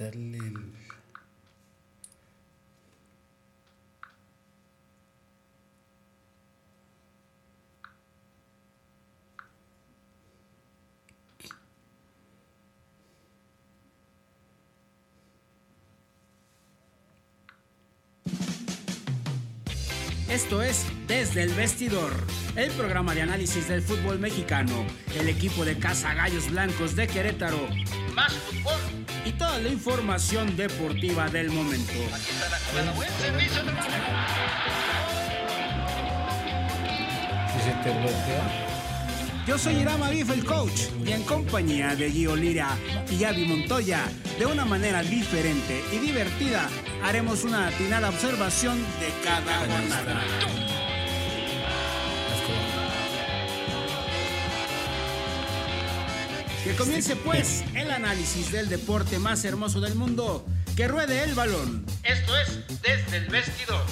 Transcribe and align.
quitarle 0.00 0.38
el... 0.38 0.80
Esto 20.30 20.62
es 20.62 20.86
Desde 21.06 21.42
el 21.42 21.52
Vestidor, 21.54 22.12
el 22.56 22.70
programa 22.70 23.14
de 23.14 23.22
análisis 23.22 23.68
del 23.68 23.82
fútbol 23.82 24.18
mexicano, 24.18 24.86
el 25.18 25.28
equipo 25.28 25.64
de 25.64 25.76
Casa 25.76 26.14
Gallos 26.14 26.50
Blancos 26.50 26.96
de 26.96 27.08
Querétaro, 27.08 27.68
más 28.14 28.32
fútbol 28.32 29.09
y 29.24 29.32
toda 29.32 29.58
la 29.58 29.68
información 29.68 30.56
deportiva 30.56 31.28
del 31.28 31.50
momento. 31.50 31.92
Se 37.64 37.72
te 37.82 37.90
bloquea. 37.90 38.66
Yo 39.46 39.58
soy 39.58 39.76
Irama 39.76 40.10
Biff, 40.10 40.30
el 40.30 40.44
coach, 40.44 40.82
y 41.04 41.12
en 41.12 41.22
compañía 41.24 41.96
de 41.96 42.10
Gio 42.10 42.36
Lira 42.36 42.76
y 43.10 43.24
Avi 43.24 43.46
Montoya, 43.46 44.04
de 44.38 44.46
una 44.46 44.64
manera 44.64 45.02
diferente 45.02 45.82
y 45.92 45.98
divertida, 45.98 46.68
haremos 47.02 47.44
una 47.44 47.68
atinada 47.68 48.10
observación 48.10 48.78
de 48.78 49.08
cada 49.24 49.58
jornada. 49.58 50.69
Que 56.70 56.76
comience 56.76 57.16
pues 57.16 57.64
el 57.74 57.90
análisis 57.90 58.52
del 58.52 58.68
deporte 58.68 59.18
más 59.18 59.44
hermoso 59.44 59.80
del 59.80 59.96
mundo, 59.96 60.46
que 60.76 60.86
ruede 60.86 61.24
el 61.24 61.34
balón. 61.34 61.84
Esto 62.04 62.32
es 62.38 62.60
Desde 62.80 63.16
el 63.16 63.26
Vestidor. 63.26 63.84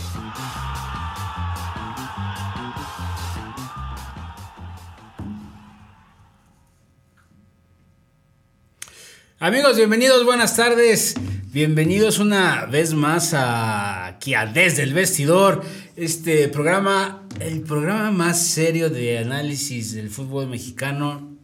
Amigos, 9.40 9.76
bienvenidos, 9.76 10.24
buenas 10.24 10.54
tardes. 10.54 11.16
Bienvenidos 11.46 12.20
una 12.20 12.66
vez 12.66 12.94
más 12.94 13.34
a, 13.34 14.06
aquí 14.06 14.34
a 14.34 14.46
Desde 14.46 14.84
el 14.84 14.94
Vestidor, 14.94 15.64
este 15.96 16.46
programa, 16.46 17.26
el 17.40 17.62
programa 17.62 18.12
más 18.12 18.40
serio 18.40 18.88
de 18.88 19.18
análisis 19.18 19.94
del 19.94 20.10
fútbol 20.10 20.46
mexicano. 20.46 21.37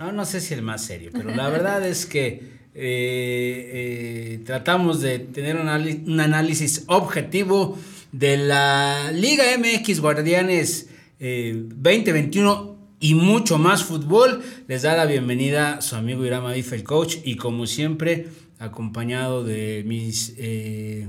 No, 0.00 0.12
no 0.12 0.24
sé 0.24 0.40
si 0.40 0.54
el 0.54 0.62
más 0.62 0.82
serio, 0.82 1.10
pero 1.12 1.28
la 1.34 1.50
verdad 1.50 1.86
es 1.86 2.06
que 2.06 2.28
eh, 2.28 2.72
eh, 2.74 4.40
tratamos 4.46 5.02
de 5.02 5.18
tener 5.18 5.56
un, 5.56 5.68
análisis 5.68 6.84
objetivo 6.86 7.78
de 8.10 8.38
la 8.38 9.12
Liga 9.12 9.44
MX 9.58 10.00
Guardianes 10.00 10.88
eh, 11.18 11.52
2021 11.54 12.78
y 12.98 13.14
mucho 13.14 13.58
más 13.58 13.84
fútbol. 13.84 14.42
Les 14.68 14.80
da 14.80 14.96
la 14.96 15.04
bienvenida 15.04 15.82
su 15.82 15.96
amigo 15.96 16.24
Irama 16.24 16.54
Bife, 16.54 16.76
el 16.76 16.82
coach, 16.82 17.16
y 17.22 17.36
como 17.36 17.66
siempre, 17.66 18.28
acompañado 18.58 19.44
de 19.44 19.84
mis, 19.86 20.32
eh, 20.38 21.08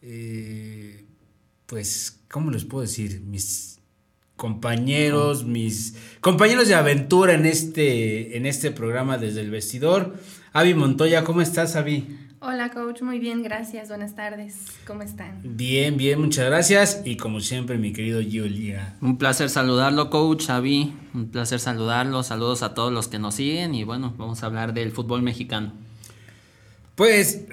eh, 0.00 1.04
pues, 1.66 2.18
¿cómo 2.30 2.50
les 2.50 2.64
puedo 2.64 2.80
decir? 2.80 3.20
Mis 3.20 3.71
compañeros, 4.36 5.44
mis 5.44 5.96
compañeros 6.20 6.68
de 6.68 6.74
aventura 6.74 7.34
en 7.34 7.46
este, 7.46 8.36
en 8.36 8.46
este 8.46 8.70
programa 8.70 9.18
desde 9.18 9.40
el 9.40 9.50
vestidor. 9.50 10.14
Avi 10.52 10.74
Montoya, 10.74 11.24
¿cómo 11.24 11.40
estás, 11.40 11.76
Avi? 11.76 12.18
Hola 12.44 12.70
coach, 12.70 13.02
muy 13.02 13.20
bien, 13.20 13.44
gracias, 13.44 13.88
buenas 13.88 14.16
tardes, 14.16 14.66
¿cómo 14.84 15.02
están? 15.02 15.38
Bien, 15.44 15.96
bien, 15.96 16.20
muchas 16.20 16.46
gracias. 16.46 17.00
Y 17.04 17.16
como 17.16 17.38
siempre, 17.38 17.78
mi 17.78 17.92
querido 17.92 18.20
Gio 18.20 18.46
Lira. 18.46 18.96
Un 19.00 19.16
placer 19.16 19.48
saludarlo, 19.48 20.10
coach 20.10 20.46
Xavi. 20.46 20.92
Un 21.14 21.28
placer 21.28 21.60
saludarlo. 21.60 22.24
Saludos 22.24 22.64
a 22.64 22.74
todos 22.74 22.92
los 22.92 23.06
que 23.06 23.20
nos 23.20 23.36
siguen. 23.36 23.76
Y 23.76 23.84
bueno, 23.84 24.12
vamos 24.18 24.42
a 24.42 24.46
hablar 24.46 24.74
del 24.74 24.90
fútbol 24.90 25.22
mexicano. 25.22 25.72
Pues, 26.96 27.44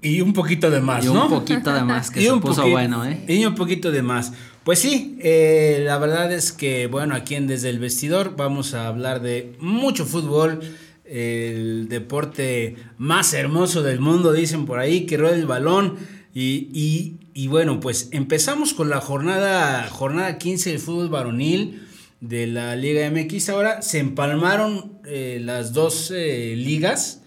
y 0.00 0.22
un 0.22 0.32
poquito 0.32 0.70
de 0.70 0.80
más, 0.80 1.04
y 1.04 1.08
¿no? 1.08 1.24
un 1.24 1.30
poquito 1.30 1.72
de 1.72 1.84
más 1.84 2.10
que 2.10 2.20
Y 2.22 2.24
se 2.24 2.32
un 2.32 2.40
puso 2.40 2.66
bueno, 2.66 3.04
¿eh? 3.04 3.24
Y 3.28 3.44
un 3.44 3.54
poquito 3.54 3.90
de 3.90 4.00
más. 4.00 4.32
Pues 4.68 4.80
sí, 4.80 5.16
eh, 5.22 5.80
la 5.82 5.96
verdad 5.96 6.30
es 6.30 6.52
que, 6.52 6.88
bueno, 6.88 7.14
aquí 7.14 7.34
en 7.36 7.46
Desde 7.46 7.70
el 7.70 7.78
Vestidor 7.78 8.36
vamos 8.36 8.74
a 8.74 8.86
hablar 8.86 9.22
de 9.22 9.54
mucho 9.60 10.04
fútbol, 10.04 10.60
el 11.06 11.88
deporte 11.88 12.76
más 12.98 13.32
hermoso 13.32 13.82
del 13.82 13.98
mundo, 13.98 14.30
dicen 14.34 14.66
por 14.66 14.78
ahí, 14.78 15.06
que 15.06 15.16
rueda 15.16 15.36
el 15.36 15.46
balón. 15.46 15.96
Y, 16.34 16.68
y- 16.74 17.16
y 17.32 17.46
bueno, 17.48 17.80
pues 17.80 18.10
empezamos 18.12 18.74
con 18.74 18.90
la 18.90 19.00
jornada, 19.00 19.88
jornada 19.88 20.36
15 20.36 20.68
del 20.72 20.80
fútbol 20.80 21.08
varonil 21.08 21.86
de 22.20 22.46
la 22.46 22.76
Liga 22.76 23.06
MX. 23.10 23.48
Ahora 23.48 23.80
se 23.80 24.00
empalmaron 24.00 24.98
eh, 25.06 25.40
las 25.42 25.72
dos 25.72 26.12
eh, 26.14 26.52
ligas 26.58 27.22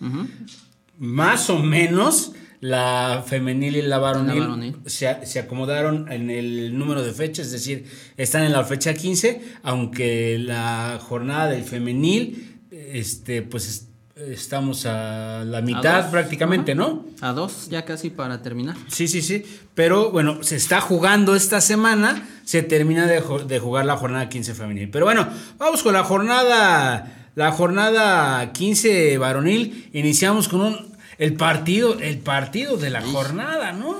más 1.00 1.50
o 1.50 1.58
menos 1.58 2.34
la 2.62 3.24
femenil 3.28 3.76
y 3.76 3.82
la 3.82 3.98
varonil, 3.98 4.36
La 4.40 4.42
varonil. 4.46 4.76
Se, 4.86 5.26
se 5.26 5.40
acomodaron 5.40 6.10
en 6.12 6.30
el 6.30 6.78
número 6.78 7.04
de 7.04 7.12
fechas, 7.12 7.48
es 7.48 7.52
decir, 7.52 7.86
están 8.18 8.44
en 8.44 8.54
la 8.54 8.64
fecha 8.64 8.94
15, 8.94 9.42
aunque 9.64 10.38
la 10.40 11.00
jornada 11.02 11.48
del 11.50 11.64
femenil, 11.64 12.60
este, 12.72 13.42
pues 13.42 13.68
es- 13.68 13.88
estamos 14.16 14.86
a 14.86 15.44
la 15.46 15.62
mitad 15.62 16.12
prácticamente, 16.12 16.76
¿no? 16.76 17.06
A 17.22 17.34
dos, 17.34 17.68
ya 17.72 17.84
casi 17.86 18.12
para 18.12 18.44
terminar. 18.44 18.76
Sí, 18.88 19.08
sí, 19.08 19.24
sí. 19.24 19.44
Pero 19.74 20.12
bueno, 20.12 20.44
se 20.44 20.58
está 20.58 20.80
jugando 20.80 21.36
esta 21.36 21.60
semana. 21.60 22.28
Se 22.46 22.62
termina 22.62 23.08
de, 23.08 23.24
de 23.48 23.60
jugar 23.60 23.86
la 23.86 23.98
jornada 23.98 24.30
15 24.30 24.54
femenil. 24.54 24.90
Pero 24.92 25.06
bueno, 25.06 25.28
vamos 25.58 25.82
con 25.82 25.94
la 25.94 26.04
jornada. 26.04 27.18
La 27.34 27.52
jornada 27.52 28.52
15 28.52 29.18
varonil. 29.18 29.90
Iniciamos 29.94 30.48
con 30.48 30.62
un. 30.62 30.91
El 31.18 31.34
partido. 31.34 32.00
El 32.00 32.20
partido 32.20 32.78
de 32.78 32.90
la 32.90 33.02
jornada, 33.02 33.72
¿no? 33.74 33.98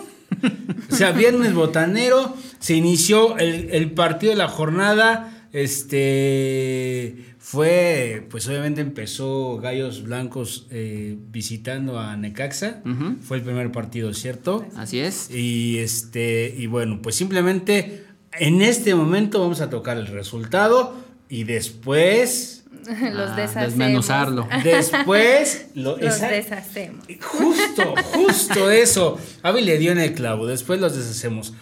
O 0.92 0.96
sea, 0.96 1.12
viernes 1.12 1.54
botanero. 1.54 2.36
Se 2.60 2.76
inició 2.76 3.38
el, 3.38 3.70
el 3.72 3.92
partido 3.92 4.32
de 4.32 4.38
la 4.38 4.48
jornada. 4.48 5.48
Este. 5.54 7.32
Fue. 7.38 8.26
Pues 8.30 8.48
obviamente 8.48 8.82
empezó 8.82 9.58
Gallos 9.58 10.04
Blancos 10.04 10.68
eh, 10.70 11.18
visitando 11.32 12.00
a 12.00 12.16
Necaxa. 12.16 12.82
Fue 13.22 13.38
el 13.38 13.44
primer 13.44 13.72
partido, 13.72 14.14
¿cierto? 14.14 14.66
Así 14.78 15.00
es. 15.00 15.30
Y 15.32 15.80
este, 15.80 16.54
y 16.58 16.68
bueno, 16.68 17.02
pues 17.02 17.16
simplemente 17.16 18.06
en 18.40 18.62
este 18.62 18.96
momento 18.96 19.42
vamos 19.42 19.60
a 19.60 19.70
tocar 19.70 19.98
el 19.98 20.08
resultado 20.08 20.96
y 21.28 21.44
después, 21.44 22.61
Los 23.14 23.32
Ah, 23.32 23.36
deshacemos. 23.36 23.68
desmenuzarlo. 23.70 24.48
después, 24.64 25.68
lo, 25.76 25.98
Los 25.98 26.16
esa- 26.16 26.28
deshacemos. 26.30 27.06
justo, 27.22 27.94
justo 28.14 28.72
eso. 28.72 29.20
Avi 29.44 29.62
le 29.62 29.78
dio 29.78 29.92
en 29.92 30.00
el 30.00 30.14
clavo, 30.14 30.48
después 30.48 30.80
los 30.80 30.96
deshacemos. 30.96 31.54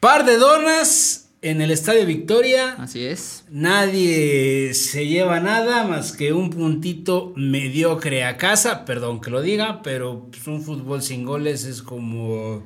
Par 0.00 0.24
de 0.24 0.36
donas 0.36 1.28
en 1.42 1.60
el 1.62 1.70
Estadio 1.70 2.04
Victoria. 2.04 2.74
Así 2.78 3.04
es. 3.04 3.44
Nadie 3.50 4.74
se 4.74 5.06
lleva 5.06 5.40
nada 5.40 5.84
más 5.84 6.12
que 6.12 6.32
un 6.32 6.50
puntito 6.50 7.32
mediocre 7.36 8.24
a 8.24 8.36
casa, 8.36 8.84
perdón 8.84 9.20
que 9.20 9.30
lo 9.30 9.40
diga, 9.40 9.82
pero 9.82 10.26
pues, 10.30 10.46
un 10.46 10.62
fútbol 10.62 11.02
sin 11.02 11.24
goles 11.24 11.64
es 11.64 11.80
como, 11.82 12.62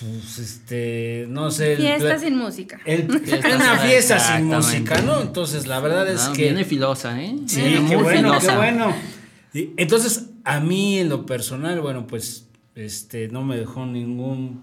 pues, 0.00 0.38
este, 0.38 1.26
no 1.28 1.50
sé, 1.50 1.76
Fiesta 1.76 2.18
sin 2.18 2.36
música. 2.36 2.80
el- 2.84 3.08
Fiesta 3.24 3.56
una 3.56 3.78
fiesta 3.78 4.18
sin 4.18 4.46
música, 4.46 5.00
¿no? 5.02 5.20
Entonces 5.22 5.66
la 5.66 5.80
verdad 5.80 6.08
es 6.08 6.22
que 6.34 6.42
Viene 6.44 6.64
filosa, 6.64 7.20
¿eh? 7.22 7.36
Sí, 7.46 7.60
Viene 7.60 7.88
qué 7.88 7.94
muy 7.96 8.04
bueno, 8.04 8.38
qué 8.40 8.50
bueno. 8.56 8.94
Entonces, 9.52 10.26
a 10.44 10.60
mí 10.60 10.98
en 10.98 11.08
lo 11.08 11.26
personal, 11.26 11.80
bueno, 11.80 12.06
pues 12.06 12.46
este 12.74 13.28
no 13.28 13.42
me 13.44 13.56
dejó 13.56 13.84
ningún 13.84 14.62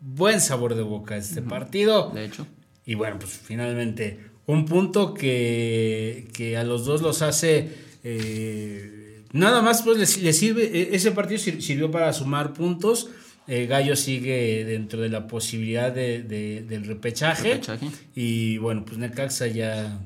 buen 0.00 0.40
sabor 0.40 0.74
de 0.74 0.82
boca 0.82 1.16
este 1.16 1.42
partido. 1.42 2.10
De 2.14 2.24
hecho. 2.24 2.46
Y 2.86 2.94
bueno, 2.94 3.18
pues 3.18 3.32
finalmente 3.32 4.20
un 4.46 4.64
punto 4.66 5.14
que, 5.14 6.28
que 6.32 6.56
a 6.56 6.64
los 6.64 6.84
dos 6.84 7.02
los 7.02 7.22
hace 7.22 7.70
eh, 8.04 9.24
nada 9.32 9.62
más 9.62 9.82
pues 9.82 9.98
les, 9.98 10.18
les 10.22 10.36
sirve 10.38 10.64
eh, 10.64 10.88
ese 10.92 11.10
partido 11.12 11.38
sir- 11.38 11.60
sirvió 11.62 11.90
para 11.90 12.12
sumar 12.12 12.52
puntos. 12.52 13.08
Eh, 13.52 13.66
Gallo 13.66 13.96
sigue 13.96 14.64
dentro 14.64 15.00
de 15.00 15.08
la 15.08 15.26
posibilidad 15.26 15.90
de, 15.92 16.22
de- 16.22 16.62
del 16.62 16.84
repechaje. 16.84 17.54
Repechaje. 17.54 17.88
Y 18.14 18.58
bueno, 18.58 18.84
pues 18.84 18.96
Necaxa 18.98 19.48
ya 19.48 19.98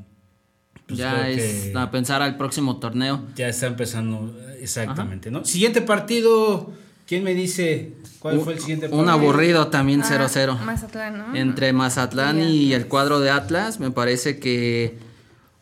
pues, 0.87 0.99
ya 0.99 1.29
es 1.29 1.77
a 1.77 1.91
pensar 1.91 2.23
al 2.23 2.37
próximo 2.39 2.79
torneo. 2.79 3.23
ya 3.37 3.49
está 3.49 3.67
empezando 3.67 4.35
exactamente, 4.61 5.31
¿no? 5.31 5.45
Siguiente 5.45 5.83
partido, 5.83 6.73
¿quién 7.07 7.23
me 7.23 7.35
dice 7.35 7.93
cuál 8.19 8.41
fue 8.41 8.55
el 8.55 8.61
siguiente 8.61 8.87
partido? 8.87 9.03
Un 9.03 9.09
aburrido 9.11 9.69
también 9.69 10.01
Ah, 10.03 10.09
0-0. 10.29 10.59
Mazatlán, 10.61 11.19
¿no? 11.19 11.37
Entre 11.37 11.73
Mazatlán 11.75 12.41
Y 12.41 12.45
y 12.69 12.73
el 12.73 12.87
cuadro 12.87 13.21
de 13.21 13.29
Atlas, 13.31 13.79
me 13.79 13.91
parece 13.91 14.39
que 14.39 14.97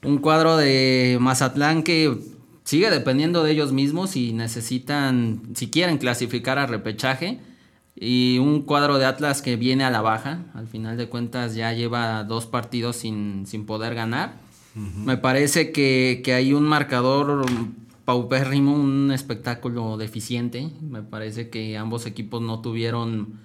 un 0.04 0.18
cuadro 0.18 0.56
de 0.56 1.18
Mazatlán 1.20 1.82
que 1.82 2.16
sigue 2.64 2.90
dependiendo 2.90 3.42
de 3.42 3.50
ellos 3.52 3.72
mismos 3.72 4.14
y 4.16 4.32
necesitan, 4.32 5.40
si 5.54 5.68
quieren 5.68 5.98
clasificar 5.98 6.58
a 6.60 6.66
repechaje, 6.66 7.40
y 8.04 8.38
un 8.40 8.62
cuadro 8.62 8.98
de 8.98 9.04
Atlas 9.04 9.42
que 9.42 9.54
viene 9.54 9.84
a 9.84 9.90
la 9.90 10.00
baja, 10.00 10.46
al 10.54 10.66
final 10.66 10.96
de 10.96 11.08
cuentas 11.08 11.54
ya 11.54 11.72
lleva 11.72 12.24
dos 12.24 12.46
partidos 12.46 12.96
sin, 12.96 13.46
sin 13.46 13.64
poder 13.64 13.94
ganar. 13.94 14.34
Me 14.74 15.18
parece 15.18 15.70
que, 15.70 16.20
que 16.24 16.34
hay 16.34 16.52
un 16.52 16.64
marcador 16.64 17.46
paupérrimo, 18.04 18.74
un 18.74 19.12
espectáculo 19.12 19.98
deficiente. 19.98 20.68
Me 20.80 21.02
parece 21.02 21.48
que 21.48 21.76
ambos 21.76 22.04
equipos 22.06 22.42
no 22.42 22.60
tuvieron 22.60 23.38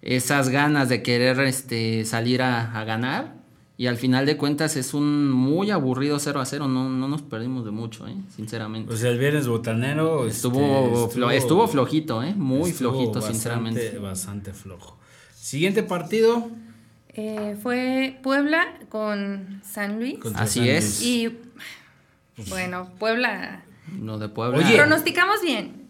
esas 0.00 0.48
ganas 0.48 0.88
de 0.88 1.02
querer 1.02 1.40
este, 1.40 2.06
salir 2.06 2.40
a, 2.40 2.72
a 2.80 2.84
ganar. 2.84 3.41
Y 3.78 3.86
al 3.86 3.96
final 3.96 4.26
de 4.26 4.36
cuentas 4.36 4.76
es 4.76 4.94
un 4.94 5.30
muy 5.30 5.70
aburrido 5.70 6.18
0 6.18 6.40
a 6.40 6.44
0. 6.46 6.68
No, 6.68 6.88
no 6.88 7.08
nos 7.08 7.22
perdimos 7.22 7.64
de 7.64 7.70
mucho, 7.70 8.06
¿eh? 8.06 8.14
sinceramente. 8.34 8.92
O 8.92 8.96
sea, 8.96 9.10
el 9.10 9.18
viernes 9.18 9.48
botanero 9.48 10.26
estuvo, 10.26 11.08
este, 11.08 11.36
estuvo 11.36 11.66
flojito, 11.66 12.22
¿eh? 12.22 12.34
muy 12.36 12.70
estuvo 12.70 12.90
flojito, 12.90 13.12
bastante- 13.14 13.32
sinceramente. 13.34 13.98
Bastante 13.98 14.52
flojo. 14.52 14.98
Siguiente 15.34 15.82
partido. 15.82 16.48
Eh, 17.14 17.56
fue 17.62 18.18
Puebla 18.22 18.78
con 18.88 19.60
San 19.64 19.98
Luis. 19.98 20.18
contra 20.18 20.42
Así 20.42 20.60
San 20.60 20.68
es. 20.68 20.84
Luis. 21.00 21.02
Y 21.02 21.38
bueno, 22.50 22.90
Puebla. 22.98 23.64
Lo 24.00 24.18
de 24.18 24.28
Puebla. 24.28 24.58
Oye, 24.58 24.76
Pronosticamos 24.76 25.40
bien. 25.42 25.88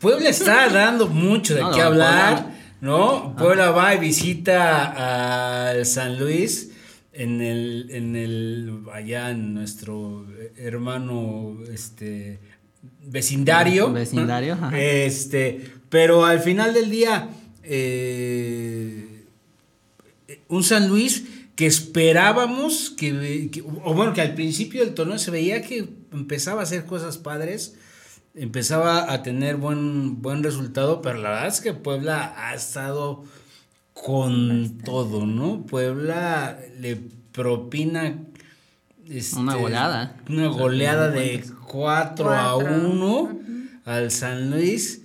Puebla 0.00 0.28
está 0.28 0.68
dando 0.68 1.08
mucho 1.08 1.54
de 1.54 1.62
No, 1.62 1.70
qué 1.70 1.78
no, 1.80 1.86
hablar, 1.86 2.34
Puebla- 2.44 2.56
¿no? 2.80 3.34
Puebla 3.36 3.70
va 3.70 3.94
y 3.94 3.98
visita 3.98 5.70
al 5.70 5.84
San 5.86 6.18
Luis 6.18 6.70
en 7.14 7.40
el, 7.40 7.86
en 7.90 8.16
el, 8.16 8.80
allá 8.92 9.30
en 9.30 9.54
nuestro 9.54 10.26
hermano, 10.56 11.56
este, 11.72 12.40
vecindario. 13.06 13.92
Vecindario. 13.92 14.58
Este, 14.74 15.70
pero 15.88 16.24
al 16.24 16.40
final 16.40 16.74
del 16.74 16.90
día, 16.90 17.28
eh, 17.62 19.24
un 20.48 20.62
San 20.62 20.88
Luis 20.88 21.24
que 21.56 21.66
esperábamos 21.66 22.90
que, 22.90 23.48
que- 23.52 23.62
o 23.62 23.94
bueno, 23.94 24.12
que 24.12 24.20
al 24.20 24.34
principio 24.34 24.84
del 24.84 24.94
torneo 24.94 25.18
se 25.18 25.30
veía 25.30 25.62
que 25.62 25.88
empezaba 26.12 26.60
a 26.60 26.64
hacer 26.64 26.84
cosas 26.84 27.18
padres, 27.18 27.76
empezaba 28.34 29.12
a 29.12 29.22
tener 29.22 29.56
buen, 29.56 30.20
buen 30.20 30.42
resultado, 30.42 31.00
pero 31.00 31.18
la 31.18 31.30
verdad 31.30 31.46
es 31.48 31.60
que 31.60 31.72
Puebla 31.72 32.34
ha 32.36 32.54
estado 32.54 33.24
con 33.94 34.78
todo, 34.84 35.24
¿no? 35.24 35.62
Puebla 35.62 36.58
le 36.78 36.96
propina 37.32 38.18
este, 39.08 39.38
Una 39.38 39.54
goleada. 39.54 40.16
Una 40.28 40.48
goleada 40.48 41.10
de 41.10 41.44
4 41.66 42.30
a 42.30 42.54
Cuatro. 42.54 42.90
1 42.90 43.38
al 43.84 44.10
San 44.10 44.50
Luis. 44.50 45.02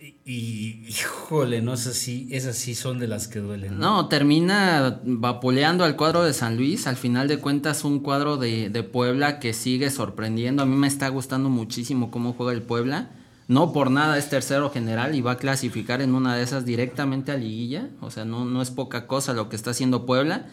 Y, 0.00 0.14
y, 0.24 0.86
híjole, 0.88 1.62
no 1.62 1.76
sé 1.76 1.94
si 1.94 2.28
esas 2.30 2.56
sí 2.56 2.74
son 2.74 2.98
de 2.98 3.08
las 3.08 3.28
que 3.28 3.38
duelen. 3.40 3.78
No, 3.78 4.08
termina 4.08 5.00
vapuleando 5.04 5.84
al 5.84 5.96
cuadro 5.96 6.24
de 6.24 6.32
San 6.32 6.56
Luis. 6.56 6.86
Al 6.86 6.96
final 6.96 7.28
de 7.28 7.38
cuentas, 7.38 7.84
un 7.84 8.00
cuadro 8.00 8.36
de, 8.36 8.70
de 8.70 8.82
Puebla 8.82 9.38
que 9.38 9.52
sigue 9.52 9.90
sorprendiendo. 9.90 10.62
A 10.62 10.66
mí 10.66 10.76
me 10.76 10.88
está 10.88 11.08
gustando 11.08 11.48
muchísimo 11.48 12.10
cómo 12.10 12.32
juega 12.32 12.52
el 12.52 12.62
Puebla. 12.62 13.10
No 13.48 13.72
por 13.72 13.90
nada 13.90 14.18
es 14.18 14.28
tercero 14.28 14.70
general 14.70 15.14
y 15.14 15.22
va 15.22 15.32
a 15.32 15.36
clasificar 15.38 16.02
en 16.02 16.14
una 16.14 16.36
de 16.36 16.42
esas 16.42 16.66
directamente 16.66 17.32
a 17.32 17.36
liguilla. 17.36 17.88
O 18.02 18.10
sea, 18.10 18.26
no, 18.26 18.44
no 18.44 18.60
es 18.60 18.70
poca 18.70 19.06
cosa 19.06 19.32
lo 19.32 19.48
que 19.48 19.56
está 19.56 19.70
haciendo 19.70 20.04
Puebla. 20.04 20.46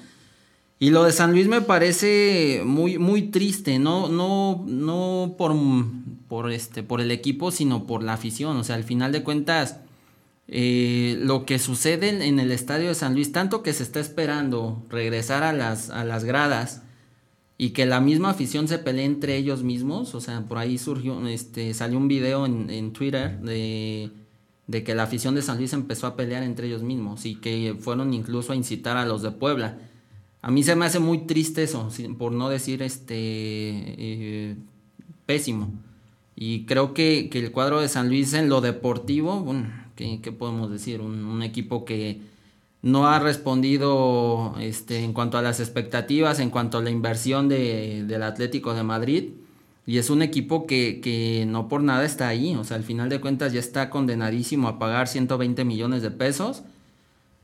Y 0.80 0.90
lo 0.90 1.04
de 1.04 1.12
San 1.12 1.32
Luis 1.32 1.48
me 1.48 1.62
parece 1.62 2.62
muy, 2.66 2.98
muy 2.98 3.24
triste, 3.24 3.80
no, 3.80 4.10
no, 4.10 4.64
no 4.68 5.36
por, 5.38 5.56
por, 6.28 6.52
este, 6.52 6.84
por 6.84 7.02
el 7.02 7.12
equipo, 7.12 7.52
sino 7.52 7.86
por 7.86 8.02
la 8.02 8.14
afición. 8.14 8.58
O 8.58 8.64
sea, 8.64 8.76
al 8.76 8.84
final 8.86 9.12
de 9.12 9.24
cuentas, 9.24 9.80
eh, 10.48 11.18
lo 11.20 11.46
que 11.46 11.60
sucede 11.60 12.26
en, 12.26 12.40
el 12.40 12.52
estadio 12.52 12.90
de 12.90 12.96
San 12.96 13.14
Luis, 13.14 13.32
tanto 13.32 13.62
que 13.62 13.74
se 13.74 13.84
está 13.84 14.00
esperando 14.00 14.86
regresar 14.90 15.44
a 15.44 15.52
las, 15.52 15.90
a 15.90 16.06
las 16.06 16.24
gradas 16.24 16.82
y 17.58 17.70
que 17.70 17.86
la 17.86 18.02
misma 18.02 18.32
afición 18.32 18.68
se 18.68 18.80
pelee 18.80 19.06
entre 19.06 19.38
ellos 19.38 19.64
mismos, 19.64 20.14
o 20.14 20.22
sea, 20.22 20.42
por 20.46 20.58
ahí 20.58 20.78
surgió, 20.78 21.26
este, 21.28 21.74
salió 21.74 21.98
un 21.98 22.08
video 22.08 22.46
en, 22.46 22.70
en 22.70 22.92
Twitter 22.92 23.40
de, 23.40 24.12
de 24.68 24.84
que 24.84 24.96
la 24.96 25.04
afición 25.04 25.36
de 25.36 25.42
San 25.42 25.58
Luis 25.58 25.74
empezó 25.74 26.08
a 26.08 26.16
pelear 26.16 26.44
entre 26.44 26.68
ellos 26.68 26.84
mismos 26.84 27.26
y 27.26 27.36
que 27.36 27.76
fueron 27.80 28.14
incluso 28.14 28.52
a 28.52 28.56
incitar 28.56 28.98
a 28.98 29.06
los 29.06 29.22
de 29.22 29.32
Puebla. 29.32 29.78
A 30.42 30.52
mí 30.52 30.64
se 30.64 30.76
me 30.76 30.86
hace 30.86 31.00
muy 31.00 31.20
triste 31.20 31.64
eso, 31.64 31.90
por 32.18 32.32
no 32.32 32.50
decir 32.50 32.82
este 32.82 33.16
eh, 33.18 34.56
pésimo. 35.26 35.72
Y 36.36 36.66
creo 36.66 36.94
que, 36.94 37.30
que 37.32 37.40
el 37.40 37.52
cuadro 37.52 37.80
de 37.80 37.88
San 37.88 38.10
Luis 38.10 38.34
en 38.34 38.50
lo 38.50 38.60
deportivo, 38.60 39.40
bueno, 39.40 39.72
¿qué, 39.96 40.20
podemos 40.38 40.70
decir? 40.70 41.00
Un 41.00 41.42
equipo 41.42 41.86
que 41.86 42.20
no 42.86 43.08
ha 43.08 43.18
respondido 43.18 44.54
este, 44.60 45.04
en 45.04 45.12
cuanto 45.12 45.40
a 45.40 45.42
las 45.42 45.60
expectativas, 45.60 46.40
en 46.40 46.52
cuanto 46.52 46.78
a 46.78 46.84
la 46.84 46.92
inversión 46.92 47.50
de, 47.50 48.04
del 48.06 48.22
Atlético 48.22 48.76
de 48.76 48.84
Madrid. 48.84 49.30
Y 49.88 49.98
es 49.98 50.12
un 50.12 50.22
equipo 50.22 50.68
que, 50.68 51.02
que 51.02 51.46
no 51.48 51.68
por 51.68 51.82
nada 51.82 52.06
está 52.06 52.28
ahí. 52.28 52.56
O 52.56 52.64
sea, 52.64 52.78
al 52.78 52.84
final 52.84 53.10
de 53.10 53.20
cuentas 53.20 53.54
ya 53.54 53.60
está 53.60 53.90
condenadísimo 53.90 54.68
a 54.68 54.78
pagar 54.78 55.08
120 55.08 55.66
millones 55.66 56.04
de 56.04 56.12
pesos. 56.12 56.62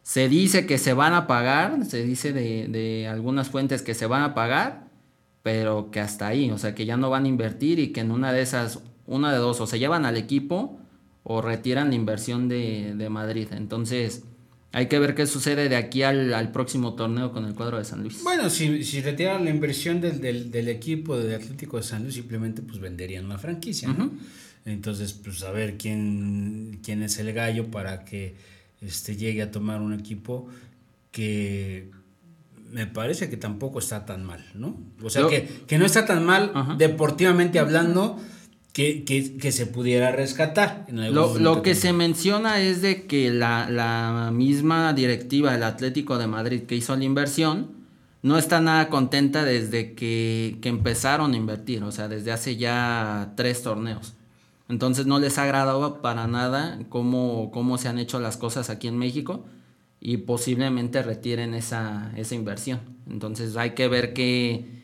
Se 0.04 0.30
dice 0.30 0.68
que 0.68 0.78
se 0.78 0.94
van 0.94 1.16
a 1.16 1.26
pagar, 1.26 1.86
se 1.86 2.04
dice 2.04 2.34
de, 2.34 2.68
de 2.68 3.08
algunas 3.08 3.50
fuentes 3.50 3.82
que 3.82 3.96
se 3.96 4.06
van 4.06 4.22
a 4.22 4.36
pagar, 4.36 4.90
pero 5.42 5.90
que 5.90 6.02
hasta 6.02 6.28
ahí, 6.28 6.52
o 6.52 6.60
sea, 6.60 6.76
que 6.76 6.86
ya 6.86 6.98
no 6.98 7.10
van 7.10 7.26
a 7.26 7.30
invertir 7.30 7.80
y 7.80 7.88
que 7.88 8.02
en 8.02 8.12
una 8.12 8.32
de 8.32 8.44
esas, 8.44 8.84
una 9.08 9.32
de 9.32 9.40
dos, 9.40 9.60
o 9.60 9.66
se 9.66 9.80
llevan 9.80 10.06
al 10.06 10.18
equipo 10.18 10.78
o 11.24 11.42
retiran 11.42 11.90
la 11.90 11.96
inversión 11.96 12.48
de, 12.48 12.94
de 12.96 13.10
Madrid. 13.10 13.48
Entonces, 13.54 14.24
hay 14.74 14.88
que 14.88 15.00
ver 15.00 15.16
qué 15.16 15.26
sucede 15.28 15.68
de 15.70 15.76
aquí 15.76 16.04
al, 16.04 16.34
al 16.34 16.52
próximo 16.52 16.94
torneo 16.96 17.32
con 17.32 17.46
el 17.46 17.54
cuadro 17.54 17.78
de 17.78 17.84
San 17.86 18.02
Luis. 18.02 18.22
Bueno, 18.24 18.50
si, 18.50 18.84
si 18.84 19.02
retiran 19.02 19.44
la 19.44 19.50
inversión 19.52 20.00
del, 20.02 20.22
del, 20.22 20.50
del 20.52 20.68
equipo 20.70 21.18
de 21.18 21.36
Atlético 21.36 21.78
de 21.78 21.84
San 21.84 22.04
Luis, 22.04 22.16
simplemente 22.16 22.62
pues 22.62 22.80
venderían 22.80 23.28
la 23.28 23.38
franquicia, 23.38 23.90
¿no? 23.90 24.12
Entonces, 24.66 25.14
pues 25.14 25.42
a 25.44 25.52
ver 25.52 25.78
quién, 25.78 26.80
quién 26.84 27.02
es 27.04 27.18
el 27.18 27.34
gallo 27.34 27.72
para 27.72 28.06
que 28.06 28.36
este, 28.82 29.16
llegue 29.18 29.42
a 29.42 29.52
tomar 29.52 29.82
un 29.82 29.94
equipo 29.94 30.48
que 31.12 31.90
me 32.72 32.88
parece 32.88 33.30
que 33.30 33.38
tampoco 33.38 33.80
está 33.80 34.06
tan 34.06 34.24
mal, 34.24 34.46
¿no? 34.54 34.80
O 35.04 35.10
sea, 35.10 35.24
Yo- 35.24 35.30
que, 35.30 35.48
que 35.68 35.78
no 35.78 35.86
está 35.86 36.06
tan 36.06 36.24
mal 36.26 36.52
Ajá. 36.54 36.76
deportivamente 36.78 37.60
hablando 37.60 38.18
que, 38.74 39.04
que, 39.04 39.38
que 39.38 39.52
se 39.52 39.66
pudiera 39.66 40.12
rescatar. 40.12 40.86
En 40.88 41.14
Lo, 41.14 41.38
lo 41.38 41.62
que 41.62 41.76
se 41.76 41.94
menciona 41.94 42.62
es 42.62 42.82
de 42.82 43.06
que 43.06 43.32
la, 43.32 43.70
la 43.70 44.32
misma 44.34 44.94
directiva 44.94 45.52
del 45.52 45.64
Atlético 45.64 46.18
de 46.18 46.28
Madrid 46.28 46.64
que 46.64 46.76
hizo 46.76 46.96
la 46.96 47.04
inversión 47.04 47.72
no 48.22 48.38
está 48.38 48.62
nada 48.62 48.90
contenta 48.90 49.44
desde 49.44 49.94
que, 49.94 50.58
que 50.62 50.70
empezaron 50.70 51.34
a 51.34 51.38
invertir, 51.38 51.84
o 51.84 51.92
sea, 51.92 52.08
desde 52.08 52.32
hace 52.32 52.56
ya 52.56 53.34
tres 53.36 53.64
torneos. 53.64 54.14
Entonces 54.70 55.06
no 55.06 55.20
les 55.20 55.38
ha 55.38 55.44
agradado 55.44 56.02
para 56.02 56.28
nada 56.28 56.80
cómo, 56.88 57.52
cómo 57.52 57.78
se 57.78 57.90
han 57.90 58.00
hecho 58.00 58.20
las 58.20 58.38
cosas 58.38 58.70
aquí 58.70 58.88
en 58.88 58.98
México 58.98 59.44
y 60.00 60.18
posiblemente 60.18 61.04
retiren 61.04 61.54
esa, 61.54 62.12
esa 62.16 62.36
inversión. 62.36 62.80
Entonces 63.10 63.58
hay 63.58 63.72
que 63.72 63.90
ver 63.90 64.14
qué, 64.14 64.81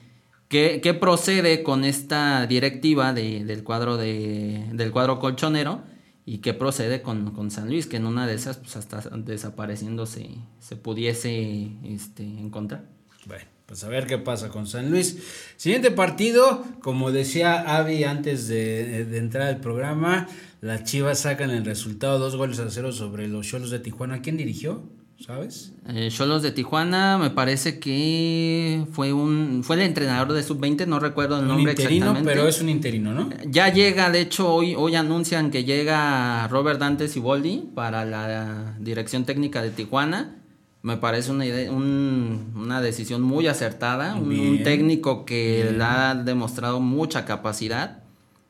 qué, 0.48 0.98
procede 1.00 1.64
con 1.64 1.84
esta 1.84 2.46
directiva 2.48 3.14
de- 3.14 3.44
del, 3.46 3.64
cuadro 3.64 3.98
de, 3.98 4.66
del 4.74 4.92
cuadro 4.92 5.20
colchonero 5.20 5.82
y 6.26 6.40
qué 6.40 6.54
procede 6.54 7.02
con, 7.02 7.32
con 7.32 7.52
San 7.52 7.68
Luis, 7.68 7.88
que 7.88 7.98
en 7.98 8.06
una 8.06 8.28
de 8.28 8.36
esas 8.36 8.58
pues 8.58 8.76
hasta 8.76 9.02
desapareciendo 9.18 10.06
se, 10.06 10.30
se 10.60 10.76
pudiese 10.76 11.72
este, 11.84 12.24
encontrar. 12.24 12.86
Bueno, 13.26 13.46
pues 13.66 13.84
a 13.84 13.90
ver 13.90 14.08
qué 14.08 14.18
pasa 14.18 14.50
con 14.50 14.68
San 14.68 14.90
Luis. 14.90 15.18
Siguiente 15.58 15.92
partido, 15.92 16.64
como 16.82 17.12
decía 17.12 17.78
Avi 17.78 18.04
antes 18.04 18.48
de, 18.48 19.06
de 19.06 19.18
entrar 19.18 19.48
al 19.48 19.60
programa, 19.60 20.28
las 20.62 20.84
Chivas 20.86 21.20
sacan 21.20 21.50
el 21.52 21.66
resultado, 21.66 22.20
dos 22.20 22.36
goles 22.36 22.60
a 22.60 22.70
cero 22.70 22.92
sobre 22.92 23.28
los 23.28 23.48
Cholos 23.48 23.70
de 23.70 23.80
Tijuana. 23.80 24.22
¿Quién 24.22 24.38
dirigió? 24.38 24.84
¿Sabes? 25.20 25.74
Eh, 25.88 26.10
Cholos 26.12 26.44
de 26.44 26.52
Tijuana, 26.52 27.18
me 27.18 27.32
parece 27.32 27.80
que 27.80 28.86
fue 28.92 29.14
un 29.14 29.62
fue 29.64 29.76
el 29.78 29.82
entrenador 29.82 30.32
de 30.32 30.44
sub-20, 30.44 30.86
no 30.86 31.00
recuerdo 31.00 31.38
el 31.38 31.42
Un 31.44 31.48
nombre 31.48 31.72
interino, 31.72 32.06
exactamente. 32.12 32.30
pero 32.36 32.48
es 32.48 32.62
un 32.62 32.70
interino, 32.70 33.14
¿no? 33.16 33.30
Ya 33.50 33.74
llega, 33.74 34.12
de 34.12 34.22
hecho, 34.22 34.54
hoy, 34.54 34.76
hoy 34.76 34.96
anuncian 34.96 35.50
que 35.50 35.64
llega 35.64 36.48
Robert 36.50 36.80
Dante 36.80 37.08
Siboldi 37.08 37.68
para 37.74 38.06
la 38.06 38.76
dirección 38.80 39.26
técnica 39.26 39.64
de 39.64 39.72
Tijuana. 39.72 40.36
Me 40.84 40.98
parece 40.98 41.32
una, 41.32 41.46
idea- 41.48 41.72
un- 41.72 42.54
una 42.56 42.80
decisión 42.80 43.24
muy 43.24 43.48
acertada. 43.48 44.16
Un, 44.16 44.62
técnico 44.64 45.26
que 45.26 45.74
le 45.76 45.84
ha 45.84 46.14
demostrado 46.14 46.80
mucha 46.80 47.26
capacidad. 47.26 48.04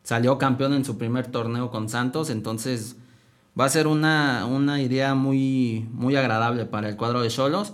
Salió 0.03 0.37
campeón 0.37 0.73
en 0.73 0.83
su 0.83 0.97
primer 0.97 1.27
torneo 1.27 1.71
con 1.71 1.87
Santos, 1.87 2.29
entonces 2.29 2.97
va 3.59 3.65
a 3.65 3.69
ser 3.69 3.87
una, 3.87 4.45
una 4.45 4.81
idea 4.81 5.15
muy, 5.15 5.87
muy 5.91 6.15
agradable 6.15 6.65
para 6.65 6.89
el 6.89 6.95
cuadro 6.97 7.21
de 7.21 7.29
Cholos. 7.29 7.73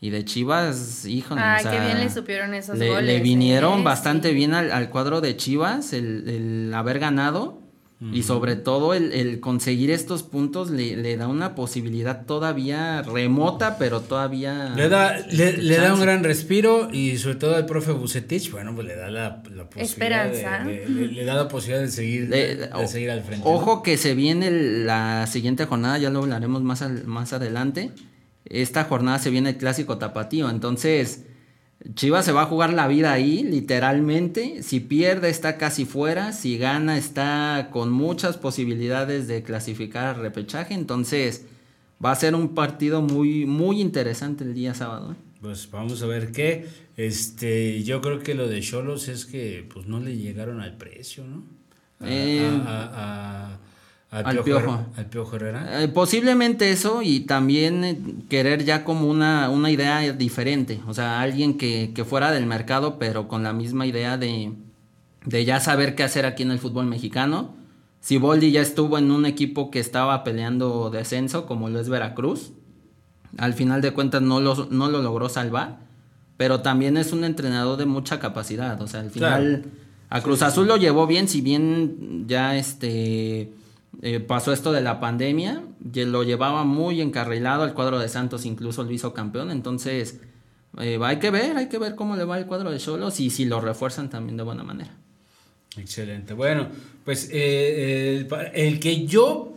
Y 0.00 0.10
de 0.10 0.24
Chivas, 0.24 1.06
híjole. 1.06 1.40
Ay, 1.40 1.58
o 1.58 1.62
sea, 1.62 1.72
qué 1.72 1.84
bien 1.86 1.98
le 1.98 2.08
supieron 2.08 2.54
esos 2.54 2.78
le, 2.78 2.88
goles. 2.88 3.04
Le 3.04 3.20
vinieron 3.20 3.80
¿eh? 3.80 3.82
bastante 3.82 4.28
Sí. 4.28 4.34
bien 4.34 4.54
al, 4.54 4.70
al 4.70 4.90
cuadro 4.90 5.20
de 5.20 5.36
Chivas 5.36 5.92
el, 5.92 6.28
el 6.28 6.74
haber 6.74 7.00
ganado. 7.00 7.60
Y 8.12 8.22
sobre 8.22 8.54
todo 8.54 8.94
el, 8.94 9.12
el 9.12 9.40
conseguir 9.40 9.90
estos 9.90 10.22
puntos 10.22 10.70
le, 10.70 10.96
le 10.96 11.16
da 11.16 11.26
una 11.26 11.56
posibilidad 11.56 12.26
todavía 12.26 13.02
remota, 13.02 13.76
pero 13.76 14.02
todavía... 14.02 14.72
Le 14.76 14.88
da, 14.88 15.18
le, 15.18 15.48
este, 15.48 15.62
le 15.62 15.76
da 15.78 15.94
un 15.94 16.00
gran 16.00 16.22
respiro 16.22 16.90
y 16.92 17.18
sobre 17.18 17.34
todo 17.34 17.56
al 17.56 17.66
profe 17.66 17.90
Bucetich, 17.90 18.52
bueno, 18.52 18.72
pues 18.72 18.86
le 18.86 18.94
da 18.94 19.10
la, 19.10 19.42
la 19.52 19.68
posibilidad. 19.68 19.82
Esperanza. 19.82 20.64
de- 20.64 20.78
de- 20.80 20.88
le, 20.88 21.06
le 21.08 21.24
da 21.24 21.34
la 21.34 21.48
posibilidad 21.48 21.80
de 21.82 21.90
seguir, 21.90 22.28
de, 22.28 22.70
o- 22.72 22.86
seguir 22.86 23.10
al 23.10 23.22
frente. 23.24 23.42
Ojo 23.48 23.76
¿no? 23.76 23.82
que 23.82 23.96
se 23.96 24.14
viene 24.14 24.52
la 24.52 25.26
siguiente 25.26 25.64
jornada, 25.66 25.98
ya 25.98 26.10
lo 26.10 26.20
hablaremos 26.20 26.62
más, 26.62 26.82
al- 26.82 27.04
más 27.04 27.32
adelante. 27.32 27.90
Esta 28.44 28.84
jornada 28.84 29.18
se 29.18 29.30
viene 29.30 29.50
el 29.50 29.56
clásico 29.56 29.98
tapatío, 29.98 30.48
entonces 30.50 31.24
Chivas 31.94 32.24
se 32.24 32.32
va 32.32 32.42
a 32.42 32.46
jugar 32.46 32.72
la 32.72 32.88
vida 32.88 33.12
ahí, 33.12 33.44
literalmente. 33.44 34.62
Si 34.62 34.80
pierde 34.80 35.30
está 35.30 35.56
casi 35.58 35.84
fuera, 35.84 36.32
si 36.32 36.58
gana 36.58 36.98
está 36.98 37.68
con 37.72 37.90
muchas 37.92 38.36
posibilidades 38.36 39.28
de 39.28 39.42
clasificar 39.42 40.06
al 40.16 40.20
repechaje, 40.20 40.74
entonces 40.74 41.46
va 42.04 42.10
a 42.10 42.16
ser 42.16 42.34
un 42.34 42.54
partido 42.54 43.00
muy, 43.00 43.46
muy 43.46 43.80
interesante 43.80 44.42
el 44.44 44.54
día 44.54 44.74
sábado. 44.74 45.12
¿eh? 45.12 45.16
Pues 45.40 45.70
vamos 45.70 46.02
a 46.02 46.06
ver 46.06 46.32
qué. 46.32 46.66
Este, 46.96 47.82
yo 47.84 48.00
creo 48.00 48.18
que 48.20 48.34
lo 48.34 48.48
de 48.48 48.60
Cholos 48.60 49.06
es 49.08 49.24
que 49.24 49.64
pues 49.72 49.86
no 49.86 50.00
le 50.00 50.16
llegaron 50.16 50.60
al 50.60 50.76
precio, 50.76 51.24
¿no? 51.24 51.44
A- 52.00 52.10
Eh, 52.10 52.40
a- 52.44 52.54
a- 52.66 53.52
a- 53.54 53.58
al 54.10 54.24
al 54.24 54.42
Piojo 54.42 54.60
Piojo. 54.60 54.86
Al 54.96 55.06
Piojo 55.06 55.36
Herrera. 55.36 55.82
Eh, 55.82 55.88
posiblemente 55.88 56.70
eso 56.70 57.02
y 57.02 57.20
también 57.20 57.84
eh, 57.84 57.98
querer 58.28 58.64
ya 58.64 58.84
como 58.84 59.08
una, 59.08 59.50
una 59.50 59.70
idea 59.70 60.12
diferente, 60.12 60.80
o 60.86 60.94
sea, 60.94 61.20
alguien 61.20 61.58
que, 61.58 61.92
que 61.94 62.04
fuera 62.04 62.30
del 62.30 62.46
mercado 62.46 62.98
pero 62.98 63.28
con 63.28 63.42
la 63.42 63.52
misma 63.52 63.86
idea 63.86 64.16
de, 64.16 64.52
de 65.24 65.44
ya 65.44 65.60
saber 65.60 65.94
qué 65.94 66.04
hacer 66.04 66.24
aquí 66.24 66.42
en 66.42 66.50
el 66.50 66.58
fútbol 66.58 66.86
mexicano. 66.86 67.56
Siboldi 68.00 68.52
ya 68.52 68.62
estuvo 68.62 68.96
en 68.96 69.10
un 69.10 69.26
equipo 69.26 69.70
que 69.70 69.80
estaba 69.80 70.22
peleando 70.24 70.88
descenso 70.88 71.46
como 71.46 71.68
lo 71.68 71.80
es 71.80 71.88
Veracruz, 71.88 72.52
al 73.36 73.54
final 73.54 73.82
de 73.82 73.92
cuentas 73.92 74.22
no 74.22 74.40
lo, 74.40 74.68
no 74.70 74.88
lo 74.88 75.02
logró 75.02 75.28
salvar, 75.28 75.80
pero 76.36 76.60
también 76.60 76.96
es 76.96 77.12
un 77.12 77.24
entrenador 77.24 77.76
de 77.76 77.86
mucha 77.86 78.20
capacidad, 78.20 78.80
o 78.80 78.86
sea, 78.86 79.00
al 79.00 79.10
final 79.10 79.64
a 80.08 80.22
Cruz 80.22 80.42
Azul 80.42 80.66
lo 80.68 80.76
llevó 80.76 81.06
bien, 81.06 81.28
si 81.28 81.40
bien 81.40 82.24
ya 82.26 82.56
este 82.56 83.52
eh, 84.02 84.20
pasó 84.20 84.52
esto 84.52 84.72
de 84.72 84.80
la 84.80 85.00
pandemia, 85.00 85.62
que 85.92 86.06
lo 86.06 86.22
llevaba 86.22 86.64
muy 86.64 87.00
encarrilado, 87.00 87.64
el 87.64 87.74
cuadro 87.74 87.98
de 87.98 88.08
Santos 88.08 88.44
incluso 88.46 88.84
lo 88.84 88.90
hizo 88.90 89.12
campeón, 89.14 89.50
entonces 89.50 90.20
eh, 90.78 90.98
hay 91.02 91.18
que 91.18 91.30
ver, 91.30 91.56
hay 91.56 91.68
que 91.68 91.78
ver 91.78 91.94
cómo 91.94 92.14
le 92.16 92.24
va 92.24 92.38
el 92.38 92.46
cuadro 92.46 92.70
de 92.70 92.78
Cholos 92.78 93.18
y 93.20 93.30
si 93.30 93.44
lo 93.44 93.60
refuerzan 93.60 94.10
también 94.10 94.36
de 94.36 94.42
buena 94.44 94.62
manera. 94.62 94.94
Excelente. 95.76 96.34
Bueno, 96.34 96.68
pues 97.04 97.28
eh, 97.32 98.26
el, 98.54 98.80
que 98.80 99.06
yo 99.06 99.54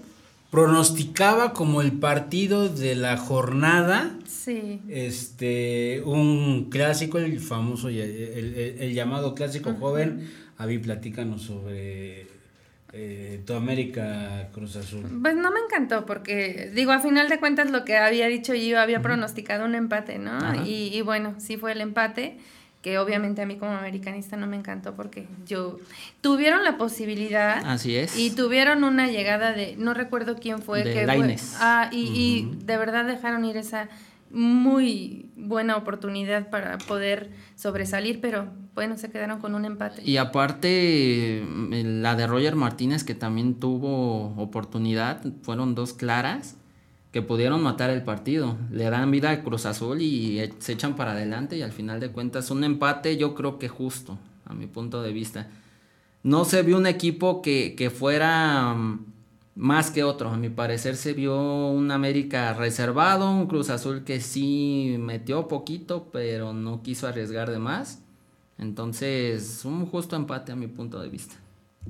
pronosticaba 0.51 1.53
como 1.53 1.81
el 1.81 1.93
partido 1.93 2.69
de 2.69 2.95
la 2.95 3.17
jornada, 3.17 4.17
Sí. 4.27 4.79
este, 4.89 6.01
un 6.05 6.69
clásico, 6.69 7.17
el 7.17 7.39
famoso, 7.39 7.89
y 7.89 7.99
el, 7.99 8.09
el- 8.11 8.75
el 8.79 8.93
llamado 8.93 9.33
clásico 9.35 9.73
joven. 9.79 10.29
Avi, 10.57 10.77
platícanos 10.77 11.41
sobre 11.43 12.27
eh, 12.93 13.41
tu 13.45 13.53
América 13.53 14.49
Cruz 14.53 14.75
Azul. 14.75 15.03
Pues 15.21 15.35
no 15.35 15.51
me 15.51 15.59
encantó 15.59 16.05
porque, 16.05 16.71
digo, 16.73 16.91
a 16.91 16.99
final 16.99 17.29
de 17.29 17.39
cuentas 17.39 17.71
lo 17.71 17.85
que 17.85 17.97
había 17.97 18.27
dicho 18.27 18.53
yo, 18.53 18.79
había 18.79 19.01
pronosticado 19.01 19.65
un 19.65 19.75
empate, 19.75 20.19
¿no? 20.19 20.65
Y, 20.65 20.89
y 20.95 21.01
bueno, 21.01 21.35
sí 21.39 21.57
fue 21.57 21.71
el 21.71 21.81
empate, 21.81 22.37
que 22.81 22.97
obviamente 22.97 23.41
a 23.41 23.45
mí 23.45 23.57
como 23.57 23.71
americanista 23.73 24.35
no 24.37 24.47
me 24.47 24.57
encantó 24.57 24.95
porque 24.95 25.27
yo 25.45 25.79
tuvieron 26.21 26.63
la 26.63 26.77
posibilidad 26.77 27.61
Así 27.65 27.95
es. 27.95 28.17
y 28.17 28.31
tuvieron 28.31 28.83
una 28.83 29.07
llegada 29.07 29.53
de, 29.53 29.75
no 29.77 29.93
recuerdo 29.93 30.35
quién 30.37 30.61
fue, 30.61 30.83
De 30.83 30.93
que 30.93 31.05
fue- 31.05 31.35
ah, 31.59 31.89
y, 31.91 31.97
y 32.59 32.65
de 32.65 32.77
verdad 32.77 33.05
dejaron 33.05 33.45
ir 33.45 33.57
esa 33.57 33.87
muy 34.31 35.29
buena 35.35 35.75
oportunidad 35.77 36.49
para 36.49 36.77
poder 36.79 37.29
sobresalir, 37.55 38.19
pero 38.21 38.47
bueno, 38.73 38.97
se 38.97 39.09
quedaron 39.09 39.39
con 39.39 39.53
un 39.53 39.65
empate. 39.65 40.01
Y 40.03 40.17
aparte, 40.17 41.43
mm, 41.45 42.01
la 42.01 42.15
de 42.15 42.27
Roger 42.27 42.55
Martínez, 42.55 43.03
que 43.03 43.15
también 43.15 43.59
tuvo 43.59 44.33
oportunidad, 44.41 45.21
fueron 45.41 45.75
dos 45.75 45.93
claras 45.93 46.55
que 47.11 47.21
pudieron 47.21 47.61
matar 47.61 47.89
el 47.89 48.03
partido. 48.03 48.57
Le 48.71 48.89
dan 48.89 49.11
vida 49.11 49.31
a 49.31 49.43
Cruz 49.43 49.65
Azul 49.65 50.01
y 50.01 50.39
eh, 50.39 50.53
se 50.59 50.73
echan 50.73 50.95
para 50.95 51.11
adelante 51.11 51.57
y 51.57 51.61
al 51.61 51.73
final 51.73 51.99
de 51.99 52.11
cuentas 52.11 52.49
un 52.51 52.63
empate 52.63 53.17
yo 53.17 53.35
creo 53.35 53.59
que 53.59 53.67
justo, 53.67 54.17
a 54.45 54.53
mi 54.53 54.67
punto 54.67 55.01
de 55.01 55.11
vista. 55.11 55.49
No 56.23 56.45
se 56.45 56.63
vio 56.63 56.77
un 56.77 56.87
equipo 56.87 57.41
que, 57.41 57.75
que 57.75 57.89
fuera 57.89 58.73
mm, 58.73 59.05
más 59.55 59.91
que 59.91 60.05
otro. 60.05 60.29
A 60.29 60.37
mi 60.37 60.49
parecer 60.49 60.95
se 60.95 61.11
vio 61.11 61.67
un 61.67 61.91
América 61.91 62.53
reservado, 62.53 63.29
un 63.31 63.47
Cruz 63.47 63.69
Azul 63.69 64.05
que 64.05 64.21
sí 64.21 64.95
metió 64.97 65.49
poquito, 65.49 66.09
pero 66.13 66.53
no 66.53 66.81
quiso 66.83 67.07
arriesgar 67.07 67.51
de 67.51 67.59
más. 67.59 68.01
Entonces, 68.61 69.65
un 69.65 69.87
justo 69.87 70.15
empate 70.15 70.51
a 70.51 70.55
mi 70.55 70.67
punto 70.67 71.01
de 71.01 71.09
vista. 71.09 71.35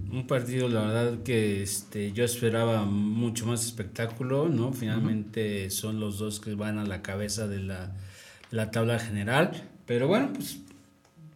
Un 0.09 0.25
partido, 0.25 0.69
la 0.69 0.81
verdad, 0.83 1.21
que 1.21 1.61
este, 1.61 2.13
yo 2.13 2.23
esperaba 2.23 2.85
mucho 2.85 3.45
más 3.45 3.65
espectáculo, 3.65 4.47
¿no? 4.47 4.71
Finalmente 4.71 5.69
son 5.69 5.99
los 5.99 6.17
dos 6.17 6.39
que 6.39 6.55
van 6.55 6.77
a 6.79 6.85
la 6.85 7.01
cabeza 7.01 7.47
de 7.47 7.59
la, 7.59 7.93
la 8.51 8.71
tabla 8.71 8.99
general. 8.99 9.51
Pero 9.85 10.07
bueno, 10.07 10.31
pues 10.33 10.59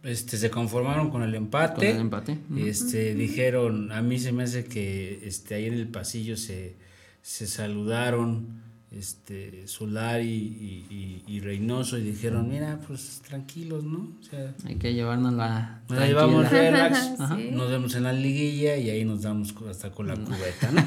este, 0.02 0.38
se 0.38 0.50
conformaron 0.50 1.10
con 1.10 1.22
el 1.22 1.34
empate. 1.34 1.74
Con 1.74 1.84
el 1.84 2.00
empate. 2.00 2.38
Ujú. 2.50 2.58
Este, 2.60 3.14
dijeron, 3.14 3.92
a 3.92 4.00
mí 4.00 4.18
se 4.18 4.32
me 4.32 4.44
hace 4.44 4.64
que 4.64 5.20
este, 5.22 5.54
ahí 5.56 5.66
en 5.66 5.74
el 5.74 5.88
pasillo 5.88 6.38
se, 6.38 6.76
se 7.20 7.46
saludaron 7.46 8.62
este, 8.98 9.66
Solari 9.66 10.26
y, 10.28 10.86
y- 10.90 11.22
y 11.36 11.40
Reynoso 11.40 11.98
y 11.98 12.02
dijeron, 12.02 12.48
mira, 12.48 12.80
pues 12.86 13.20
tranquilos, 13.26 13.84
¿no? 13.84 14.08
O 14.20 14.24
sea, 14.30 14.54
Hay 14.66 14.76
que 14.76 14.94
llevarnos 14.94 15.32
la 15.34 15.82
nos 15.88 15.98
la 15.98 16.06
llevamos 16.06 16.50
relax, 16.50 16.98
Sí. 17.36 17.48
nos 17.52 17.70
vemos 17.70 17.94
en 17.94 18.02
la 18.04 18.12
liguilla 18.12 18.76
y 18.76 18.90
ahí 18.90 19.04
nos 19.04 19.22
damos 19.22 19.54
hasta 19.68 19.90
con 19.90 20.06
la 20.08 20.14
cubeta, 20.16 20.70
¿no? 20.72 20.82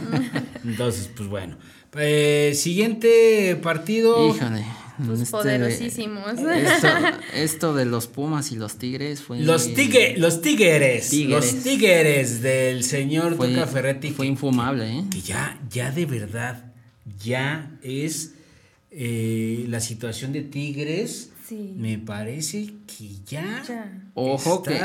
Entonces, 0.69 1.09
pues 1.15 1.29
bueno. 1.29 1.57
Eh, 1.97 2.51
siguiente 2.55 3.55
partido. 3.61 4.27
Híjole. 4.35 4.63
Pues 5.05 5.21
este- 5.21 5.31
poderosísimos. 5.31 6.33
Esto, 6.39 6.87
esto 7.33 7.73
de 7.73 7.85
los 7.85 8.07
Pumas 8.07 8.51
y 8.51 8.57
los 8.57 8.75
Tigres 8.77 9.21
fue. 9.21 9.39
Los, 9.39 9.73
tigre, 9.73 10.15
los 10.17 10.41
tigres, 10.41 11.09
Tigres. 11.09 11.53
los 11.53 11.63
tigres 11.63 12.41
del 12.41 12.83
señor 12.83 13.35
fue, 13.35 13.47
Tuca 13.47 13.65
Ferretti. 13.65 14.09
fue 14.11 14.27
infumable, 14.27 14.99
¿eh? 14.99 15.03
que 15.09 15.21
ya, 15.21 15.57
ya 15.69 15.89
de 15.91 16.05
verdad, 16.05 16.68
ya 17.23 17.77
es 17.81 18.35
eh, 18.91 19.65
la 19.69 19.79
situación 19.79 20.33
de 20.33 20.41
Tigres. 20.41 21.31
Sí. 21.45 21.73
Me 21.77 21.97
parece 21.97 22.73
que 22.85 23.09
ya, 23.25 23.63
Ya. 23.67 24.03
Ojo 24.13 24.61
que. 24.63 24.79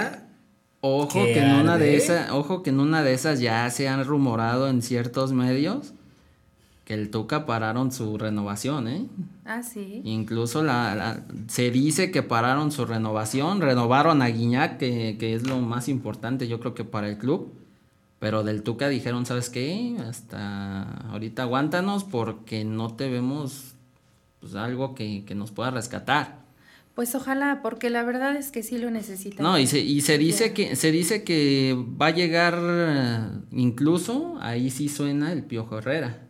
Ojo 0.81 1.09
que 1.25 1.33
que, 1.35 1.40
en 1.40 1.52
una 1.54 1.78
de 1.78 1.97
esas, 1.97 2.31
ojo 2.31 2.62
que 2.62 2.69
en 2.71 2.78
una 2.81 3.02
de 3.02 3.14
esas 3.14 3.40
ya 3.40 3.71
se 3.71 3.88
han 3.88 4.04
rumorado 4.04 4.69
en 4.69 4.83
ciertos 4.83 5.33
medios 5.33 5.95
que 6.85 6.93
el 6.93 7.11
Tuca 7.11 7.47
pararon 7.47 7.90
su 7.90 8.19
renovación, 8.19 8.88
¿eh? 8.88 9.07
Ah, 9.47 9.62
sí. 9.62 10.02
Incluso 10.04 10.62
la, 10.62 10.95
la- 10.95 11.25
se 11.49 11.71
dice 11.71 12.11
que 12.11 12.23
pararon 12.23 12.71
su 12.71 12.85
renovación, 12.85 13.62
renovaron 13.62 14.21
a 14.21 14.26
Guiñac, 14.28 14.76
que, 14.76 15.16
que 15.19 15.33
es 15.35 15.47
lo 15.47 15.59
más 15.62 15.88
importante 15.88 16.47
yo 16.49 16.61
creo 16.61 16.75
que 16.75 16.85
para 16.85 17.09
el 17.09 17.16
club. 17.16 17.54
Pero 18.25 18.43
del 18.43 18.62
Tuca 18.62 18.88
dijeron, 18.88 19.26
¿sabes 19.26 19.50
qué? 19.50 19.99
Hasta 20.09 20.85
ahorita 21.11 21.43
aguántanos 21.43 22.04
porque 22.04 22.64
no 22.64 22.95
te 22.95 23.11
vemos 23.11 23.75
pues, 24.40 24.54
algo 24.54 24.95
que, 24.95 25.26
que 25.26 25.35
nos 25.35 25.50
pueda 25.50 25.71
rescatar. 25.71 26.38
Pues 26.95 27.14
ojalá, 27.14 27.61
porque 27.62 27.90
la 27.90 28.02
verdad 28.02 28.35
es 28.35 28.50
que 28.50 28.62
sí 28.62 28.78
lo 28.78 28.90
necesitan. 28.90 29.45
No, 29.45 29.59
y 29.59 29.66
se, 29.66 29.81
y 29.81 30.00
se 30.00 30.16
dice 30.16 30.54
que 30.54 30.75
se 30.75 30.90
dice 30.90 31.23
que 31.23 31.76
va 32.00 32.07
a 32.07 32.11
llegar 32.12 32.59
eh, 32.62 33.19
incluso 33.52 34.38
ahí 34.40 34.71
sí 34.71 34.88
suena 34.88 35.31
el 35.31 35.43
Piojo 35.43 35.76
Herrera. 35.76 36.26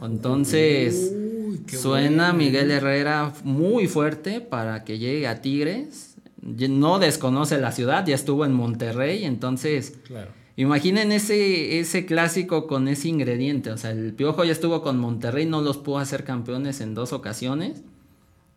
Entonces 0.00 1.10
Uy, 1.12 1.64
suena 1.66 2.26
bueno. 2.26 2.44
Miguel 2.44 2.70
Herrera 2.70 3.32
muy 3.42 3.88
fuerte 3.88 4.40
para 4.40 4.84
que 4.84 5.00
llegue 5.00 5.26
a 5.26 5.42
Tigres. 5.42 6.14
No 6.40 7.00
desconoce 7.00 7.58
la 7.58 7.72
ciudad, 7.72 8.06
ya 8.06 8.14
estuvo 8.14 8.44
en 8.44 8.52
Monterrey, 8.52 9.24
entonces 9.24 9.98
Claro. 10.06 10.38
Imaginen 10.56 11.12
ese, 11.12 11.78
ese 11.80 12.06
clásico 12.06 12.66
con 12.66 12.88
ese 12.88 13.08
ingrediente. 13.08 13.70
O 13.70 13.76
sea, 13.78 13.90
el 13.92 14.12
Piojo 14.14 14.44
ya 14.44 14.52
estuvo 14.52 14.82
con 14.82 14.98
Monterrey, 14.98 15.46
no 15.46 15.60
los 15.62 15.78
pudo 15.78 15.98
hacer 15.98 16.24
campeones 16.24 16.80
en 16.80 16.94
dos 16.94 17.12
ocasiones. 17.12 17.82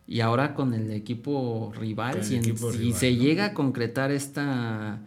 Y 0.06 0.20
ahora 0.20 0.54
con 0.54 0.74
el 0.74 0.90
equipo 0.90 1.72
rival, 1.78 2.18
el 2.18 2.24
si, 2.24 2.34
en- 2.36 2.40
equipo 2.44 2.70
si 2.72 2.78
rival, 2.78 2.98
se 3.00 3.10
¿no? 3.12 3.22
llega 3.22 3.44
a 3.46 3.54
concretar 3.54 4.10
esta, 4.12 5.00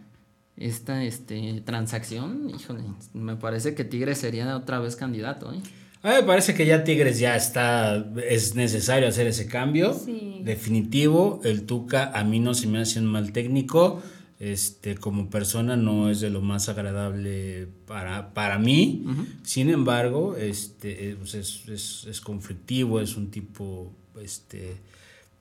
esta 0.56 1.04
este, 1.04 1.62
transacción, 1.64 2.50
híjole, 2.50 2.82
me 3.14 3.36
parece 3.36 3.74
que 3.76 3.84
Tigres 3.84 4.18
sería 4.18 4.56
otra 4.56 4.80
vez 4.80 4.96
candidato. 4.96 5.52
¿eh? 5.52 5.60
A 6.02 6.08
mí 6.08 6.14
me 6.16 6.22
parece 6.24 6.54
que 6.54 6.66
ya 6.66 6.82
Tigres 6.82 7.20
ya 7.20 7.36
está, 7.36 8.04
es 8.28 8.56
necesario 8.56 9.08
hacer 9.08 9.28
ese 9.28 9.46
cambio. 9.46 9.94
Sí. 9.94 10.40
Definitivo, 10.44 11.40
el 11.44 11.62
Tuca 11.64 12.10
a 12.12 12.24
mí 12.24 12.40
no 12.40 12.54
se 12.54 12.66
me 12.66 12.80
hace 12.80 12.98
un 12.98 13.06
mal 13.06 13.32
técnico. 13.32 14.02
Este, 14.40 14.94
como 14.96 15.30
persona 15.30 15.76
no 15.76 16.10
es 16.10 16.20
de 16.20 16.30
lo 16.30 16.40
más 16.42 16.68
agradable 16.68 17.66
para, 17.86 18.32
para 18.34 18.58
mí. 18.58 19.04
Sin 19.42 19.68
embargo, 19.68 20.36
este, 20.36 21.10
eh, 21.10 21.16
pues 21.16 21.34
es, 21.34 21.68
es, 21.68 22.06
es 22.08 22.20
conflictivo, 22.20 23.00
es 23.00 23.16
un 23.16 23.30
tipo, 23.32 23.92
este, 24.22 24.76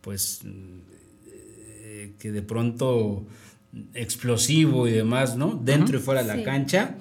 pues, 0.01 0.41
eh, 1.27 2.13
que 2.17 2.31
de 2.31 2.41
pronto 2.41 3.27
explosivo 3.93 4.87
y 4.87 4.91
demás, 4.91 5.37
¿no? 5.37 5.61
Dentro 5.63 5.99
y 5.99 6.01
fuera 6.01 6.23
de 6.23 6.35
la 6.35 6.43
cancha. 6.43 6.95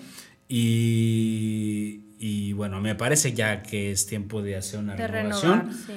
Y, 0.48 2.00
y 2.18 2.52
bueno, 2.52 2.80
me 2.80 2.94
parece 2.94 3.32
ya 3.32 3.62
que 3.62 3.90
es 3.90 4.06
tiempo 4.06 4.42
de 4.42 4.56
hacer 4.56 4.80
una 4.80 4.94
De 4.96 5.06
renovación. 5.06 5.60
renovar, 5.60 5.74
sí. 5.74 5.92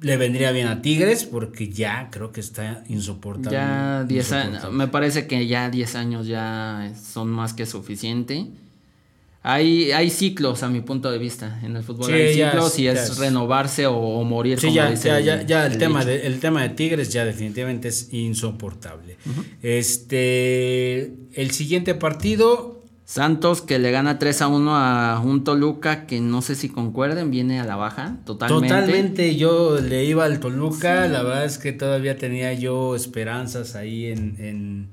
Le 0.00 0.16
vendría 0.16 0.52
bien 0.52 0.68
a 0.68 0.80
Tigres 0.80 1.24
porque 1.24 1.68
ya 1.70 2.08
creo 2.10 2.30
que 2.32 2.40
está 2.40 2.84
insoportable. 2.88 3.50
Ya 3.56 4.04
10 4.06 4.32
años, 4.32 4.72
me 4.72 4.86
parece 4.88 5.26
que 5.26 5.46
ya 5.46 5.70
10 5.70 5.94
años 5.96 6.26
ya 6.28 6.92
son 7.12 7.28
más 7.30 7.52
que 7.52 7.66
suficiente. 7.66 8.46
Hay, 9.42 9.92
hay 9.92 10.10
ciclos 10.10 10.62
a 10.62 10.68
mi 10.68 10.80
punto 10.82 11.10
de 11.10 11.18
vista 11.18 11.60
en 11.64 11.74
el 11.76 11.82
fútbol. 11.82 12.06
Sí, 12.06 12.12
hay 12.12 12.36
ya 12.36 12.50
ciclos 12.50 12.72
es- 12.74 12.78
y 12.78 12.82
ya 12.84 12.92
es, 12.92 13.10
es. 13.10 13.18
renovarse 13.18 13.86
o, 13.86 13.96
o 13.96 14.24
morir. 14.24 14.58
Sí, 14.60 14.66
como 14.66 14.76
ya, 14.76 14.90
dice 14.90 15.08
ya, 15.08 15.20
ya, 15.20 15.42
ya 15.42 15.66
el, 15.66 15.78
tema 15.78 16.00
dicho. 16.00 16.10
de, 16.10 16.26
el 16.26 16.40
tema 16.40 16.62
de 16.62 16.68
Tigres 16.70 17.12
ya 17.12 17.24
definitivamente 17.24 17.88
es 17.88 18.12
insoportable. 18.12 19.16
Este, 19.62 21.14
el 21.34 21.50
siguiente 21.52 21.94
partido, 21.94 22.77
Santos 23.10 23.62
que 23.62 23.78
le 23.78 23.90
gana 23.90 24.18
3 24.18 24.42
a 24.42 24.48
1 24.48 24.76
a 24.76 25.18
un 25.24 25.42
Toluca 25.42 26.04
que 26.06 26.20
no 26.20 26.42
sé 26.42 26.54
si 26.54 26.68
concuerden, 26.68 27.30
viene 27.30 27.58
a 27.58 27.64
la 27.64 27.74
baja 27.74 28.18
totalmente. 28.26 28.68
totalmente 28.68 29.34
yo 29.36 29.80
le 29.80 30.04
iba 30.04 30.26
al 30.26 30.40
Toluca, 30.40 31.08
la 31.08 31.22
verdad 31.22 31.46
es 31.46 31.56
que 31.56 31.72
todavía 31.72 32.18
tenía 32.18 32.52
yo 32.52 32.94
esperanzas 32.94 33.76
ahí 33.76 34.04
en, 34.08 34.36
en, 34.38 34.88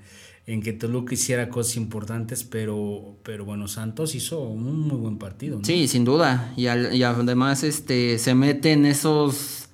en 0.47 0.61
que 0.61 0.71
Toluca 0.71 1.13
hiciera 1.13 1.49
cosas 1.49 1.75
importantes, 1.75 2.45
pero, 2.45 3.17
pero 3.21 3.43
bueno, 3.43 3.67
Santos 3.67 4.15
hizo 4.15 4.39
un 4.39 4.79
muy 4.87 4.95
buen 4.97 5.17
partido. 5.17 5.57
¿no? 5.59 5.65
Sí, 5.65 5.89
sin 5.89 6.05
duda. 6.05 6.53
Y, 6.55 6.67
al- 6.67 6.95
y 6.95 7.03
además 7.03 7.63
este 7.65 8.17
se 8.17 8.33
mete 8.33 8.71
en 8.71 8.85
esos 8.85 9.67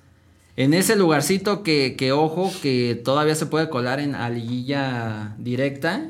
en 0.56 0.74
ese 0.74 0.96
lugarcito 0.96 1.62
que, 1.62 1.94
que 1.96 2.10
ojo 2.10 2.52
que 2.60 3.00
todavía 3.04 3.36
se 3.36 3.46
puede 3.46 3.68
colar 3.70 4.00
en 4.00 4.16
a 4.16 4.28
liguilla 4.30 5.36
directa. 5.38 6.08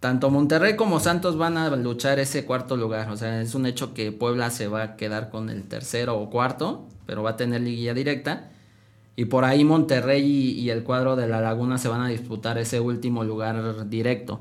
Tanto 0.00 0.30
Monterrey 0.30 0.76
como 0.76 0.98
Santos 0.98 1.36
van 1.36 1.58
a 1.58 1.68
luchar 1.76 2.18
ese 2.18 2.46
cuarto 2.46 2.78
lugar. 2.78 3.10
O 3.10 3.18
sea, 3.18 3.42
es 3.42 3.54
un 3.54 3.66
hecho 3.66 3.92
que 3.92 4.12
Puebla 4.12 4.50
se 4.50 4.66
va 4.66 4.82
a 4.82 4.96
quedar 4.96 5.28
con 5.28 5.50
el 5.50 5.64
tercero 5.64 6.18
o 6.18 6.30
cuarto, 6.30 6.88
pero 7.04 7.22
va 7.22 7.30
a 7.30 7.36
tener 7.36 7.60
liguilla 7.60 7.92
directa. 7.92 8.50
Y 9.14 9.26
por 9.26 9.44
ahí 9.44 9.62
Monterrey 9.62 10.24
y, 10.24 10.70
el 10.70 10.84
cuadro 10.84 11.16
de 11.16 11.28
la 11.28 11.42
Laguna 11.42 11.76
se 11.76 11.88
van 11.88 12.00
a 12.00 12.08
disputar 12.08 12.56
ese 12.56 12.80
último 12.80 13.24
lugar 13.24 13.90
directo. 13.90 14.40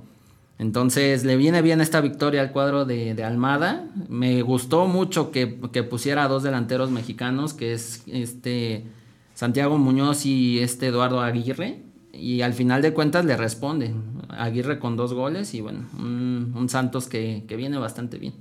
Entonces 0.58 1.26
le 1.26 1.36
viene 1.36 1.62
bien 1.62 1.82
esta 1.82 2.00
victoria 2.00 2.40
al 2.42 2.54
cuadro 2.54 2.86
de, 2.86 3.14
de 3.14 3.24
Almada. 3.26 3.86
Me 4.08 4.42
gustó 4.42 4.88
mucho 4.88 5.32
que, 5.32 5.60
que 5.74 5.84
pusiera 5.84 6.24
a 6.24 6.28
dos 6.30 6.44
delanteros 6.44 6.90
mexicanos, 6.92 7.54
que 7.54 7.74
es 7.74 8.04
este 8.08 8.86
Santiago 9.34 9.78
Muñoz 9.78 10.26
y 10.26 10.60
este 10.60 10.88
Eduardo 10.88 11.20
Aguirre. 11.20 11.89
Y 12.20 12.42
al 12.42 12.54
final 12.54 12.82
de 12.82 12.94
cuentas 12.94 13.26
le 13.26 13.38
responde. 13.38 13.94
Aguirre 14.30 14.80
con 14.80 14.96
dos 14.96 15.14
goles 15.14 15.54
y 15.54 15.62
bueno, 15.62 15.88
un, 15.98 16.54
un 16.56 16.70
Santos 16.70 17.08
que, 17.08 17.44
que 17.48 17.56
viene 17.56 17.78
bastante 17.78 18.18
bien. 18.18 18.34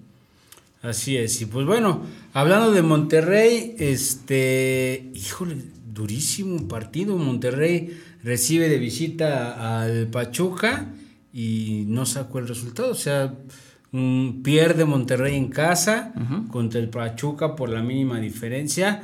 Así 0.82 1.16
es, 1.16 1.40
y 1.40 1.46
pues 1.46 1.66
bueno, 1.66 2.02
hablando 2.34 2.70
de 2.70 2.82
Monterrey, 2.82 3.74
este, 3.78 5.10
híjole, 5.12 5.56
durísimo 5.92 6.68
partido. 6.68 7.16
Monterrey 7.16 7.98
recibe 8.22 8.68
de 8.68 8.78
visita 8.78 9.82
al 9.82 10.06
Pachuca 10.06 10.86
y 11.32 11.84
no 11.88 12.06
sacó 12.06 12.38
el 12.38 12.46
resultado. 12.46 12.92
O 12.92 12.94
sea, 12.94 13.34
mm, 13.90 14.42
pierde 14.42 14.84
Monterrey 14.84 15.34
en 15.34 15.48
casa 15.48 16.12
contra 16.52 16.80
el 16.80 16.88
Pachuca 16.88 17.56
por 17.56 17.70
la 17.70 17.82
mínima 17.82 18.20
diferencia. 18.20 19.02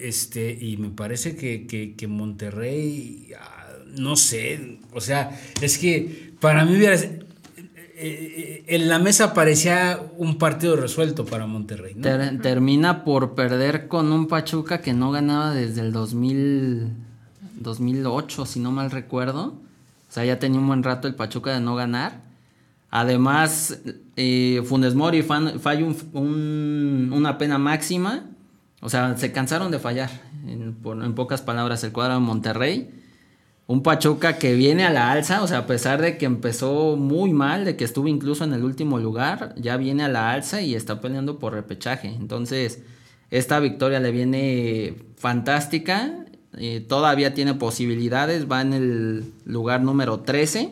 Este, 0.00 0.56
y 0.58 0.76
me 0.76 0.90
parece 0.90 1.36
que, 1.36 1.66
que, 1.66 1.94
que 1.96 2.06
Monterrey, 2.06 3.32
no 3.96 4.16
sé, 4.16 4.78
o 4.92 5.00
sea, 5.00 5.38
es 5.60 5.78
que 5.78 6.32
para 6.40 6.64
mí 6.64 6.76
hubiera 6.76 6.94
eh, 7.98 8.64
en 8.68 8.88
la 8.88 8.98
mesa 8.98 9.32
parecía 9.32 10.00
un 10.18 10.36
partido 10.38 10.76
resuelto 10.76 11.24
para 11.24 11.46
Monterrey. 11.46 11.94
¿no? 11.94 12.02
Ter- 12.02 12.40
termina 12.42 13.04
por 13.04 13.34
perder 13.34 13.88
con 13.88 14.12
un 14.12 14.28
Pachuca 14.28 14.80
que 14.82 14.92
no 14.92 15.10
ganaba 15.12 15.54
desde 15.54 15.80
el 15.80 15.92
2000, 15.92 16.88
2008, 17.60 18.46
si 18.46 18.60
no 18.60 18.70
mal 18.70 18.90
recuerdo. 18.90 19.54
O 20.08 20.12
sea, 20.12 20.24
ya 20.24 20.38
tenía 20.38 20.60
un 20.60 20.66
buen 20.66 20.82
rato 20.82 21.08
el 21.08 21.14
Pachuca 21.14 21.52
de 21.54 21.60
no 21.60 21.74
ganar. 21.74 22.20
Además, 22.90 23.80
eh, 24.16 24.62
Funes 24.64 24.94
Mori 24.94 25.22
falla 25.22 25.84
un- 25.84 25.96
un- 26.12 27.10
una 27.12 27.38
pena 27.38 27.58
máxima. 27.58 28.24
O 28.80 28.88
sea, 28.90 29.16
se 29.16 29.32
cansaron 29.32 29.70
de 29.70 29.78
fallar, 29.78 30.10
en, 30.46 30.74
por- 30.74 31.02
en 31.02 31.14
pocas 31.14 31.40
palabras, 31.42 31.82
el 31.82 31.92
cuadro 31.92 32.14
de 32.14 32.20
Monterrey. 32.20 32.90
Un 33.68 33.82
Pachuca 33.82 34.38
que 34.38 34.54
viene 34.54 34.84
a 34.84 34.90
la 34.90 35.10
alza, 35.10 35.42
o 35.42 35.48
sea, 35.48 35.58
a 35.58 35.66
pesar 35.66 36.00
de 36.00 36.18
que 36.18 36.24
empezó 36.24 36.96
muy 36.96 37.32
mal, 37.32 37.64
de 37.64 37.76
que 37.76 37.84
estuvo 37.84 38.06
incluso 38.06 38.44
en 38.44 38.52
el 38.52 38.62
último 38.62 39.00
lugar, 39.00 39.54
ya 39.56 39.76
viene 39.76 40.04
a 40.04 40.08
la 40.08 40.30
alza 40.30 40.60
y 40.60 40.76
está 40.76 41.00
peleando 41.00 41.40
por 41.40 41.52
repechaje. 41.52 42.08
Entonces, 42.08 42.82
esta 43.30 43.58
victoria 43.58 43.98
le 43.98 44.12
viene 44.12 44.94
fantástica. 45.16 46.12
eh, 46.58 46.80
todavía 46.80 47.34
tiene 47.34 47.54
posibilidades, 47.54 48.50
va 48.50 48.62
en 48.62 48.72
el 48.72 49.32
lugar 49.44 49.82
número 49.82 50.20
13. 50.20 50.70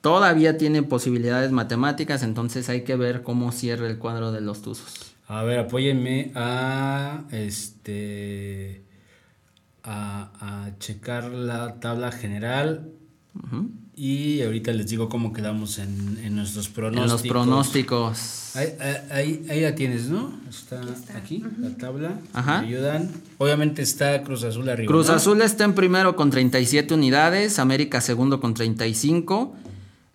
Todavía 0.00 0.56
tiene 0.56 0.82
posibilidades 0.82 1.50
matemáticas, 1.50 2.22
entonces 2.22 2.68
hay 2.68 2.82
que 2.82 2.94
ver 2.94 3.22
cómo 3.22 3.50
cierra 3.52 3.88
el 3.88 3.98
cuadro 3.98 4.32
de 4.32 4.40
los 4.40 4.62
Tuzos. 4.62 5.14
A 5.26 5.42
ver, 5.42 5.58
apóyenme 5.58 6.30
a 6.34 7.24
este 7.32 8.83
a, 9.84 10.30
a 10.40 10.78
checar 10.78 11.24
la 11.30 11.78
tabla 11.80 12.10
general 12.10 12.88
y 13.96 14.42
ahorita 14.42 14.72
les 14.72 14.88
digo 14.88 15.08
cómo 15.08 15.32
quedamos 15.32 15.78
en, 15.78 16.18
en 16.24 16.34
nuestros 16.34 16.68
pronósticos. 16.68 17.04
En 17.04 17.10
los 17.12 17.22
pronósticos. 17.22 18.56
Ahí, 18.56 18.68
ahí, 19.10 19.46
ahí 19.50 19.60
la 19.60 19.74
tienes, 19.74 20.06
¿no? 20.08 20.32
Está 20.48 20.80
aquí, 21.16 21.44
la 21.60 21.70
tabla. 21.76 22.18
Ajá. 22.32 22.62
Me 22.62 22.68
ayudan. 22.68 23.10
Obviamente 23.38 23.82
está 23.82 24.22
Cruz 24.22 24.42
Azul 24.44 24.68
arriba. 24.68 24.88
Cruz 24.88 25.08
¿no? 25.08 25.14
Azul 25.14 25.42
está 25.42 25.64
en 25.64 25.74
primero 25.74 26.16
con 26.16 26.30
37 26.30 26.94
unidades, 26.94 27.58
América 27.58 28.00
segundo 28.00 28.40
con 28.40 28.54
35, 28.54 29.54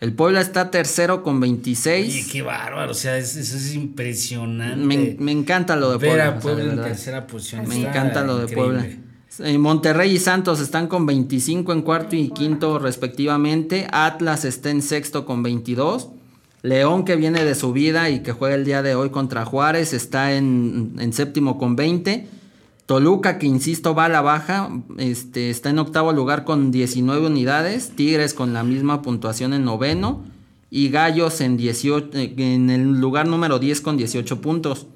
el 0.02 0.14
Puebla 0.14 0.40
está 0.42 0.72
tercero 0.72 1.24
con 1.24 1.40
26. 1.42 2.08
Oye, 2.14 2.26
qué 2.32 2.42
bárbaro, 2.42 2.92
o 2.92 2.96
sea, 2.96 3.18
es- 3.18 3.36
eso 3.36 3.58
es 3.58 3.74
impresionante. 3.76 4.78
me, 4.86 5.16
me 5.20 5.32
encanta 5.34 5.76
lo 5.76 5.92
de 5.92 5.98
Ver 5.98 6.10
Puebla. 6.10 6.26
a 6.26 6.30
o 6.30 6.32
sea, 6.32 6.42
Puebla 6.42 6.64
en 6.74 6.82
tercera 6.82 7.28
posición. 7.28 7.68
Me 7.68 7.76
está 7.78 7.90
encanta 7.90 8.24
lo 8.24 8.38
de 8.38 8.44
increíble. 8.44 8.80
Puebla. 8.80 8.96
Eh, 9.38 9.58
Monterrey 9.58 10.16
y 10.16 10.20
Santos 10.20 10.60
están 10.60 10.88
con 10.88 11.06
25 11.06 11.72
en 11.72 11.82
cuarto 11.84 12.16
y 12.16 12.30
quinto 12.30 12.80
respectivamente. 12.80 13.88
Atlas 13.92 14.44
está 14.44 14.72
en 14.72 14.82
sexto 14.82 15.26
con 15.26 15.44
22. 15.44 16.10
León 16.62 17.06
que 17.06 17.16
viene 17.16 17.46
de 17.46 17.56
subida 17.56 18.10
y 18.10 18.22
que 18.22 18.34
juega 18.34 18.56
el 18.56 18.66
día 18.66 18.82
de 18.82 18.96
hoy 18.96 19.12
contra 19.12 19.46
Juárez 19.46 19.94
está 19.94 20.34
en, 20.34 21.14
séptimo 21.14 21.58
con 21.58 21.76
20. 21.76 22.28
Toluca 22.86 23.38
que 23.38 23.46
insisto 23.46 23.94
va 23.94 24.06
a 24.06 24.10
la 24.10 24.22
baja, 24.22 24.70
este, 24.98 25.52
está 25.52 25.70
en 25.70 25.80
octavo 25.80 26.12
lugar 26.12 26.44
con 26.44 26.72
19 26.72 27.28
unidades. 27.28 27.92
Tigres 27.96 28.34
con 28.34 28.52
la 28.52 28.64
misma 28.64 29.02
puntuación 29.02 29.54
en 29.54 29.64
noveno. 29.64 30.24
Y 30.72 30.90
Gallos 30.90 31.40
en, 31.42 31.56
18, 31.56 32.18
eh, 32.18 32.34
en 32.38 32.70
el 32.70 33.00
lugar 33.00 33.28
número 33.28 33.60
10 33.60 33.82
con 33.82 33.96
18 33.96 34.42
puntos. 34.42 34.88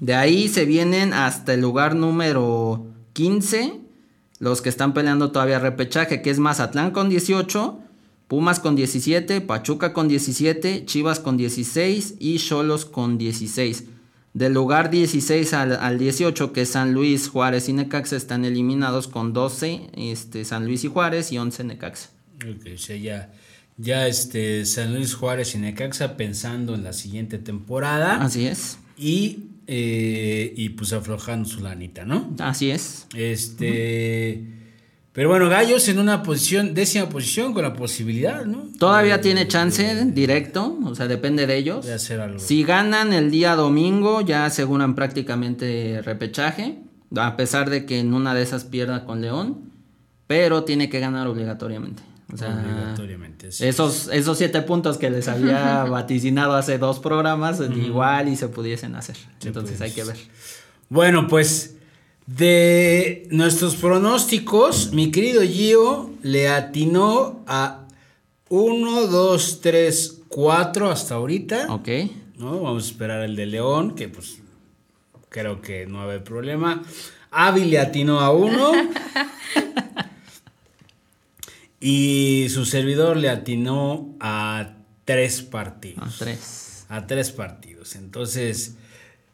De 0.00 0.14
ahí 0.14 0.48
se 0.48 0.64
vienen 0.64 1.12
hasta 1.12 1.54
el 1.54 1.60
lugar 1.60 1.94
número 1.94 2.86
15, 3.12 3.80
los 4.38 4.62
que 4.62 4.68
están 4.68 4.94
peleando 4.94 5.32
todavía 5.32 5.58
repechaje, 5.58 6.22
que 6.22 6.30
es 6.30 6.38
Mazatlán 6.38 6.90
con 6.90 7.08
18, 7.08 7.80
Pumas 8.30 8.60
con 8.60 8.76
17, 8.76 9.40
Pachuca 9.40 9.92
con 9.92 10.06
17, 10.06 10.84
Chivas 10.84 11.18
con 11.18 11.36
16 11.36 12.14
y 12.20 12.38
Cholos 12.38 12.84
con 12.84 13.18
16. 13.18 13.86
Del 14.34 14.54
lugar 14.54 14.90
16 14.90 15.52
al, 15.52 15.72
al 15.72 15.98
18, 15.98 16.52
que 16.52 16.62
es 16.62 16.68
San 16.68 16.94
Luis, 16.94 17.28
Juárez 17.28 17.68
y 17.68 17.72
Necaxa, 17.72 18.14
están 18.14 18.44
eliminados 18.44 19.08
con 19.08 19.32
12, 19.32 19.90
este, 19.96 20.44
San 20.44 20.64
Luis 20.64 20.84
y 20.84 20.86
Juárez 20.88 21.32
y 21.32 21.38
11 21.38 21.64
Necaxa. 21.64 22.10
Ok, 22.36 22.68
o 22.72 22.78
sea, 22.78 22.96
ya, 22.96 23.32
ya 23.76 24.06
este, 24.06 24.64
San 24.64 24.94
Luis 24.94 25.14
Juárez 25.14 25.56
y 25.56 25.58
Necaxa 25.58 26.16
pensando 26.16 26.76
en 26.76 26.84
la 26.84 26.92
siguiente 26.92 27.38
temporada 27.38 28.22
Así 28.22 28.46
es, 28.46 28.78
y, 28.96 29.49
eh, 29.72 30.52
y 30.56 30.70
pues 30.70 30.92
aflojando 30.92 31.48
su 31.48 31.60
lanita, 31.60 32.04
¿no? 32.04 32.34
así 32.40 32.72
es. 32.72 33.06
Este, 33.14 34.44
Pero 35.12 35.28
bueno, 35.28 35.48
Gallos 35.48 35.88
en 35.88 36.00
una 36.00 36.24
posición, 36.24 36.74
décima 36.74 37.08
posición 37.08 37.54
con 37.54 37.62
la 37.62 37.74
posibilidad, 37.74 38.44
¿no? 38.44 38.64
Todavía 38.80 39.20
tiene 39.20 39.46
chance 39.46 40.06
directo, 40.06 40.76
o 40.84 40.96
sea, 40.96 41.06
depende 41.06 41.46
de 41.46 41.56
ellos. 41.56 41.86
de 41.86 41.94
hacer 41.94 42.20
algo. 42.20 42.40
Si 42.40 42.64
ganan 42.64 43.12
el 43.12 43.30
día 43.30 43.54
domingo, 43.54 44.22
ya 44.22 44.44
aseguran 44.44 44.96
prácticamente 44.96 46.02
repechaje, 46.02 46.80
a 47.14 47.36
pesar 47.36 47.70
de 47.70 47.86
que 47.86 48.00
en 48.00 48.12
una 48.12 48.34
de 48.34 48.42
esas 48.42 48.64
pierda 48.64 49.04
con 49.04 49.20
León, 49.20 49.70
pero 50.26 50.64
tiene 50.64 50.88
que 50.88 50.98
ganar 50.98 51.28
obligatoriamente. 51.28 52.02
O 52.32 52.36
sea, 52.36 52.48
Obligatoriamente, 52.48 53.52
sí. 53.52 53.66
Esos, 53.66 54.08
esos 54.12 54.38
siete 54.38 54.62
puntos 54.62 54.98
que 54.98 55.10
les 55.10 55.28
había 55.28 55.84
vaticinado 55.90 56.54
hace 56.54 56.78
dos 56.78 56.98
programas, 57.00 57.60
igual 57.60 58.28
y 58.28 58.36
se 58.36 58.48
pudiesen 58.48 58.94
hacer. 58.94 59.16
Entonces 59.44 59.80
hay 59.80 59.90
que 59.90 60.04
ver. 60.04 60.16
Bueno, 60.88 61.28
pues 61.28 61.76
de 62.26 63.26
nuestros 63.30 63.76
pronósticos, 63.76 64.92
mi 64.92 65.10
querido 65.10 65.42
Gio 65.42 66.10
le 66.22 66.48
atinó 66.48 67.42
a 67.46 67.86
1, 68.48 69.06
2, 69.06 69.60
3, 69.60 70.22
4 70.28 70.90
hasta 70.90 71.14
ahorita. 71.14 71.66
Ok. 71.70 71.88
¿no? 72.40 72.60
Vamos 72.60 72.84
a 72.84 72.86
esperar 72.86 73.22
el 73.22 73.36
de 73.36 73.46
León, 73.46 73.94
que 73.94 74.08
pues 74.08 74.40
creo 75.28 75.60
que 75.60 75.86
no 75.86 75.98
va 75.98 76.02
a 76.02 76.04
haber 76.04 76.24
problema. 76.24 76.82
Avi 77.30 77.64
le 77.64 77.78
atinó 77.78 78.20
a 78.20 78.30
uno. 78.30 78.72
y 81.80 82.46
su 82.50 82.66
servidor 82.66 83.16
le 83.16 83.30
atinó 83.30 84.14
a 84.20 84.74
tres 85.06 85.40
partidos. 85.40 86.04
A 86.04 86.24
tres. 86.24 86.86
A 86.90 87.06
tres 87.06 87.30
partidos. 87.30 87.96
Entonces, 87.96 88.76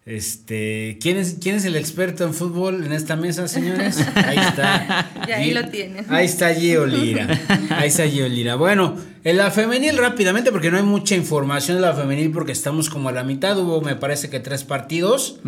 este, 0.06 0.98
¿quién 1.00 1.16
es, 1.16 1.38
¿quién 1.42 1.56
es 1.56 1.64
el 1.64 1.74
experto 1.74 2.24
en 2.24 2.32
fútbol 2.32 2.84
en 2.84 2.92
esta 2.92 3.16
mesa, 3.16 3.48
señores? 3.48 3.98
Ahí 4.14 4.38
está. 4.38 5.10
Y 5.26 5.32
ahí 5.32 5.50
lo 5.50 5.68
tienen. 5.68 6.06
Ahí 6.08 6.26
está 6.26 6.54
Gio 6.54 6.86
Lira. 6.86 7.26
Ahí 7.70 7.88
está 7.88 8.06
Gio 8.06 8.28
Lira. 8.28 8.54
Bueno, 8.54 8.96
en 9.24 9.36
la 9.36 9.50
femenil 9.50 9.98
rápidamente, 9.98 10.52
porque 10.52 10.70
no 10.70 10.76
hay 10.76 10.84
mucha 10.84 11.16
información 11.16 11.78
de 11.78 11.80
la 11.80 11.94
femenil, 11.94 12.30
porque 12.30 12.52
estamos 12.52 12.88
como 12.88 13.08
a 13.08 13.12
la 13.12 13.24
mitad. 13.24 13.58
Hubo, 13.58 13.80
me 13.80 13.96
parece 13.96 14.30
que 14.30 14.38
tres 14.38 14.62
partidos. 14.62 15.40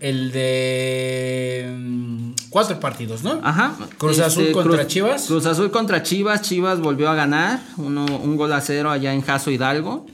El 0.00 0.32
de 0.32 1.72
mm, 1.78 2.29
cuatro 2.50 2.78
partidos, 2.80 3.22
¿no? 3.22 3.40
Ajá. 3.42 3.74
Cruz 3.96 4.18
Azul 4.18 4.42
Este, 4.42 4.52
contra 4.52 4.78
Cruz- 4.82 4.86
Chivas. 4.88 5.26
Cruz 5.26 5.46
Azul 5.46 5.70
contra 5.70 6.02
Chivas. 6.02 6.42
Chivas 6.42 6.80
volvió 6.80 7.08
a 7.08 7.14
ganar. 7.14 7.60
Uno, 7.76 8.04
un 8.04 8.36
gol 8.36 8.52
a 8.52 8.60
cero 8.60 8.90
allá 8.90 9.12
en 9.14 9.22
Jaso 9.22 9.50
Hidalgo. 9.50 10.06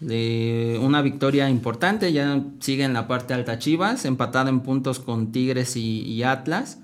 De 0.00 0.78
una 0.82 1.02
victoria 1.02 1.50
importante. 1.50 2.12
Ya 2.12 2.42
sigue 2.60 2.84
en 2.84 2.92
la 2.94 3.06
parte 3.06 3.34
alta 3.34 3.58
Chivas. 3.58 4.04
Empatado 4.04 4.48
en 4.48 4.60
puntos 4.60 4.98
con 4.98 5.32
Tigres 5.32 5.76
y, 5.76 6.02
y 6.02 6.22
Atlas. 6.22 6.78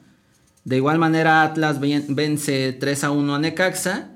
De 0.65 0.77
igual 0.77 0.99
manera, 0.99 1.43
Atlas 1.43 1.79
ven- 1.81 2.07
vence 2.09 2.73
3 2.73 3.05
a 3.05 3.11
1 3.13 3.35
a 3.35 3.39
Necaxa. 3.39 4.11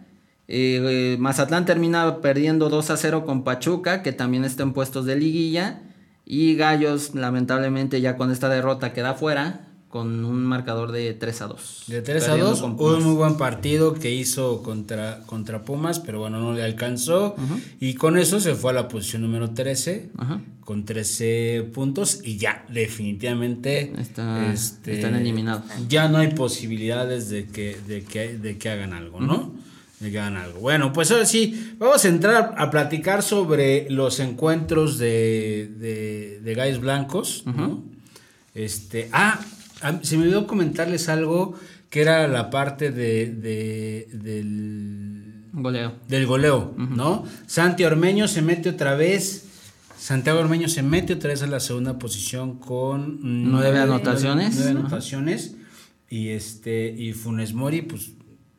Eh, 0.49 1.15
eh, 1.15 1.17
Mazatlán 1.21 1.65
termina 1.65 2.17
perdiendo 2.21 2.69
2 2.69 2.91
a 2.91 2.97
0 2.97 3.25
con 3.25 3.45
Pachuca, 3.45 4.03
que 4.03 4.13
también 4.13 4.45
está 4.45 4.65
en 4.65 4.73
puestos 4.73 5.07
de 5.07 5.15
liguilla. 5.17 5.83
Y 6.27 6.57
Gallos, 6.57 7.15
lamentablemente, 7.15 8.01
ya 8.01 8.17
con 8.17 8.31
esta 8.33 8.49
derrota 8.49 8.93
queda 8.93 9.15
fuera, 9.15 9.69
con 9.91 10.25
un 10.25 10.45
marcador 10.47 10.93
de 10.93 11.13
3 11.15 11.43
a 11.43 11.47
2. 11.49 11.83
De 11.89 12.01
3 12.01 12.23
a 12.23 12.27
Perdiendo 12.29 12.51
2, 12.51 12.61
con 12.77 12.95
un 12.95 13.03
muy 13.05 13.15
buen 13.17 13.37
partido 13.37 13.93
que 13.95 14.15
hizo 14.15 14.63
contra, 14.63 15.21
contra 15.27 15.63
Pumas, 15.65 15.99
pero 15.99 16.21
bueno, 16.21 16.41
no 16.41 16.53
le 16.53 16.63
alcanzó. 16.63 17.35
Y 17.81 17.95
con 17.95 18.17
eso 18.17 18.39
se 18.39 18.55
fue 18.55 18.71
a 18.71 18.75
la 18.75 18.87
posición 18.89 19.23
número 19.23 19.51
13, 19.51 20.11
Ajá. 20.17 20.41
con 20.65 20.85
13 20.85 21.69
puntos. 21.75 22.21
Y 22.23 22.37
ya, 22.37 22.65
definitivamente 22.73 23.93
Está- 23.99 24.53
este, 24.53 24.95
están 24.95 25.17
eliminados. 25.17 25.65
Ya 25.89 26.09
no 26.09 26.19
hay 26.19 26.29
posibilidades 26.35 27.29
de 27.29 27.47
que, 27.49 27.77
de 27.89 28.05
que, 28.05 28.39
de 28.39 28.59
que 28.59 28.69
hagan 28.71 28.93
algo, 28.93 29.21
¿no? 29.21 29.53
De 29.99 30.13
que 30.13 30.21
hagan 30.21 30.37
algo. 30.37 30.61
Bueno, 30.61 30.93
pues 30.93 31.11
ahora 31.11 31.27
sí, 31.27 31.75
vamos 31.79 32.05
a 32.05 32.09
entrar 32.09 32.55
a 32.57 32.71
platicar 32.71 33.25
sobre 33.25 33.91
los 33.91 34.21
encuentros 34.21 34.99
de, 34.99 35.69
de, 35.79 36.41
de 36.45 36.55
Gallos 36.55 36.79
Blancos, 36.81 37.43
¿no? 37.45 37.83
Este, 38.55 39.09
ah, 39.13 39.41
se 40.03 40.17
me 40.17 40.25
olvidó 40.25 40.47
comentarles 40.47 41.09
algo 41.09 41.55
que 41.89 42.03
era 42.03 42.29
la 42.29 42.51
parte 42.51 42.91
de, 42.91 43.27
de- 43.27 44.09
del, 44.13 45.45
Goleo. 45.53 45.93
del 46.09 46.27
goleo, 46.27 46.75
¿no? 46.77 47.25
Santi 47.47 47.85
Ormeño 47.85 48.29
se 48.29 48.43
mete 48.43 48.69
otra 48.71 48.95
vez. 48.95 49.47
Santiago 49.99 50.39
Ormeño 50.41 50.69
se 50.69 50.83
mete 50.83 51.13
otra 51.15 51.31
vez 51.31 51.43
a 51.43 51.47
la 51.47 51.61
segunda 51.61 51.99
posición 51.99 52.59
con 52.59 53.19
Nueve 53.51 53.79
anotaciones. 53.79 54.55
Nueve 54.55 54.71
Ajá. 54.71 54.81
anotaciones. 54.81 55.55
Y 56.09 56.29
este, 56.31 56.89
y 56.97 57.13
Funes 57.13 57.53
Mori, 57.53 57.83
pues, 57.83 58.13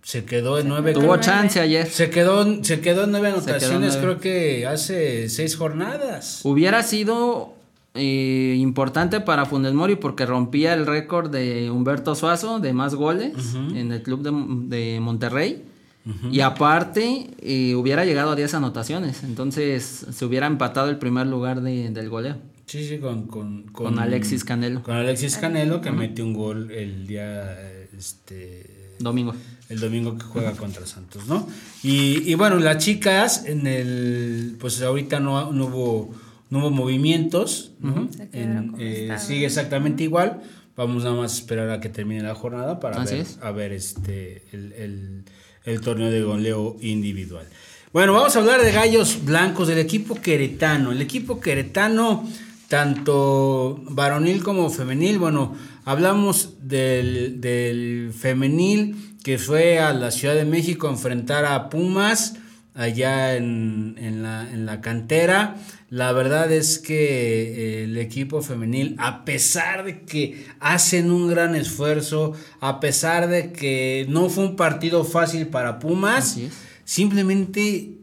se 0.04 0.24
quedó 0.26 0.60
en 0.60 0.68
nueve. 0.68 0.94
Tuvo 0.94 1.18
chance 1.18 1.60
ayer. 1.60 1.88
Se 1.90 2.10
quedó, 2.10 2.64
se 2.64 2.80
quedó 2.82 3.04
en 3.06 3.12
nueve 3.12 3.30
quedó 3.30 3.38
en 3.40 3.44
anotaciones, 3.44 3.94
nueve. 3.98 4.02
creo 4.02 4.20
que 4.20 4.68
hace 4.68 5.30
seis 5.30 5.56
jornadas. 5.56 6.42
Hubiera 6.44 6.84
sido 6.84 7.56
eh, 7.94 8.56
importante 8.60 9.20
para 9.20 9.46
Funes 9.46 9.74
Mori 9.74 9.96
porque 9.96 10.26
rompía 10.26 10.74
el 10.74 10.86
récord 10.86 11.30
de 11.30 11.70
Humberto 11.70 12.16
Suazo 12.16 12.60
de 12.60 12.72
más 12.74 12.96
goles 12.96 13.34
en 13.76 13.92
el 13.92 14.02
club 14.02 14.22
de, 14.22 14.76
de 14.78 15.00
Monterrey. 15.00 15.64
Y 16.32 16.40
aparte, 16.40 17.30
eh, 17.42 17.76
hubiera 17.76 18.06
llegado 18.06 18.32
a 18.32 18.36
10 18.36 18.56
anotaciones. 18.56 19.24
Entonces, 19.24 20.08
se 20.12 20.26
hubiera 20.26 20.48
empatado 20.48 20.90
el 20.90 20.98
primer 20.98 21.28
lugar 21.28 21.62
de- 21.62 21.92
del 21.92 22.10
goleo. 22.10 22.38
Sí, 22.66 22.88
sí, 22.88 22.98
con, 22.98 23.28
con, 23.28 23.64
Con 23.72 24.00
Alexis 24.00 24.44
Canelo. 24.44 24.82
Con 24.82 24.96
Alexis 24.96 25.38
Canelo, 25.38 25.80
que 25.82 25.92
metió 25.92 26.26
un 26.26 26.34
gol 26.34 26.72
el 26.72 27.06
día, 27.06 27.56
este, 27.96 28.96
Domingo. 28.98 29.36
el 29.70 29.80
domingo 29.80 30.18
que 30.18 30.24
juega 30.24 30.54
contra 30.54 30.88
Santos, 30.88 31.28
¿no? 31.28 31.48
Y, 31.84 32.24
y 32.32 32.34
bueno, 32.36 32.58
las 32.58 32.78
chicas 32.84 33.46
en 33.46 33.68
el, 33.68 34.56
pues 34.60 34.82
ahorita 34.82 35.20
no, 35.20 35.52
no 35.52 35.66
hubo, 35.66 36.10
no 36.52 36.60
hubo 36.60 36.70
movimientos, 36.70 37.72
eh, 38.34 39.02
estaban. 39.10 39.20
sigue 39.20 39.46
exactamente 39.48 40.04
igual. 40.04 40.42
Vamos 40.76 41.04
nada 41.04 41.16
más 41.16 41.34
a 41.34 41.36
esperar 41.38 41.70
a 41.72 41.80
que 41.82 41.90
termine 41.90 42.22
la 42.24 42.36
jornada 42.36 42.80
para 42.80 43.04
ver, 43.04 43.14
es. 43.22 43.40
a 43.42 43.52
ver 43.52 43.72
este 43.74 44.44
el, 44.52 44.74
el- 44.74 45.24
el 45.66 45.82
torneo 45.82 46.10
de 46.12 46.22
goleo 46.24 46.78
individual. 46.82 47.46
Bueno, 47.94 48.14
vamos 48.14 48.36
a 48.36 48.40
hablar 48.40 48.62
de 48.64 48.72
gallos 48.72 49.20
blancos 49.26 49.68
del 49.68 49.78
equipo 49.80 50.16
queretano. 50.16 50.92
El 50.92 51.02
equipo 51.02 51.40
queretano, 51.40 52.24
tanto 52.68 53.80
varonil 53.90 54.42
como 54.44 54.70
femenil, 54.70 55.20
bueno, 55.20 55.56
hablamos 55.86 56.56
del, 56.68 57.40
del 57.42 58.12
femenil 58.18 59.18
que 59.24 59.38
fue 59.38 59.78
a 59.80 59.94
la 59.94 60.10
Ciudad 60.10 60.34
de 60.36 60.46
México 60.46 60.88
a 60.88 60.92
enfrentar 60.92 61.46
a 61.46 61.70
Pumas 61.70 62.36
allá 62.74 63.36
en, 63.36 63.96
en 64.00 64.24
la, 64.24 64.50
en 64.52 64.66
la 64.66 64.82
cantera. 64.82 65.56
La 65.92 66.14
verdad 66.14 66.50
es 66.54 66.80
que 66.80 66.94
eh, 66.94 67.84
el 67.84 67.98
equipo 67.98 68.42
femenil, 68.42 68.96
a 68.98 69.26
pesar 69.26 69.84
de 69.84 70.04
que 70.04 70.46
hacen 70.62 71.12
un 71.12 71.28
gran 71.28 71.54
esfuerzo, 71.54 72.32
a 72.62 72.80
pesar 72.80 73.28
de 73.28 73.52
que 73.52 74.06
no 74.08 74.30
fue 74.30 74.46
un 74.46 74.56
partido 74.56 75.04
fácil 75.04 75.48
para 75.48 75.80
Pumas, 75.80 76.40
simplemente 76.86 77.98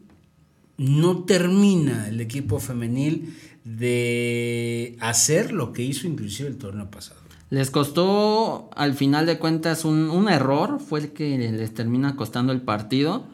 no 0.77 1.23
termina 1.23 2.07
el 2.09 2.21
equipo 2.21 2.59
femenil 2.59 3.35
de 3.63 4.95
hacer 4.99 5.51
lo 5.51 5.73
que 5.73 5.81
hizo 5.81 6.05
inclusive 6.05 6.47
el 6.47 6.57
torneo 6.57 6.91
pasado. 6.91 7.19
Les 7.49 7.71
costó, 7.71 8.69
al 8.75 8.93
final 8.93 9.25
de 9.25 9.39
cuentas, 9.39 9.83
un, 9.83 10.11
un 10.11 10.29
error. 10.29 10.79
Fue 10.79 10.99
el 10.99 11.09
que 11.09 11.39
les 11.39 11.73
termina 11.73 12.15
costando 12.15 12.53
el 12.53 12.61
partido. 12.61 13.25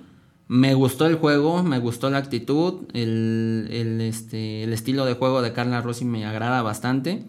Me 0.48 0.76
gustó 0.76 1.08
el 1.08 1.16
juego, 1.16 1.64
me 1.64 1.80
gustó 1.80 2.10
la 2.10 2.20
actitud. 2.20 2.84
El, 2.94 3.68
el, 3.72 4.02
este, 4.02 4.64
el 4.64 4.74
estilo 4.74 5.06
de 5.06 5.14
juego 5.14 5.42
de 5.42 5.54
Carla 5.54 5.82
Rossi 5.82 6.06
me 6.06 6.26
agrada 6.26 6.62
bastante. 6.62 7.24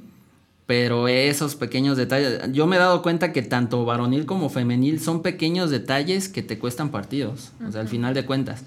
Pero 0.66 1.06
esos 1.06 1.54
pequeños 1.54 1.96
detalles. 1.96 2.40
Yo 2.52 2.66
me 2.66 2.76
he 2.76 2.78
dado 2.78 3.00
cuenta 3.00 3.32
que 3.32 3.42
tanto 3.42 3.84
varonil 3.84 4.26
como 4.26 4.50
femenil 4.50 5.00
son 5.00 5.22
pequeños 5.22 5.70
detalles 5.70 6.28
que 6.28 6.42
te 6.42 6.58
cuestan 6.58 6.90
partidos. 6.90 7.52
O 7.66 7.70
sea, 7.70 7.80
al 7.80 7.88
final 7.88 8.14
de 8.14 8.26
cuentas. 8.26 8.64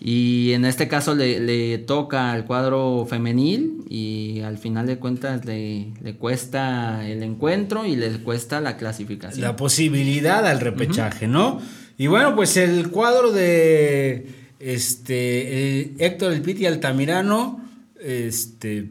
Y 0.00 0.52
en 0.52 0.64
este 0.64 0.88
caso 0.88 1.14
le, 1.14 1.40
le 1.40 1.78
toca 1.78 2.32
al 2.32 2.44
cuadro 2.46 3.04
femenil 3.08 3.84
y 3.88 4.40
al 4.40 4.56
final 4.56 4.86
de 4.86 4.98
cuentas 4.98 5.44
le, 5.44 5.88
le 6.02 6.14
cuesta 6.14 7.06
el 7.06 7.22
encuentro 7.22 7.84
y 7.84 7.96
le 7.96 8.10
cuesta 8.20 8.60
la 8.60 8.76
clasificación. 8.76 9.40
La 9.42 9.56
posibilidad 9.56 10.46
al 10.46 10.60
repechaje, 10.60 11.26
¿no? 11.26 11.60
Y 12.00 12.06
bueno, 12.06 12.36
pues 12.36 12.56
el 12.56 12.90
cuadro 12.90 13.32
de 13.32 14.30
este 14.60 15.80
eh, 15.80 15.94
Héctor 15.98 16.32
El 16.32 16.42
Piti 16.42 16.64
Altamirano, 16.64 17.60
este, 18.00 18.88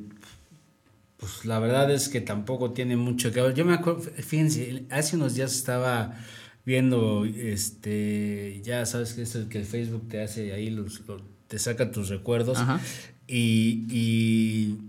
pues 1.15 1.45
la 1.45 1.57
verdad 1.59 1.89
es 1.89 2.09
que 2.09 2.19
tampoco 2.19 2.71
tiene 2.71 2.97
mucho 2.97 3.31
que 3.31 3.41
ver. 3.41 3.53
Yo 3.53 3.63
me 3.63 3.75
acuerdo, 3.75 4.01
fíjense, 4.01 4.83
hace 4.89 5.15
unos 5.15 5.35
días 5.35 5.55
estaba 5.55 6.17
viendo, 6.65 7.23
este, 7.23 8.61
ya 8.65 8.85
sabes 8.85 9.13
que 9.13 9.21
es 9.21 9.35
el 9.35 9.47
que 9.47 9.59
el 9.59 9.65
Facebook 9.65 10.09
te 10.09 10.21
hace 10.21 10.51
ahí, 10.51 10.69
los, 10.69 11.01
te 11.47 11.59
saca 11.59 11.91
tus 11.91 12.09
recuerdos. 12.09 12.57
Ajá. 12.57 12.81
Y, 13.25 13.85
y, 13.89 14.79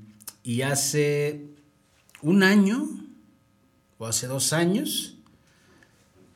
y 0.42 0.62
hace 0.62 1.44
un 2.20 2.42
año, 2.42 2.84
o 3.96 4.06
hace 4.06 4.26
dos 4.26 4.52
años, 4.52 5.17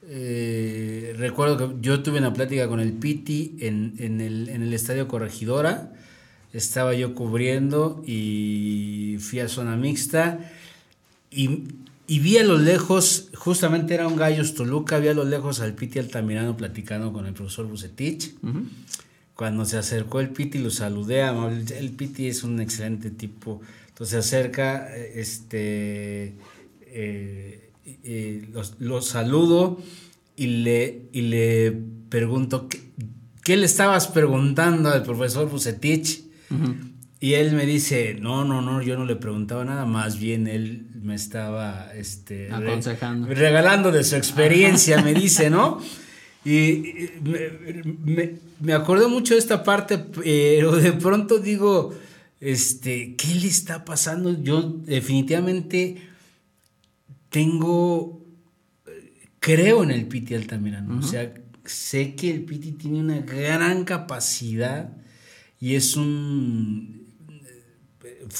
eh, 0.09 1.15
recuerdo 1.17 1.57
que 1.57 1.75
yo 1.81 2.03
tuve 2.03 2.19
una 2.19 2.33
plática 2.33 2.69
con 2.69 2.81
el 2.81 2.93
Piti 2.93 3.57
en, 3.61 3.95
en, 3.99 4.21
el, 4.21 4.49
en 4.49 4.63
el 4.63 4.73
Estadio 4.73 5.09
Corregidora. 5.09 5.93
Estaba 6.53 6.95
yo 6.95 7.15
cubriendo 7.15 8.03
y 8.07 9.17
fui 9.21 9.41
a 9.41 9.49
zona 9.49 9.77
mixta 9.77 10.51
y, 11.31 11.65
y 12.07 12.19
vi 12.19 12.37
a 12.37 12.45
lo 12.45 12.59
lejos, 12.59 13.31
justamente 13.35 13.95
era 13.95 14.07
un 14.07 14.17
Gallos 14.17 14.55
Toluca, 14.55 14.99
vi 14.99 15.09
a 15.09 15.15
lo 15.15 15.25
lejos 15.25 15.61
al 15.61 15.75
Piti 15.75 15.99
Altamirano 15.99 16.57
platicando 16.57 17.13
con 17.13 17.27
el 17.27 17.33
profesor 17.33 17.67
Bucetich. 17.67 18.35
Cuando 19.35 19.65
se 19.65 19.79
acercó 19.79 20.21
el 20.21 20.29
Piti 20.29 20.59
lo 20.59 20.71
saludé, 20.71 21.23
el 21.23 21.91
Piti 21.93 22.27
es 22.27 22.45
un 22.45 22.61
excelente 22.61 23.11
tipo, 23.11 23.63
entonces 23.89 24.11
se 24.11 24.37
acerca, 24.37 24.95
este, 24.95 26.35
eh, 26.83 27.62
eh, 27.85 28.49
lo, 28.79 29.03
saludo 29.03 29.81
y 30.37 30.47
le, 30.47 31.09
y 31.13 31.23
le 31.23 31.77
pregunto, 32.09 32.69
¿qué, 32.69 32.81
¿qué, 33.43 33.57
le 33.57 33.67
estabas 33.67 34.09
preguntando 34.09 34.91
al 34.91 35.03
profesor 35.03 35.49
Bucetich? 35.49 36.23
Y 37.19 37.35
él 37.35 37.53
me 37.53 37.67
dice, 37.67 38.17
no, 38.21 38.45
no, 38.45 38.63
no, 38.63 38.83
yo 38.83 38.97
no 38.97 39.05
le 39.05 39.17
preguntaba 39.17 39.65
nada, 39.65 39.85
más 39.87 40.19
bien 40.19 40.47
él 40.47 40.87
me 41.01 41.15
estaba 41.15 41.93
este, 41.95 42.51
aconsejando. 42.53 43.29
regalando 43.29 43.93
de 43.93 44.05
su 44.05 44.17
experiencia, 44.17 45.03
me 45.03 45.15
dice, 45.15 45.51
¿no? 45.51 45.81
Y 46.45 47.11
me, 48.03 48.33
me, 48.59 48.73
acordé 48.73 49.07
mucho 49.07 49.35
de 49.35 49.39
esta 49.39 49.63
parte, 49.63 49.97
pero 49.97 50.75
de 50.75 50.93
pronto 50.93 51.39
digo, 51.39 51.95
este, 52.41 53.15
¿qué 53.15 53.37
le 53.37 53.47
está 53.47 53.85
pasando? 53.85 54.43
Yo 54.43 54.61
definitivamente 54.63 56.03
tengo, 57.33 58.25
creo 59.41 59.83
en 59.83 59.91
el 59.91 60.07
Piti 60.07 60.35
Altamirano, 60.35 60.99
o 60.99 61.03
sea, 61.03 61.33
sé 61.65 62.15
que 62.15 62.31
el 62.31 62.45
Piti 62.45 62.73
tiene 62.73 63.01
una 63.01 63.21
gran 63.21 63.85
capacidad 63.85 64.97
y 65.59 65.75
es 65.75 65.97
un, 65.97 67.07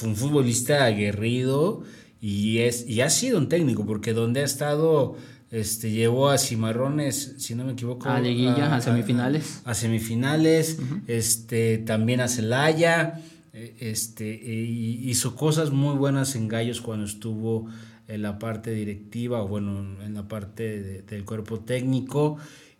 un 0.05 0.17
futbolista 0.17 0.85
aguerrido 0.85 1.83
y, 2.21 2.59
es, 2.59 2.87
y 2.87 3.01
ha 3.01 3.11
sido 3.11 3.39
un 3.39 3.49
técnico, 3.49 3.85
porque 3.85 4.13
donde 4.13 4.43
ha 4.43 4.45
estado 4.45 5.17
este, 5.51 5.91
llevó 5.91 6.31
a 6.31 6.39
Cimarrones, 6.39 7.35
si 7.39 7.55
no 7.55 7.65
me 7.65 7.73
equivoco. 7.73 8.09
A 8.09 8.21
Liguilla, 8.21 8.75
a, 8.75 8.81
semifinales. 8.81 9.61
A, 9.65 9.75
semifinales, 9.75 10.79
este, 11.07 11.79
también 11.79 12.21
a 12.21 12.29
Celaya. 12.29 13.21
E, 13.53 13.77
este, 13.81 14.31
e, 14.33 14.55
hizo 14.63 15.37
cosas 15.37 15.71
muy 15.71 15.95
buenas 15.97 16.37
en 16.37 16.49
Gallos 16.49 16.81
cuando 16.81 17.05
estuvo 17.05 17.69
en 18.13 18.23
la 18.23 18.39
parte 18.39 18.73
directiva, 18.73 19.43
o 19.43 19.49
bueno, 19.49 20.03
en 20.03 20.15
la 20.15 20.29
parte 20.29 21.03
del 21.03 21.25
cuerpo 21.25 21.61
técnico. 21.61 22.37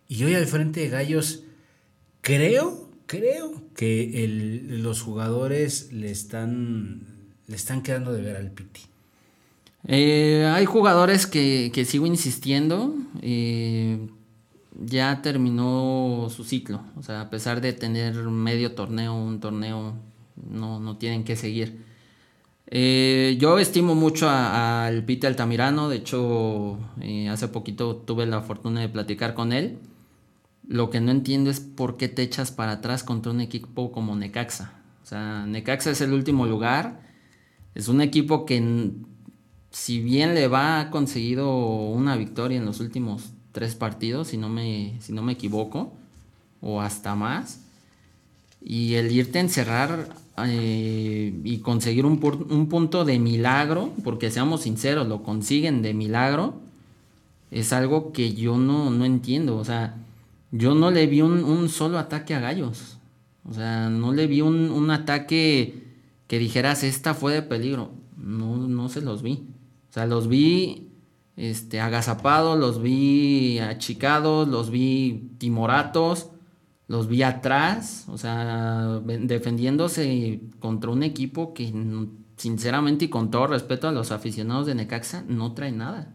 Y 0.07 0.23
hoy 0.23 0.35
al 0.35 0.45
frente 0.45 0.81
de 0.81 0.89
Gallos, 0.89 1.43
creo, 2.21 2.89
creo 3.07 3.63
que 3.75 4.63
los 4.67 5.01
jugadores 5.01 5.91
le 5.91 6.11
están, 6.11 7.01
le 7.47 7.55
están 7.55 7.81
quedando 7.81 8.13
de 8.13 8.21
ver 8.21 8.35
al 8.35 8.51
Piti. 8.51 8.81
Eh, 9.87 10.49
hay 10.53 10.65
jugadores 10.65 11.27
que, 11.27 11.71
que 11.73 11.85
sigo 11.85 12.05
insistiendo. 12.05 12.95
Eh, 13.21 14.07
ya 14.79 15.21
terminó 15.21 16.27
su 16.29 16.43
ciclo. 16.43 16.81
O 16.97 17.03
sea, 17.03 17.21
a 17.21 17.29
pesar 17.29 17.61
de 17.61 17.73
tener 17.73 18.15
medio 18.15 18.73
torneo, 18.73 19.15
un 19.15 19.39
torneo, 19.39 19.95
no, 20.49 20.79
no 20.79 20.97
tienen 20.97 21.23
que 21.23 21.35
seguir. 21.35 21.92
Eh, 22.75 23.37
yo 23.39 23.59
estimo 23.59 23.93
mucho 23.93 24.27
al 24.27 25.05
Pite 25.05 25.27
Altamirano. 25.27 25.89
De 25.89 25.97
hecho, 25.97 26.79
hace 27.29 27.47
poquito 27.49 27.97
tuve 27.97 28.25
la 28.25 28.41
fortuna 28.41 28.81
de 28.81 28.89
platicar 28.89 29.35
con 29.35 29.53
él. 29.53 29.77
Lo 30.67 30.89
que 30.89 30.99
no 30.99 31.11
entiendo 31.11 31.51
es 31.51 31.59
por 31.59 31.97
qué 31.97 32.09
te 32.09 32.23
echas 32.23 32.51
para 32.51 32.71
atrás 32.71 33.03
contra 33.03 33.31
un 33.31 33.41
equipo 33.41 33.91
como 33.91 34.15
Necaxa. 34.15 34.73
O 35.03 35.05
sea, 35.05 35.45
Necaxa 35.45 35.91
es 35.91 36.01
el 36.01 36.13
último 36.13 36.47
lugar. 36.47 36.99
Es 37.75 37.89
un 37.89 38.01
equipo 38.01 38.43
que 38.43 38.91
si 39.69 40.01
bien 40.01 40.33
le 40.33 40.47
va, 40.47 40.79
ha 40.79 40.89
conseguido 40.89 41.55
una 41.55 42.15
victoria 42.15 42.57
en 42.57 42.65
los 42.65 42.79
últimos 42.79 43.33
tres 43.51 43.75
partidos, 43.75 44.29
si 44.29 44.37
no 44.37 44.49
me, 44.49 44.97
si 44.99 45.13
no 45.13 45.21
me 45.21 45.33
equivoco, 45.33 45.93
o 46.59 46.81
hasta 46.81 47.13
más. 47.13 47.63
Y 48.63 48.95
el 48.95 49.11
irte 49.11 49.39
a 49.39 49.41
encerrar 49.41 50.09
eh, 50.45 51.33
y 51.43 51.57
conseguir 51.59 52.05
un, 52.05 52.19
un, 52.49 52.67
punto 52.67 53.05
de 53.05 53.19
milagro, 53.19 53.91
porque 54.03 54.31
seamos 54.31 54.61
sinceros, 54.61 55.07
lo 55.07 55.21
consiguen 55.21 55.81
de 55.81 55.93
milagro, 55.93 56.55
es 57.51 57.73
algo 57.73 58.13
que 58.13 58.33
yo 58.33 58.57
no, 58.57 58.89
no 58.89 59.05
entiendo. 59.05 59.57
O 59.57 59.65
sea, 59.65 59.97
yo 60.51 60.75
no 60.75 60.91
le 60.91 61.07
vi 61.07 61.21
un, 61.21 61.43
un, 61.43 61.69
solo 61.69 61.99
ataque 61.99 62.33
a 62.33 62.39
Gallos. 62.39 62.97
O 63.47 63.53
sea, 63.53 63.89
no 63.89 64.13
le 64.13 64.27
vi 64.27 64.41
un, 64.41 64.71
un 64.71 64.91
ataque 64.91 65.83
que 66.27 66.39
dijeras, 66.39 66.83
esta 66.83 67.13
fue 67.13 67.33
de 67.33 67.41
peligro. 67.41 67.91
No, 68.17 68.55
no 68.55 68.89
se 68.89 69.01
los 69.01 69.21
vi. 69.21 69.45
O 69.89 69.93
sea, 69.93 70.07
los 70.07 70.27
vi 70.27 70.89
este, 71.35 71.79
agazapados, 71.79 72.59
los 72.59 72.81
vi 72.81 73.59
achicados, 73.59 74.47
los 74.47 74.69
vi 74.69 75.31
timoratos, 75.37 76.29
los 76.87 77.07
vi 77.07 77.23
atrás, 77.23 78.05
o 78.09 78.17
sea, 78.17 78.99
defendiéndose 79.03 80.41
contra 80.59 80.91
un 80.91 81.03
equipo 81.03 81.53
que 81.53 81.71
sinceramente 82.37 83.05
y 83.05 83.09
con 83.09 83.31
todo 83.31 83.47
respeto 83.47 83.87
a 83.87 83.91
los 83.91 84.11
aficionados 84.11 84.67
de 84.67 84.75
Necaxa 84.75 85.23
no 85.27 85.53
trae 85.53 85.71
nada. 85.71 86.13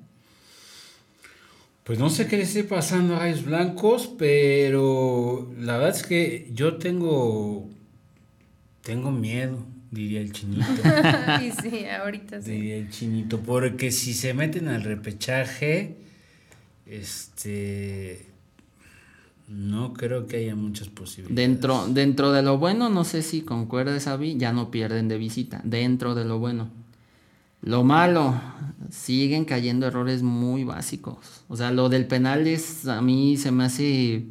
Pues 1.84 1.98
no 1.98 2.10
sé 2.10 2.26
qué 2.26 2.36
le 2.36 2.42
esté 2.42 2.64
pasando 2.64 3.16
a 3.16 3.20
Gallos 3.20 3.46
Blancos, 3.46 4.10
pero 4.18 5.50
la 5.58 5.78
verdad 5.78 5.96
es 5.96 6.02
que 6.02 6.50
yo 6.52 6.76
tengo 6.76 7.66
tengo 8.82 9.10
miedo 9.10 9.64
diría 9.90 10.20
el 10.20 10.32
chinito. 10.32 10.64
sí, 11.40 11.52
sí, 11.62 11.86
ahorita 11.86 12.42
sí. 12.42 12.50
Diría 12.52 12.76
el 12.76 12.90
chinito, 12.90 13.40
porque 13.40 13.90
si 13.90 14.14
se 14.14 14.34
meten 14.34 14.68
al 14.68 14.82
repechaje, 14.82 15.96
este, 16.86 18.26
no 19.48 19.94
creo 19.94 20.26
que 20.26 20.36
haya 20.36 20.54
muchas 20.54 20.88
posibilidades. 20.88 21.36
Dentro, 21.36 21.86
dentro 21.88 22.32
de 22.32 22.42
lo 22.42 22.58
bueno, 22.58 22.90
no 22.90 23.04
sé 23.04 23.22
si 23.22 23.40
concuerdes, 23.40 24.06
Avi, 24.06 24.36
ya 24.36 24.52
no 24.52 24.70
pierden 24.70 25.08
de 25.08 25.16
visita, 25.16 25.60
dentro 25.64 26.14
de 26.14 26.24
lo 26.24 26.38
bueno. 26.38 26.68
Lo 27.62 27.82
malo, 27.82 28.40
siguen 28.90 29.44
cayendo 29.44 29.86
errores 29.86 30.22
muy 30.22 30.64
básicos. 30.64 31.44
O 31.48 31.56
sea, 31.56 31.72
lo 31.72 31.88
del 31.88 32.06
penal 32.06 32.46
es, 32.46 32.86
a 32.86 33.00
mí 33.00 33.36
se 33.36 33.50
me 33.50 33.64
hace 33.64 34.26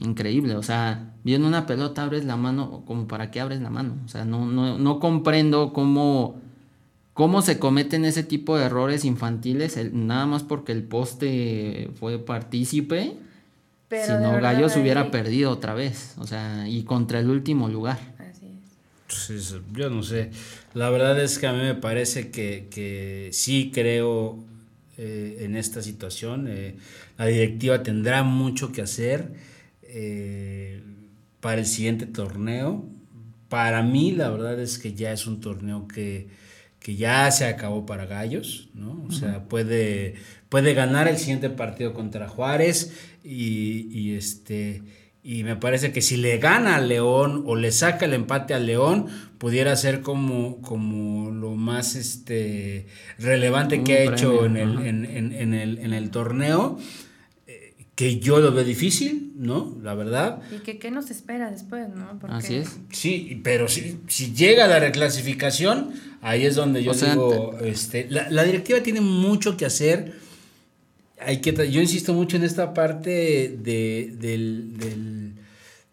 increíble. 0.00 0.54
O 0.54 0.62
sea, 0.62 1.14
viendo 1.24 1.48
una 1.48 1.66
pelota 1.66 2.04
abres 2.04 2.24
la 2.24 2.36
mano, 2.36 2.82
como 2.86 3.08
para 3.08 3.30
qué 3.30 3.40
abres 3.40 3.60
la 3.60 3.70
mano. 3.70 3.96
O 4.04 4.08
sea, 4.08 4.24
no, 4.24 4.46
no, 4.46 4.78
no 4.78 5.00
comprendo 5.00 5.72
cómo, 5.72 6.36
cómo 7.14 7.42
se 7.42 7.58
cometen 7.58 8.04
ese 8.04 8.22
tipo 8.22 8.56
de 8.56 8.66
errores 8.66 9.04
infantiles, 9.04 9.78
nada 9.92 10.26
más 10.26 10.42
porque 10.42 10.72
el 10.72 10.84
poste 10.84 11.90
fue 11.98 12.18
partícipe. 12.18 13.16
Si 13.90 14.12
no, 14.12 14.40
Gallos 14.40 14.76
hubiera 14.76 15.10
perdido 15.10 15.50
otra 15.50 15.74
vez. 15.74 16.14
O 16.18 16.26
sea, 16.26 16.68
y 16.68 16.84
contra 16.84 17.20
el 17.20 17.30
último 17.30 17.68
lugar. 17.68 17.98
Así 18.18 19.34
es. 19.34 19.56
yo 19.72 19.90
no 19.90 20.02
sé. 20.02 20.30
La 20.74 20.90
verdad 20.90 21.20
es 21.20 21.38
que 21.38 21.46
a 21.46 21.52
mí 21.52 21.62
me 21.62 21.74
parece 21.74 22.30
que, 22.30 22.68
que 22.70 23.30
sí 23.32 23.70
creo 23.72 24.44
eh, 24.98 25.38
en 25.42 25.56
esta 25.56 25.82
situación. 25.82 26.46
Eh, 26.48 26.76
la 27.18 27.26
directiva 27.26 27.82
tendrá 27.82 28.22
mucho 28.22 28.72
que 28.72 28.80
hacer 28.80 29.30
eh, 29.82 30.80
para 31.40 31.60
el 31.60 31.66
siguiente 31.66 32.06
torneo. 32.06 32.84
Para 33.50 33.82
mí, 33.82 34.12
la 34.12 34.30
verdad 34.30 34.58
es 34.58 34.78
que 34.78 34.94
ya 34.94 35.12
es 35.12 35.26
un 35.26 35.40
torneo 35.40 35.86
que, 35.86 36.28
que 36.86 36.94
ya 36.94 37.28
se 37.32 37.46
acabó 37.46 37.84
para 37.84 38.06
Gallos, 38.06 38.68
¿no? 38.72 39.04
O 39.08 39.10
sea, 39.10 39.48
puede, 39.48 40.14
puede 40.48 40.72
ganar 40.72 41.08
el 41.08 41.18
siguiente 41.18 41.50
partido 41.50 41.92
contra 41.92 42.28
Juárez 42.28 42.92
y, 43.24 43.88
y, 43.90 44.14
este... 44.14 44.84
Y 45.20 45.42
me 45.42 45.56
parece 45.56 45.90
que 45.90 46.00
si 46.00 46.16
le 46.16 46.38
gana 46.38 46.76
a 46.76 46.80
León 46.80 47.42
o 47.44 47.56
le 47.56 47.72
saca 47.72 48.04
el 48.04 48.14
empate 48.14 48.54
a 48.54 48.60
León, 48.60 49.06
pudiera 49.38 49.74
ser 49.74 50.00
como, 50.00 50.62
como 50.62 51.32
lo 51.32 51.56
más 51.56 51.96
este, 51.96 52.86
relevante 53.18 53.82
que 53.82 53.98
ha 53.98 54.04
hecho 54.04 54.46
en 54.46 54.56
el, 54.56 54.86
en, 54.86 55.04
en, 55.04 55.54
el, 55.54 55.78
en 55.78 55.92
el 55.92 56.10
torneo 56.10 56.78
que 57.96 58.20
yo 58.20 58.40
lo 58.40 58.52
veo 58.52 58.62
difícil, 58.62 59.32
¿no? 59.36 59.74
La 59.82 59.94
verdad. 59.94 60.42
Y 60.54 60.58
que 60.58 60.78
qué 60.78 60.90
nos 60.90 61.10
espera 61.10 61.50
después, 61.50 61.88
¿no? 61.88 62.20
Así 62.28 62.56
es. 62.56 62.78
Sí, 62.92 63.40
pero 63.42 63.68
si, 63.68 63.98
si 64.06 64.34
llega 64.34 64.66
la 64.66 64.78
reclasificación, 64.78 65.94
ahí 66.26 66.44
es 66.44 66.56
donde 66.56 66.82
yo 66.82 66.92
digo, 66.92 67.56
este, 67.62 68.08
la, 68.10 68.42
directiva 68.42 68.80
tiene 68.80 69.00
mucho 69.00 69.56
que 69.56 69.64
hacer. 69.64 70.12
Hay 71.20 71.40
que, 71.40 71.52
yo 71.70 71.80
insisto 71.80 72.12
mucho 72.14 72.36
en 72.36 72.42
esta 72.42 72.74
parte 72.74 73.56
de, 73.62 74.12
del, 74.18 74.76
del, 74.76 75.32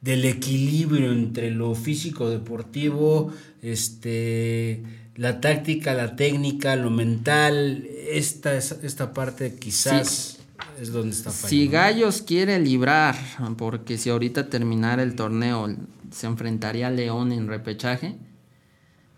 del 0.02 0.26
equilibrio 0.26 1.12
entre 1.12 1.52
lo 1.52 1.76
físico 1.76 2.30
deportivo, 2.30 3.32
este, 3.62 4.82
la 5.15 5.39
táctica, 5.39 5.93
la 5.93 6.15
técnica, 6.15 6.76
lo 6.76 6.89
mental, 6.89 7.86
esta, 8.10 8.58
esta 8.58 9.13
parte 9.13 9.56
quizás 9.56 10.39
es 10.82 10.91
donde 10.91 11.12
está 11.12 11.30
Si 11.30 11.67
fallando. 11.67 11.72
Gallos 11.72 12.22
quiere 12.24 12.60
librar, 12.60 13.15
porque 13.56 14.00
si 14.00 14.10
ahorita 14.10 14.50
terminara 14.50 15.04
el 15.04 15.13
torneo 15.13 15.74
se 16.12 16.26
enfrentaría 16.26 16.88
a 16.88 16.91
León 16.91 17.32
en 17.32 17.48
repechaje. 17.48 18.15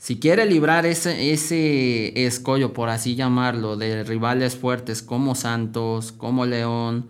Si 0.06 0.20
quiere 0.20 0.46
librar 0.46 0.86
ese, 0.86 1.34
ese 1.34 2.28
escollo, 2.28 2.74
por 2.74 2.90
así 2.90 3.16
llamarlo, 3.16 3.76
de 3.76 4.04
rivales 4.04 4.56
fuertes 4.56 5.02
como 5.02 5.34
Santos, 5.34 6.12
como 6.12 6.46
León, 6.46 7.08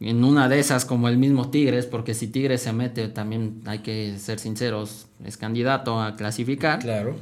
en 0.00 0.24
una 0.24 0.48
de 0.48 0.58
esas 0.58 0.84
como 0.84 1.08
el 1.08 1.16
mismo 1.16 1.50
Tigres, 1.50 1.86
porque 1.86 2.12
si 2.12 2.26
Tigres 2.26 2.62
se 2.62 2.72
mete, 2.72 3.06
también 3.06 3.60
hay 3.66 3.78
que 3.78 4.18
ser 4.18 4.40
sinceros, 4.40 5.06
es 5.24 5.36
candidato 5.36 6.02
a 6.02 6.16
clasificar. 6.16 6.80
Claro. 6.80 7.14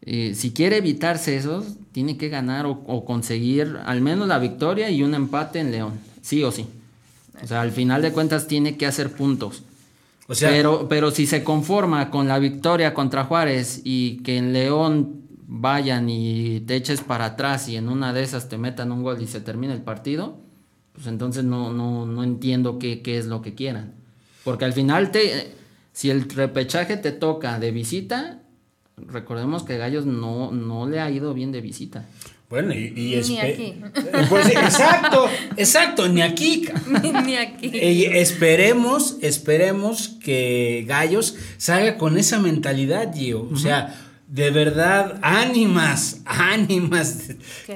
Eh, 0.00 0.32
si 0.34 0.52
quiere 0.52 0.78
evitarse 0.78 1.36
esos, 1.36 1.76
tiene 1.92 2.16
que 2.16 2.30
ganar 2.30 2.64
o, 2.64 2.82
o 2.86 3.04
conseguir 3.04 3.76
al 3.84 4.00
menos 4.00 4.26
la 4.26 4.38
victoria 4.38 4.88
y 4.88 5.02
un 5.02 5.14
empate 5.14 5.58
en 5.58 5.70
León, 5.70 6.00
sí 6.22 6.42
o 6.42 6.50
sí. 6.50 6.64
O 7.42 7.46
sea, 7.46 7.60
al 7.60 7.72
final 7.72 8.00
de 8.00 8.10
cuentas 8.10 8.46
tiene 8.46 8.78
que 8.78 8.86
hacer 8.86 9.12
puntos. 9.12 9.64
Pero, 10.26 10.88
pero 10.88 11.10
si 11.10 11.26
se 11.26 11.44
conforma 11.44 12.10
con 12.10 12.28
la 12.28 12.38
victoria 12.38 12.94
contra 12.94 13.24
Juárez 13.24 13.82
y 13.84 14.22
que 14.22 14.38
en 14.38 14.52
León 14.52 15.22
vayan 15.46 16.08
y 16.08 16.60
te 16.60 16.76
eches 16.76 17.02
para 17.02 17.26
atrás 17.26 17.68
y 17.68 17.76
en 17.76 17.88
una 17.88 18.12
de 18.12 18.22
esas 18.22 18.48
te 18.48 18.56
metan 18.56 18.90
un 18.90 19.02
gol 19.02 19.20
y 19.20 19.26
se 19.26 19.40
termine 19.40 19.74
el 19.74 19.82
partido, 19.82 20.40
pues 20.92 21.06
entonces 21.06 21.44
no, 21.44 21.72
no, 21.72 22.06
no 22.06 22.24
entiendo 22.24 22.78
qué, 22.78 23.02
qué 23.02 23.18
es 23.18 23.26
lo 23.26 23.42
que 23.42 23.54
quieran. 23.54 23.94
Porque 24.44 24.64
al 24.64 24.72
final 24.72 25.10
te, 25.10 25.54
si 25.92 26.10
el 26.10 26.28
repechaje 26.28 26.96
te 26.96 27.12
toca 27.12 27.58
de 27.58 27.70
visita, 27.70 28.42
recordemos 28.96 29.62
que 29.62 29.76
Gallos 29.76 30.06
no, 30.06 30.50
no 30.52 30.88
le 30.88 31.00
ha 31.00 31.10
ido 31.10 31.34
bien 31.34 31.52
de 31.52 31.60
visita. 31.60 32.06
Bueno, 32.50 32.74
y, 32.74 32.92
y 32.94 33.22
Ni 33.28 33.38
aquí. 33.38 33.74
Pues, 34.28 34.46
exacto, 34.48 35.28
exacto, 35.56 36.08
ni 36.08 36.22
aquí. 36.22 36.68
Ni 37.24 37.36
aquí. 37.36 37.70
Y 37.72 38.04
esperemos, 38.04 39.16
esperemos 39.22 40.08
que 40.22 40.84
Gallos 40.86 41.36
salga 41.56 41.96
con 41.96 42.18
esa 42.18 42.38
mentalidad, 42.38 43.12
Gio. 43.14 43.48
O 43.50 43.56
sea, 43.56 43.94
de 44.28 44.50
verdad, 44.50 45.18
ánimas, 45.22 46.20
ánimas. 46.26 47.30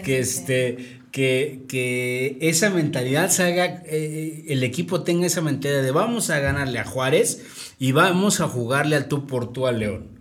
Que 0.04 0.18
este, 0.18 1.00
que, 1.10 1.64
que 1.68 2.38
esa 2.40 2.70
mentalidad 2.70 3.30
salga, 3.30 3.82
eh, 3.86 4.44
el 4.48 4.62
equipo 4.62 5.02
tenga 5.02 5.26
esa 5.26 5.40
mentalidad 5.40 5.82
de 5.82 5.90
vamos 5.90 6.30
a 6.30 6.38
ganarle 6.40 6.78
a 6.78 6.84
Juárez 6.84 7.42
y 7.78 7.92
vamos 7.92 8.40
a 8.40 8.48
jugarle 8.48 8.96
al 8.96 9.08
tú 9.08 9.26
por 9.26 9.52
tú 9.52 9.66
al 9.66 9.80
León. 9.80 10.18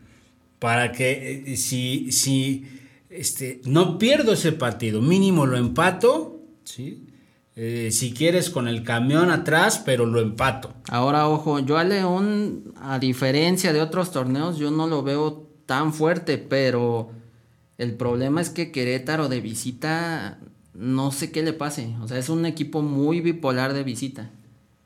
Para 0.60 0.92
que 0.92 1.44
eh, 1.46 1.58
si, 1.58 2.12
si 2.12 2.66
este, 3.18 3.62
no 3.66 3.98
pierdo 3.98 4.34
ese 4.34 4.52
partido, 4.52 5.02
mínimo 5.02 5.46
lo 5.46 5.58
empato, 5.58 6.40
¿sí? 6.64 7.08
Eh, 7.56 7.90
si 7.92 8.14
quieres 8.14 8.52
con 8.52 8.68
el 8.68 8.84
camión 8.84 9.32
atrás, 9.32 9.82
pero 9.84 10.06
lo 10.06 10.22
empato. 10.22 10.72
Ahora, 10.90 11.28
ojo, 11.28 11.58
yo 11.58 11.80
a 11.80 11.84
León, 11.84 12.74
a 12.80 13.00
diferencia 13.00 13.74
de 13.74 13.82
otros 13.82 14.12
torneos, 14.12 14.60
yo 14.60 14.70
no 14.70 14.86
lo 14.86 15.02
veo 15.02 15.48
tan 15.66 15.92
fuerte, 15.92 16.38
pero 16.38 17.10
el 17.80 17.96
problema 17.96 18.42
es 18.42 18.52
que 18.52 18.72
Querétaro 18.72 19.28
de 19.28 19.42
visita, 19.42 20.38
no 20.76 21.12
sé 21.12 21.32
qué 21.32 21.42
le 21.42 21.54
pase. 21.54 21.96
O 22.04 22.08
sea, 22.08 22.20
es 22.20 22.30
un 22.30 22.46
equipo 22.46 22.84
muy 22.84 23.22
bipolar 23.22 23.74
de 23.74 23.84
visita. 23.84 24.30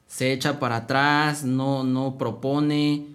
Se 0.07 0.31
echa 0.31 0.57
para 0.57 0.77
atrás, 0.77 1.43
no, 1.43 1.83
no 1.83 2.17
propone, 2.17 3.07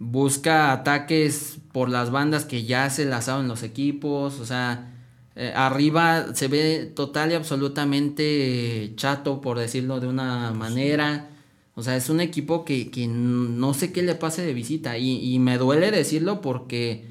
busca 0.00 0.72
ataques 0.72 1.58
por 1.72 1.88
las 1.88 2.10
bandas 2.10 2.44
que 2.46 2.64
ya 2.64 2.90
se 2.90 3.04
las 3.04 3.26
saben 3.26 3.46
los 3.46 3.62
equipos, 3.62 4.40
o 4.40 4.46
sea, 4.46 4.92
eh, 5.36 5.52
arriba 5.54 6.34
se 6.34 6.48
ve 6.48 6.90
total 6.96 7.30
y 7.30 7.34
absolutamente 7.34 8.92
chato, 8.96 9.40
por 9.40 9.58
decirlo 9.58 10.00
de 10.00 10.08
una 10.08 10.50
manera. 10.52 11.28
O 11.76 11.82
sea, 11.82 11.96
es 11.96 12.10
un 12.10 12.20
equipo 12.20 12.64
que, 12.64 12.90
que 12.90 13.06
no 13.06 13.72
sé 13.74 13.92
qué 13.92 14.02
le 14.02 14.14
pase 14.14 14.42
de 14.42 14.52
visita. 14.52 14.98
Y, 14.98 15.34
y 15.34 15.38
me 15.38 15.56
duele 15.56 15.90
decirlo 15.90 16.40
porque, 16.40 17.06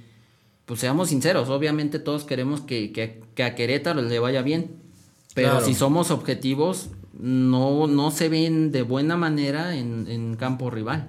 pues 0.66 0.80
seamos 0.82 1.10
sinceros, 1.10 1.50
obviamente 1.50 1.98
todos 1.98 2.24
queremos 2.26 2.62
que, 2.62 2.92
que- 2.92 3.22
que 3.36 3.44
a 3.44 3.56
Querétaro 3.56 4.02
le 4.02 4.20
vaya 4.20 4.42
bien. 4.42 4.72
Pero 5.34 5.52
Claro. 5.52 5.66
si 5.66 5.74
somos 5.74 6.12
objetivos, 6.12 6.90
no, 7.18 7.88
no 7.88 8.12
se 8.12 8.30
ven 8.30 8.72
de 8.72 8.82
buena 8.82 9.16
manera 9.16 9.76
en, 9.76 10.08
en 10.10 10.36
campo 10.36 10.70
rival. 10.70 11.08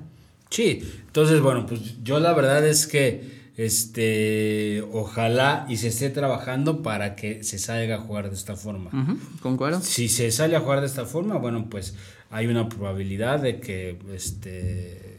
Sí, 0.51 0.83
entonces, 1.07 1.41
bueno, 1.41 1.67
pues 1.67 2.03
yo 2.03 2.19
la 2.19 2.33
verdad 2.33 2.67
es 2.67 2.87
que 2.87 3.41
este 3.57 4.83
ojalá 4.93 5.67
y 5.69 5.77
se 5.77 5.89
esté 5.89 6.11
trabajando 6.11 6.83
para 6.83 7.15
que 7.15 7.45
se 7.45 7.59
salga 7.59 7.97
a 7.97 8.01
jugar 8.01 8.31
de 8.31 8.37
esta 8.37 8.57
forma. 8.57 8.91
Ujú, 8.91 9.19
¿Concuerdo? 9.43 9.81
Si 9.81 10.09
se 10.09 10.31
sale 10.31 10.57
a 10.57 10.61
jugar 10.61 10.81
de 10.81 10.87
esta 10.87 11.05
forma, 11.05 11.37
bueno, 11.37 11.69
pues 11.69 11.95
hay 12.31 12.47
una 12.47 12.69
probabilidad 12.69 13.41
de 13.41 13.61
que 13.61 13.99
este 14.15 15.10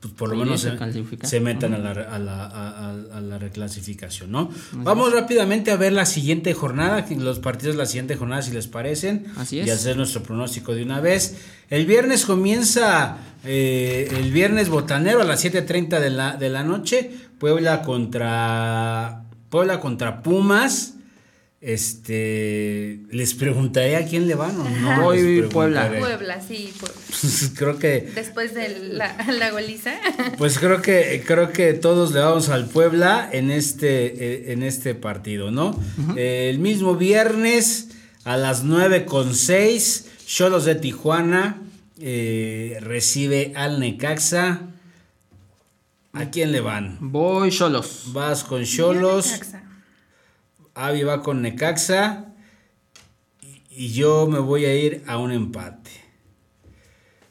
pues 0.00 0.14
por 0.14 0.28
lo 0.28 0.34
Sí, 0.36 0.40
menos 0.42 0.60
se 0.60 0.70
se, 0.70 0.76
califica. 0.76 1.26
se 1.26 1.40
metan 1.40 1.74
a, 1.74 1.78
la, 1.78 1.90
a, 1.90 2.18
la, 2.20 2.44
a- 2.44 2.90
a- 2.90 3.16
a 3.18 3.20
la 3.20 3.38
reclasificación, 3.38 4.30
¿no? 4.30 4.48
Vamos 4.72 5.12
rápidamente 5.12 5.70
a 5.72 5.76
ver 5.76 5.92
la 5.92 6.06
siguiente 6.06 6.54
jornada, 6.54 7.04
los 7.16 7.40
partidos 7.40 7.74
de 7.74 7.78
la 7.82 7.86
siguiente 7.86 8.14
jornada, 8.16 8.42
si 8.42 8.52
les 8.52 8.68
parecen. 8.68 9.26
Así 9.36 9.58
es. 9.58 9.66
Y 9.66 9.70
hacer 9.70 9.96
nuestro 9.96 10.22
pronóstico 10.22 10.74
de 10.74 10.84
una 10.84 11.00
vez. 11.00 11.38
El 11.68 11.84
viernes 11.86 12.24
comienza 12.26 13.18
eh, 13.44 14.08
el 14.16 14.30
viernes 14.32 14.68
botanero 14.68 15.20
a 15.20 15.24
las 15.24 15.44
7.30 15.44 15.98
de 16.00 16.10
la, 16.10 16.36
de 16.36 16.48
la 16.48 16.62
noche. 16.62 17.10
Puebla 17.38 17.82
contra 17.82 19.22
Puebla 19.50 19.80
contra 19.80 20.22
Pumas. 20.22 20.94
Este, 21.60 23.00
les 23.10 23.34
preguntaré 23.34 23.96
a 23.96 24.06
quién 24.06 24.28
le 24.28 24.36
van 24.36 24.60
o 24.60 24.68
no. 24.68 25.02
Voy 25.02 25.42
Puebla. 25.42 25.92
Puebla, 25.98 26.40
sí. 26.40 26.72
Puebla. 26.78 26.96
creo 27.56 27.78
que 27.80 28.12
Después 28.14 28.54
de 28.54 28.78
la, 28.92 29.16
la 29.32 29.50
goliza. 29.50 29.94
pues 30.38 30.58
creo 30.60 30.82
que 30.82 31.24
creo 31.26 31.52
que 31.52 31.74
todos 31.74 32.12
le 32.12 32.20
vamos 32.20 32.48
al 32.48 32.66
Puebla 32.66 33.28
en 33.32 33.50
este 33.50 34.06
eh, 34.06 34.52
en 34.52 34.62
este 34.62 34.94
partido, 34.94 35.50
¿no? 35.50 35.76
Eh, 36.16 36.48
el 36.48 36.60
mismo 36.60 36.94
viernes 36.94 37.88
a 38.22 38.36
las 38.36 38.62
9 38.62 39.04
con 39.04 39.34
6 39.34 40.06
Cholos 40.26 40.64
de 40.64 40.76
Tijuana 40.76 41.60
eh, 42.00 42.78
recibe 42.82 43.52
al 43.56 43.80
Necaxa. 43.80 44.60
¿A 46.12 46.30
quién 46.30 46.52
le 46.52 46.60
van? 46.60 46.98
Voy 47.00 47.50
solos. 47.50 48.04
Vas 48.12 48.44
con 48.44 48.64
Cholos, 48.64 49.32
Necaxa. 49.32 49.67
Avi 50.78 51.02
va 51.02 51.22
con 51.24 51.42
Necaxa 51.42 52.26
y, 53.70 53.92
yo 53.92 54.28
me 54.28 54.38
voy 54.38 54.64
a 54.64 54.76
ir 54.76 55.02
a 55.08 55.18
un 55.18 55.32
empate. 55.32 55.90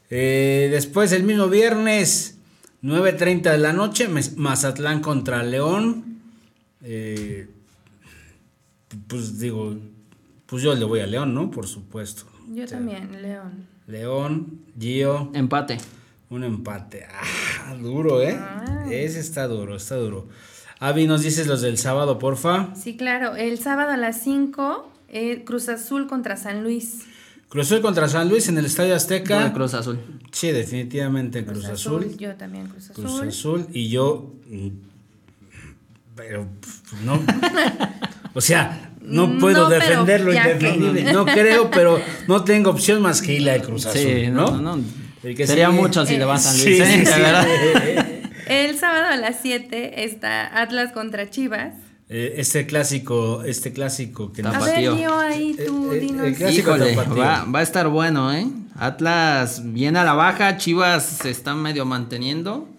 Eh, 0.10 0.68
después 0.70 1.14
el 1.14 1.24
mismo 1.24 1.48
viernes 1.48 2.40
9.30 2.84 3.52
de 3.52 3.58
la 3.58 3.72
noche 3.72 4.10
Mazatlán 4.36 5.00
contra 5.00 5.44
León. 5.44 6.20
Eh, 6.82 7.48
pues 9.08 9.40
digo, 9.40 9.78
pues 10.46 10.62
yo 10.62 10.76
le 10.76 10.84
voy 10.84 11.00
a 11.00 11.08
León, 11.08 11.34
¿no? 11.34 11.50
Por 11.50 11.68
supuesto. 11.68 12.26
Yo 12.54 12.66
también, 12.68 13.22
León. 13.22 13.66
León, 13.88 14.66
Gio, 14.78 15.32
Empate. 15.34 15.78
un 16.30 16.44
empate. 16.44 17.08
Ah, 17.10 17.74
duro, 17.76 18.22
¿eh? 18.22 18.38
Ese 18.92 19.22
está 19.22 19.48
duro, 19.48 19.78
está 19.78 19.96
duro. 19.96 20.28
Avi, 20.80 21.08
¿nos 21.08 21.24
dices 21.24 21.48
los 21.48 21.62
del 21.62 21.78
sábado, 21.78 22.20
porfa? 22.20 22.70
Sí, 22.76 22.96
claro. 22.98 23.36
El 23.36 23.58
sábado 23.60 23.92
a 23.92 23.98
las 23.98 24.22
5, 24.22 24.92
eh, 25.10 25.44
Cruz 25.44 25.70
Azul 25.70 26.08
contra 26.08 26.38
San 26.38 26.64
Luis. 26.64 27.00
Cruz 27.50 27.68
Azul 27.68 27.82
contra 27.82 28.08
San 28.10 28.30
Luis 28.30 28.48
en 28.50 28.58
el 28.58 28.66
Estadio 28.66 28.94
Azteca. 28.96 29.54
Cruz 29.54 29.74
Azul. 29.74 30.00
Sí, 30.32 30.52
definitivamente 30.52 31.46
Cruz, 31.46 31.66
Azul. 31.66 32.16
Yo 32.18 32.36
también 32.36 32.68
Cruz 32.68 32.92
Azul. 32.92 33.04
Cruz 33.06 33.22
Azul 33.22 33.68
y 33.74 33.90
yo. 33.90 34.34
mm, 34.50 34.68
Pero 36.16 36.46
no. 37.06 37.22
o 38.34 38.42
sea, 38.42 38.92
no 39.02 39.38
puedo 39.40 39.64
No, 39.64 39.70
defender 39.70 40.22
lo. 40.22 40.34
No 41.14 41.26
creo, 41.26 41.72
pero 41.72 42.00
no 42.28 42.44
tengo 42.44 42.70
opción 42.72 43.02
más 43.02 43.22
que 43.22 43.34
ir 43.34 43.50
a 43.50 43.60
Cruz 43.62 43.86
Azul. 43.88 44.02
Sí, 44.02 44.28
¿no? 44.28 44.52
no, 44.52 44.62
no, 44.62 44.76
no. 44.78 44.84
El 45.24 45.36
que 45.36 45.48
Sería 45.48 45.70
sigue- 45.70 45.82
mucho 45.82 46.06
si 46.06 46.18
le 46.18 46.26
vas 46.26 46.46
a 46.46 46.50
San 46.52 46.60
Sí, 46.60 46.78
Luis. 46.78 46.84
sí, 46.84 46.94
¿eh? 47.02 47.06
Sí. 47.06 48.07
El 48.50 48.78
sábado 48.78 49.06
a 49.12 49.16
las 49.18 49.38
7 49.42 50.04
está 50.04 50.62
Atlas 50.62 50.92
contra 50.94 51.30
Chivas. 51.30 51.74
Eh, 52.10 52.36
este 52.38 52.66
clásico, 52.66 53.44
este 53.44 53.74
clásico 53.74 54.32
que 54.32 54.42
A 54.42 54.58
ver. 54.60 54.80
Leo, 54.94 55.20
ahí 55.20 55.54
tú, 55.66 55.92
Eh, 55.92 55.98
eh, 55.98 56.00
dinos. 56.00 56.26
el 56.28 56.36
clásico 56.36 56.76
Híjole, 56.76 56.94
tapatío. 56.96 57.18
va, 57.18 57.44
va 57.46 57.60
a 57.60 57.64
estar 57.64 57.88
bueno, 57.90 58.34
¿eh? 58.34 58.48
Atlas 58.80 59.62
viene 59.74 60.00
a 60.00 60.04
la 60.06 60.14
baja, 60.14 60.56
Chivas 60.58 61.04
se 61.04 61.30
está 61.30 61.54
medio 61.56 61.86
manteniendo. 61.86 62.70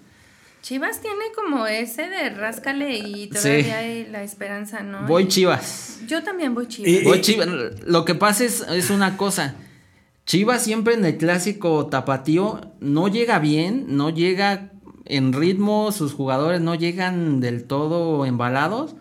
Chivas 0.62 1.00
tiene 1.00 1.24
como 1.34 1.66
ese 1.66 2.08
de 2.08 2.30
ráscale 2.30 2.96
y 2.98 3.24
Sí. 3.24 3.28
todavía 3.28 3.78
hay 3.78 4.06
la 4.06 4.22
esperanza, 4.22 4.80
¿no? 4.80 5.06
Voy 5.06 5.28
Chivas. 5.28 6.00
Yo 6.06 6.22
también 6.22 6.54
voy 6.54 6.66
Chivas. 6.66 7.04
Voy 7.04 7.20
Chivas. 7.20 7.48
Lo 7.86 8.04
que 8.06 8.14
pasa 8.14 8.44
es, 8.44 8.62
es 8.70 8.88
una 8.90 9.16
cosa. 9.18 9.54
Chivas 10.26 10.62
siempre 10.62 10.94
en 10.94 11.04
el 11.04 11.16
clásico 11.18 11.86
tapatío 11.86 12.60
no 12.80 13.08
llega 13.08 13.38
bien, 13.38 13.84
no 13.88 14.10
llega 14.10 14.72
en 15.08 15.32
ritmo, 15.32 15.90
sus 15.92 16.12
jugadores 16.12 16.60
no 16.60 16.74
llegan 16.74 17.40
del 17.40 17.64
todo 17.64 18.24
embalados, 18.26 18.94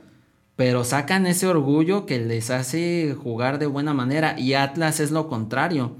pero 0.55 0.83
sacan 0.83 1.27
ese 1.27 1.45
orgullo 1.47 2.05
que 2.05 2.19
les 2.19 2.49
hace 2.49 3.15
jugar 3.21 3.59
de 3.59 3.67
buena 3.67 3.93
manera 3.93 4.39
y 4.39 4.53
Atlas 4.53 4.99
es 4.99 5.11
lo 5.11 5.27
contrario. 5.29 5.95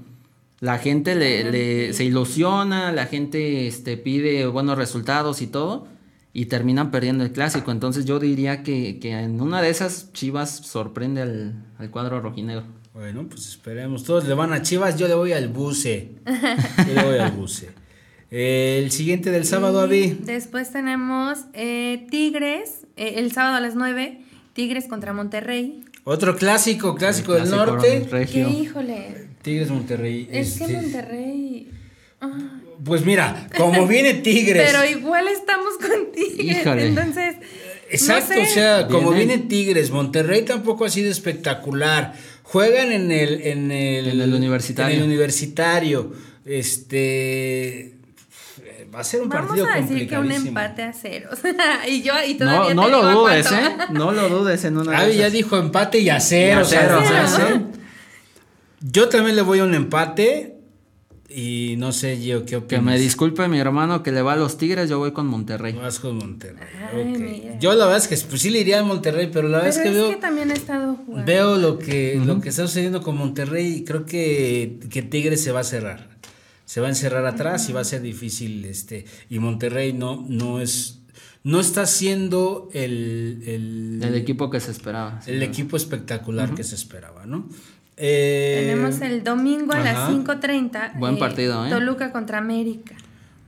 La 0.60 0.78
gente 0.78 1.14
le, 1.14 1.48
le- 1.50 1.92
se 1.92 2.04
ilusiona, 2.04 2.90
la 2.90 3.06
gente 3.06 3.68
este, 3.68 3.96
pide 3.96 4.46
buenos 4.48 4.76
resultados 4.76 5.40
y 5.42 5.46
todo 5.46 5.86
y 6.32 6.46
terminan 6.46 6.90
perdiendo 6.90 7.22
el 7.22 7.30
clásico. 7.30 7.70
Entonces 7.70 8.04
yo 8.04 8.18
diría 8.18 8.64
que, 8.64 8.98
que 8.98 9.12
en 9.12 9.40
una 9.40 9.62
de 9.62 9.70
esas 9.70 10.12
Chivas 10.12 10.50
sorprende 10.56 11.22
al, 11.22 11.64
al 11.78 11.90
cuadro 11.90 12.20
rojinegro. 12.20 12.64
Bueno, 12.92 13.24
pues 13.28 13.46
esperemos. 13.48 14.02
Todos 14.02 14.26
le 14.26 14.34
van 14.34 14.52
a 14.52 14.62
Chivas, 14.62 14.96
yo 14.96 15.06
le 15.06 15.14
voy 15.14 15.32
al 15.32 15.46
buce. 15.48 16.16
Yo 16.26 16.94
le 16.94 17.04
voy 17.04 17.18
al 17.18 17.30
buce. 17.30 17.68
El 18.30 18.90
siguiente 18.90 19.30
del 19.30 19.44
sábado, 19.46 19.80
Avi. 19.80 20.18
Después 20.20 20.70
tenemos 20.70 21.38
eh, 21.54 22.06
Tigres, 22.10 22.80
eh, 22.96 23.14
el 23.16 23.32
sábado 23.32 23.56
a 23.56 23.60
las 23.60 23.74
9, 23.74 24.20
Tigres 24.52 24.86
contra 24.86 25.12
Monterrey. 25.14 25.84
Otro 26.04 26.36
clásico, 26.36 26.94
clásico 26.94 27.34
del 27.34 27.50
norte. 27.50 28.06
Que 28.30 28.40
híjole, 28.40 29.28
Tigres 29.42 29.70
Monterrey. 29.70 30.28
es 30.30 30.58
que 30.58 30.64
este, 30.64 30.76
Monterrey... 30.76 31.70
ah, 32.20 32.60
Pues 32.84 33.04
mira, 33.04 33.48
como 33.56 33.86
viene 33.88 34.14
Tigres. 34.14 34.70
Pero 34.72 34.84
igual 34.98 35.26
estamos 35.28 35.74
con 35.78 36.12
Tigres, 36.12 36.58
Híjole. 36.60 36.86
entonces... 36.88 37.36
Exacto, 37.90 38.34
no 38.36 38.44
sé. 38.44 38.50
o 38.50 38.54
sea, 38.54 38.86
como 38.88 39.12
Viene- 39.12 39.36
viene 39.38 39.48
Tigres, 39.48 39.90
Monterrey 39.90 40.42
tampoco 40.42 40.84
ha 40.84 40.90
sido 40.90 41.10
espectacular. 41.10 42.12
Juegan 42.42 42.92
en 42.92 43.10
el 43.10 43.40
en 43.40 43.70
el, 43.70 44.08
En 44.08 44.20
el 44.20 44.34
universitario. 44.34 44.94
en 44.96 45.00
el 45.02 45.06
universitario. 45.08 46.12
Este 46.44 47.97
va 48.98 49.02
a 49.02 49.04
ser 49.04 49.22
un 49.22 49.28
Vamos 49.28 49.46
partido 49.46 49.68
a 49.68 49.76
decir 49.76 50.08
que 50.08 50.18
un 50.18 50.32
empate 50.32 50.82
a 50.82 50.92
ceros. 50.92 51.38
y 51.88 52.02
yo, 52.02 52.14
y 52.26 52.34
No, 52.34 52.38
todavía 52.46 52.74
no 52.74 52.84
te 52.86 52.90
lo 52.90 53.10
dudes. 53.12 53.52
¿eh? 53.52 53.76
No 53.92 54.10
lo 54.10 54.28
dudes 54.28 54.64
en 54.64 54.76
una 54.76 54.98
Avi 54.98 55.14
ya 55.14 55.30
dijo 55.30 55.56
empate 55.56 56.00
y 56.00 56.10
a 56.10 56.18
cero. 56.18 56.56
Y 56.56 56.58
a 56.58 56.62
o 56.62 56.64
sea, 56.64 56.80
cero, 56.82 57.02
ya 57.08 57.22
¿no? 57.22 57.28
sé. 57.28 57.60
Yo 58.80 59.08
también 59.08 59.36
le 59.36 59.42
voy 59.42 59.60
a 59.60 59.64
un 59.64 59.74
empate 59.74 60.56
y 61.28 61.76
no 61.78 61.92
sé 61.92 62.20
yo 62.24 62.40
qué 62.40 62.46
Que 62.50 62.56
opinas. 62.56 62.84
me 62.84 62.98
disculpe 62.98 63.46
mi 63.46 63.60
hermano 63.60 64.02
que 64.02 64.10
le 64.10 64.20
va 64.20 64.32
a 64.32 64.36
los 64.36 64.58
Tigres, 64.58 64.90
yo 64.90 64.98
voy 64.98 65.12
con 65.12 65.28
Monterrey. 65.28 65.74
Vas 65.74 66.00
con 66.00 66.16
Monterrey. 66.16 66.66
Ay. 66.92 67.56
Yo 67.60 67.74
la 67.74 67.84
verdad 67.84 67.98
es 67.98 68.08
que 68.08 68.16
pues, 68.28 68.42
sí 68.42 68.50
le 68.50 68.58
iría 68.58 68.80
a 68.80 68.82
Monterrey, 68.82 69.30
pero 69.32 69.46
la 69.46 69.58
verdad 69.58 69.70
es 69.70 69.76
es 69.76 69.82
que 69.84 69.90
veo 69.90 70.10
que 70.10 70.16
también 70.16 70.50
ha 70.50 70.54
estado 70.54 70.96
jugando. 70.96 71.24
Veo 71.24 71.56
lo 71.56 71.78
que, 71.78 72.20
lo 72.24 72.40
que 72.40 72.48
está 72.48 72.62
sucediendo 72.66 73.00
con 73.00 73.16
Monterrey 73.16 73.74
y 73.76 73.84
creo 73.84 74.04
que, 74.06 74.80
que 74.90 75.02
Tigres 75.02 75.40
se 75.40 75.52
va 75.52 75.60
a 75.60 75.64
cerrar. 75.64 76.17
Se 76.68 76.82
va 76.82 76.88
a 76.88 76.90
encerrar 76.90 77.24
atrás 77.24 77.66
y 77.70 77.72
va 77.72 77.80
a 77.80 77.84
ser 77.84 78.02
difícil. 78.02 78.66
este 78.66 79.06
Y 79.30 79.38
Monterrey 79.38 79.94
no, 79.94 80.22
no 80.28 80.60
es. 80.60 81.00
No 81.42 81.60
está 81.60 81.86
siendo 81.86 82.68
el, 82.74 83.42
el, 83.46 84.00
El 84.02 84.14
equipo 84.14 84.50
que 84.50 84.60
se 84.60 84.70
esperaba. 84.70 85.22
sí, 85.22 85.30
el 85.30 85.38
claro. 85.38 85.50
equipo 85.52 85.76
espectacular 85.78 86.54
que 86.54 86.64
se 86.64 86.74
esperaba, 86.74 87.24
¿no? 87.24 87.48
Eh, 87.96 88.66
Tenemos 88.66 89.00
el 89.00 89.24
domingo 89.24 89.72
a 89.72 89.78
ajá. 89.78 90.10
las 90.10 90.10
5.30. 90.10 90.98
Buen 90.98 91.18
partido, 91.18 91.64
¿eh? 91.66 91.70
Toluca 91.70 92.12
contra 92.12 92.36
América. 92.36 92.94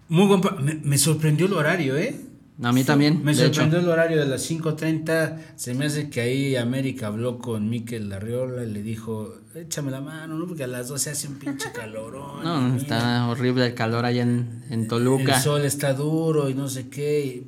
Muy 0.08 0.26
buen. 0.26 0.40
Me, 0.64 0.74
me 0.82 0.96
sorprendió 0.96 1.44
el 1.44 1.52
horario, 1.52 1.98
¿eh? 1.98 2.18
A 2.62 2.72
mí 2.72 2.84
también, 2.84 3.24
Me 3.24 3.32
hecho. 3.32 3.44
sorprendió 3.46 3.78
el 3.80 3.88
horario 3.88 4.18
de 4.18 4.26
las 4.26 4.50
5.30. 4.50 5.36
Se 5.56 5.72
me 5.74 5.86
hace 5.86 6.10
que 6.10 6.20
ahí 6.20 6.56
América 6.56 7.06
habló 7.06 7.38
con 7.38 7.70
Miquel 7.70 8.08
Larriola 8.10 8.64
y 8.64 8.70
le 8.70 8.82
dijo: 8.82 9.34
Échame 9.54 9.90
la 9.90 10.00
mano, 10.02 10.34
¿no? 10.38 10.46
Porque 10.46 10.64
a 10.64 10.66
las 10.66 10.88
12 10.88 11.10
hace 11.10 11.28
un 11.28 11.36
pinche 11.38 11.70
calorón. 11.74 12.44
No, 12.44 12.60
mira, 12.60 12.76
está 12.76 13.28
horrible 13.28 13.66
el 13.66 13.74
calor 13.74 14.04
allá 14.04 14.22
en, 14.22 14.62
en 14.70 14.88
Toluca. 14.88 15.36
El 15.36 15.42
sol 15.42 15.64
está 15.64 15.94
duro 15.94 16.50
y 16.50 16.54
no 16.54 16.68
sé 16.68 16.88
qué. 16.88 17.20
y- 17.24 17.46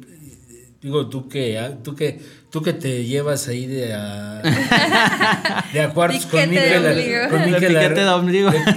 digo, 0.81 1.09
tú 1.09 1.29
que, 1.29 1.59
ah, 1.61 1.79
tú 1.81 1.95
que, 1.95 2.19
tú 2.51 2.61
que 2.61 2.73
te 2.73 3.05
llevas 3.05 3.47
ahí 3.47 3.67
de 3.67 3.95
a, 3.95 4.43
de 5.73 5.81
a 5.81 5.91
cuartos 5.91 6.27
con 6.27 6.41
Miquel, 6.51 6.83
con 7.31 7.45
Miquel, 7.45 7.77
Ar- 7.77 7.95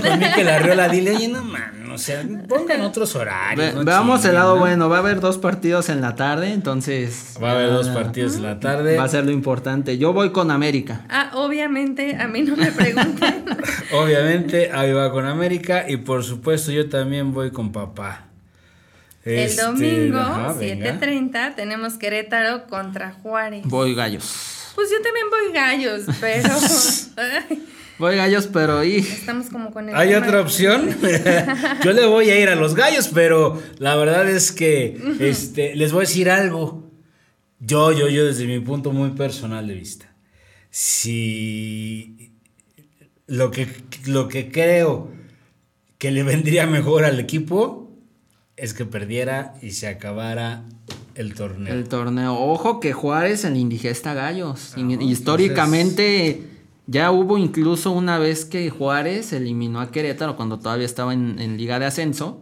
con 0.02 0.20
Miquel 0.20 0.50
Arriola, 0.50 0.88
dile, 0.90 1.16
oye, 1.16 1.28
no 1.30 1.44
man, 1.44 1.85
o 1.96 1.98
sea, 1.98 2.24
pongan 2.48 2.82
otros 2.82 3.16
horarios. 3.16 3.74
Ve- 3.74 3.74
no 3.74 3.84
veamos 3.84 4.24
el 4.26 4.36
lado 4.36 4.54
¿no?". 4.56 4.60
bueno, 4.62 4.88
va 4.89 4.98
a 4.98 5.00
haber 5.00 5.20
dos 5.20 5.38
partidos 5.38 5.89
en 5.89 6.02
la 6.02 6.16
tarde, 6.16 6.54
entonces... 6.54 7.36
Va 7.41 7.50
a 7.50 7.54
haber 7.54 7.70
dos 7.72 7.88
ah, 7.89 7.93
partidos 7.93 8.36
en 8.36 8.43
la 8.43 8.60
tarde. 8.60 8.98
Va 8.98 9.04
a 9.04 9.08
ser 9.08 9.26
lo 9.26 9.32
importante. 9.32 9.98
Yo 9.98 10.14
voy 10.14 10.32
con 10.32 10.52
América. 10.52 11.06
Ah, 11.10 11.32
obviamente, 11.34 12.16
a 12.16 12.28
mí 12.28 12.41
no 12.43 12.56
me 12.56 12.72
pregunten. 12.72 13.46
Obviamente, 13.93 14.72
ahí 14.74 14.91
va 14.93 15.12
con 15.12 15.26
América 15.26 15.86
y 15.88 15.98
por 15.98 16.24
supuesto 16.24 16.72
yo 16.72 16.89
también 16.89 17.34
voy 17.34 17.52
con 17.52 17.72
papá. 17.72 18.28
el 19.24 19.39
Este, 19.39 19.62
domingo, 19.62 20.18
ajá, 20.20 20.54
venga. 20.54 21.00
7.30, 21.00 21.56
tenemos 21.56 21.93
Querétaro 21.93 22.68
contra 22.68 23.12
Juárez. 23.14 23.62
Voy 23.66 23.93
gallos. 23.96 24.72
Pues 24.76 24.89
yo 24.89 24.98
también 25.02 25.28
voy 25.30 25.54
gallos, 25.54 26.04
pero 26.20 26.50
Voy 27.98 28.16
gallos, 28.16 28.48
pero 28.52 28.84
y 28.84 28.98
estamos 28.98 29.48
como 29.48 29.72
con 29.72 29.88
el 29.89 29.96
¿Hay 29.96 30.14
otra 30.14 30.41
opción? 30.41 30.89
Yo 31.84 31.93
le 31.93 32.06
voy 32.06 32.30
a 32.30 32.39
ir 32.39 32.50
a 32.50 32.56
los 32.56 32.76
gallos, 32.76 33.10
pero 33.14 33.62
la 33.78 33.96
verdad 33.96 34.30
es 34.30 34.52
que 34.52 35.00
este, 35.20 35.76
les 35.76 35.91
voy 35.91 36.00
a 36.00 36.08
decir 36.08 36.30
algo. 36.30 36.84
Yo, 37.60 37.91
yo, 37.93 38.10
yo, 38.10 38.26
desde 38.26 38.46
mi 38.46 38.60
punto 38.60 38.91
muy 38.91 39.12
personal 39.12 39.68
de 39.68 39.76
vista. 39.76 40.14
Si 40.70 42.34
lo 43.28 43.50
que, 43.50 43.68
lo 44.06 44.28
que 44.28 44.52
creo 44.52 45.10
que 45.98 46.12
le 46.12 46.24
vendría 46.24 46.68
mejor 46.68 47.06
al 47.06 47.20
equipo 47.20 47.91
es 48.58 48.74
que 48.74 48.86
perdiera 48.86 49.54
y 49.62 49.72
se 49.72 49.88
acabara 49.88 50.64
el 51.16 51.34
torneo. 51.34 51.74
el 51.74 51.88
torneo. 51.88 52.38
Ojo 52.38 52.82
que 52.82 52.91
Juárez 52.91 53.46
en 53.46 53.54
la 53.54 53.60
indigesta 53.60 54.14
gallos. 54.14 54.74
Y- 54.76 55.02
históricamente 55.10 56.55
ya 56.88 57.12
hubo 57.12 57.38
incluso 57.38 57.92
una 57.92 58.20
vez 58.20 58.46
que 58.46 58.70
Juárez 58.70 59.34
eliminó 59.34 59.80
a 59.82 59.92
Querétaro 59.92 60.36
cuando 60.36 60.60
todavía 60.60 60.86
estaba 60.86 61.14
en, 61.14 61.40
en 61.40 61.58
Liga 61.58 61.80
de 61.80 61.86
Ascenso. 61.86 62.42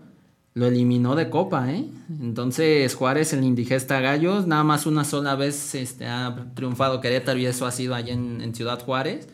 Lo 0.56 0.68
eliminó 0.68 1.16
de 1.16 1.32
Copa, 1.32 1.72
¿eh? 1.72 1.86
Entonces 2.22 2.94
Juárez 2.94 3.34
en 3.34 3.40
la 3.42 3.48
indigesta 3.48 4.00
gallos. 4.02 4.46
Nada 4.46 4.64
más 4.64 4.86
una 4.86 5.04
sola 5.04 5.36
vez 5.36 5.74
este, 5.74 6.06
ha 6.06 6.46
triunfado 6.54 7.02
Querétaro 7.02 7.40
y 7.40 7.48
eso 7.48 7.66
ha 7.66 7.72
sido 7.72 7.96
allá 7.96 8.14
en, 8.14 8.40
en 8.42 8.54
Ciudad 8.54 8.80
Juárez. 8.84 9.28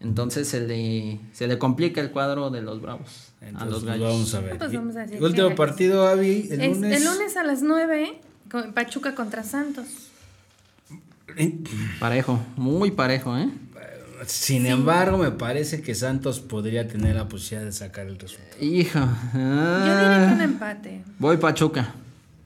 Entonces 0.00 0.48
se 0.48 0.66
le, 0.66 1.20
se 1.32 1.46
le 1.46 1.58
complica 1.58 2.00
el 2.00 2.10
cuadro 2.10 2.50
de 2.50 2.62
los 2.62 2.80
Bravos 2.80 3.32
a 3.54 3.64
los 3.66 3.74
pues, 3.74 3.84
gallos. 3.84 4.12
vamos 4.12 4.34
a 4.34 4.40
ver. 4.40 4.58
Pues 4.58 4.72
vamos 4.72 4.96
a 4.96 5.00
decir 5.00 5.22
Último 5.22 5.54
partido, 5.54 6.08
Avi, 6.08 6.48
el 6.50 6.60
Es- 6.62 6.76
lunes. 6.78 6.96
el 7.00 7.04
lunes 7.04 7.36
a 7.36 7.44
las 7.44 7.62
9, 7.62 8.20
con 8.50 8.72
Pachuca 8.72 9.14
contra 9.14 9.44
Santos. 9.44 9.86
Parejo, 12.00 12.40
muy 12.56 12.90
parejo, 12.90 13.36
¿eh? 13.38 13.48
Sin 14.26 14.66
embargo, 14.66 15.18
me 15.18 15.30
parece 15.30 15.80
que 15.80 15.94
Santos 15.94 16.40
podría 16.40 16.86
tener 16.86 17.16
la 17.16 17.28
posibilidad 17.28 17.64
de 17.64 17.72
sacar 17.72 18.06
el 18.06 18.18
resultado. 18.18 18.62
Hijo. 18.62 18.98
Yo 18.98 19.06
ah, 19.34 19.80
diría 19.82 20.28
que 20.28 20.34
un 20.34 20.40
empate. 20.40 21.02
Voy 21.18 21.36
Pachuca. 21.38 21.94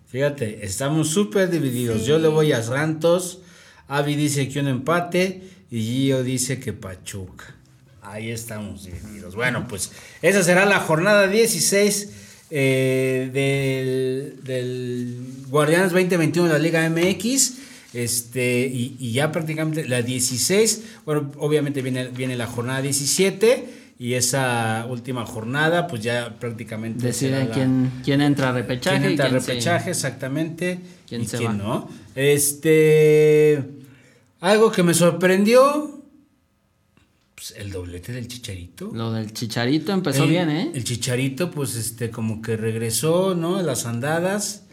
Fíjate, 0.09 0.65
estamos 0.65 1.09
súper 1.09 1.51
divididos. 1.51 2.01
Sí. 2.01 2.07
Yo 2.07 2.19
le 2.19 2.29
voy 2.29 2.53
a 2.53 2.63
Santos, 2.63 3.41
Avi 3.89 4.15
dice 4.15 4.49
que 4.49 4.61
un 4.61 4.69
empate 4.69 5.43
y 5.71 5.83
Gio 5.83 6.23
dice 6.23 6.61
que 6.61 6.73
Pachuca. 6.73 7.55
Ahí 8.03 8.31
estamos 8.31 8.85
divididos. 8.85 9.35
Bueno, 9.35 9.67
pues 9.67 9.91
esa 10.23 10.43
será 10.43 10.67
la 10.67 10.79
jornada 10.79 11.27
16 11.27 12.11
eh, 12.51 13.31
del, 13.33 14.45
del 14.45 15.27
Guardianes 15.49 15.91
2021 15.91 16.49
de 16.49 16.53
la 16.53 16.59
Liga 16.61 16.89
MX. 16.89 17.64
Este, 17.95 18.67
y, 18.67 18.97
y 18.99 19.13
ya 19.13 19.31
prácticamente 19.33 19.87
la 19.89 20.03
16, 20.03 20.83
bueno, 21.07 21.31
obviamente 21.39 21.81
viene, 21.81 22.09
viene 22.09 22.37
la 22.37 22.47
jornada 22.47 22.83
17 22.83 23.83
y 24.01 24.15
esa 24.15 24.87
última 24.91 25.25
jornada, 25.25 25.87
pues 25.87 26.03
ya 26.03 26.37
prácticamente 26.41 27.07
Decide 27.07 27.49
quién, 27.55 27.93
quién 28.05 28.21
entra 28.21 28.49
a 28.49 28.53
repechaje. 28.53 28.97
quién 28.99 29.11
y 29.11 29.13
entra 29.13 29.27
a 29.27 29.31
se- 29.31 29.39
repechaje, 29.53 29.91
exactamente. 29.91 30.81
quién 31.09 31.23
y 31.23 31.27
se 31.27 31.39
quién 31.39 31.51
va. 31.53 31.55
no. 31.55 31.89
Este. 32.17 33.63
Algo 34.41 34.71
que 34.73 34.83
me 34.83 34.93
sorprendió. 34.95 36.03
pues, 37.35 37.55
el 37.57 37.71
doblete 37.71 38.13
del 38.13 38.27
chicharito. 38.29 38.91
Lo 38.93 39.13
del 39.13 39.33
Chicharito 39.33 39.93
empezó 39.93 40.25
el, 40.25 40.31
bien, 40.31 40.51
¿eh? 40.51 40.71
El 40.75 40.85
chicharito, 40.85 41.51
pues, 41.51 41.77
este, 41.77 42.11
como 42.11 42.43
que 42.43 42.57
regresó, 42.57 43.35
¿no? 43.35 43.63
Las 43.63 43.87
andadas. 43.87 44.64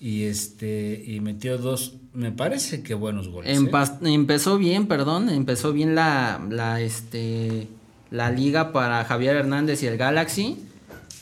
Y 0.00 0.24
este. 0.24 1.02
Y 1.06 1.20
metió 1.20 1.58
dos. 1.58 1.94
Me 2.12 2.32
parece 2.32 2.82
que 2.82 2.94
buenos 2.94 3.28
goles. 3.28 3.58
¿eh? 3.58 3.68
Empezó 4.02 4.58
bien, 4.58 4.86
perdón, 4.86 5.28
empezó 5.28 5.72
bien 5.72 5.94
la, 5.94 6.40
la, 6.50 6.80
este, 6.80 7.68
la 8.10 8.30
liga 8.30 8.72
para 8.72 9.04
Javier 9.04 9.36
Hernández 9.36 9.82
y 9.82 9.86
el 9.86 9.96
Galaxy. 9.96 10.58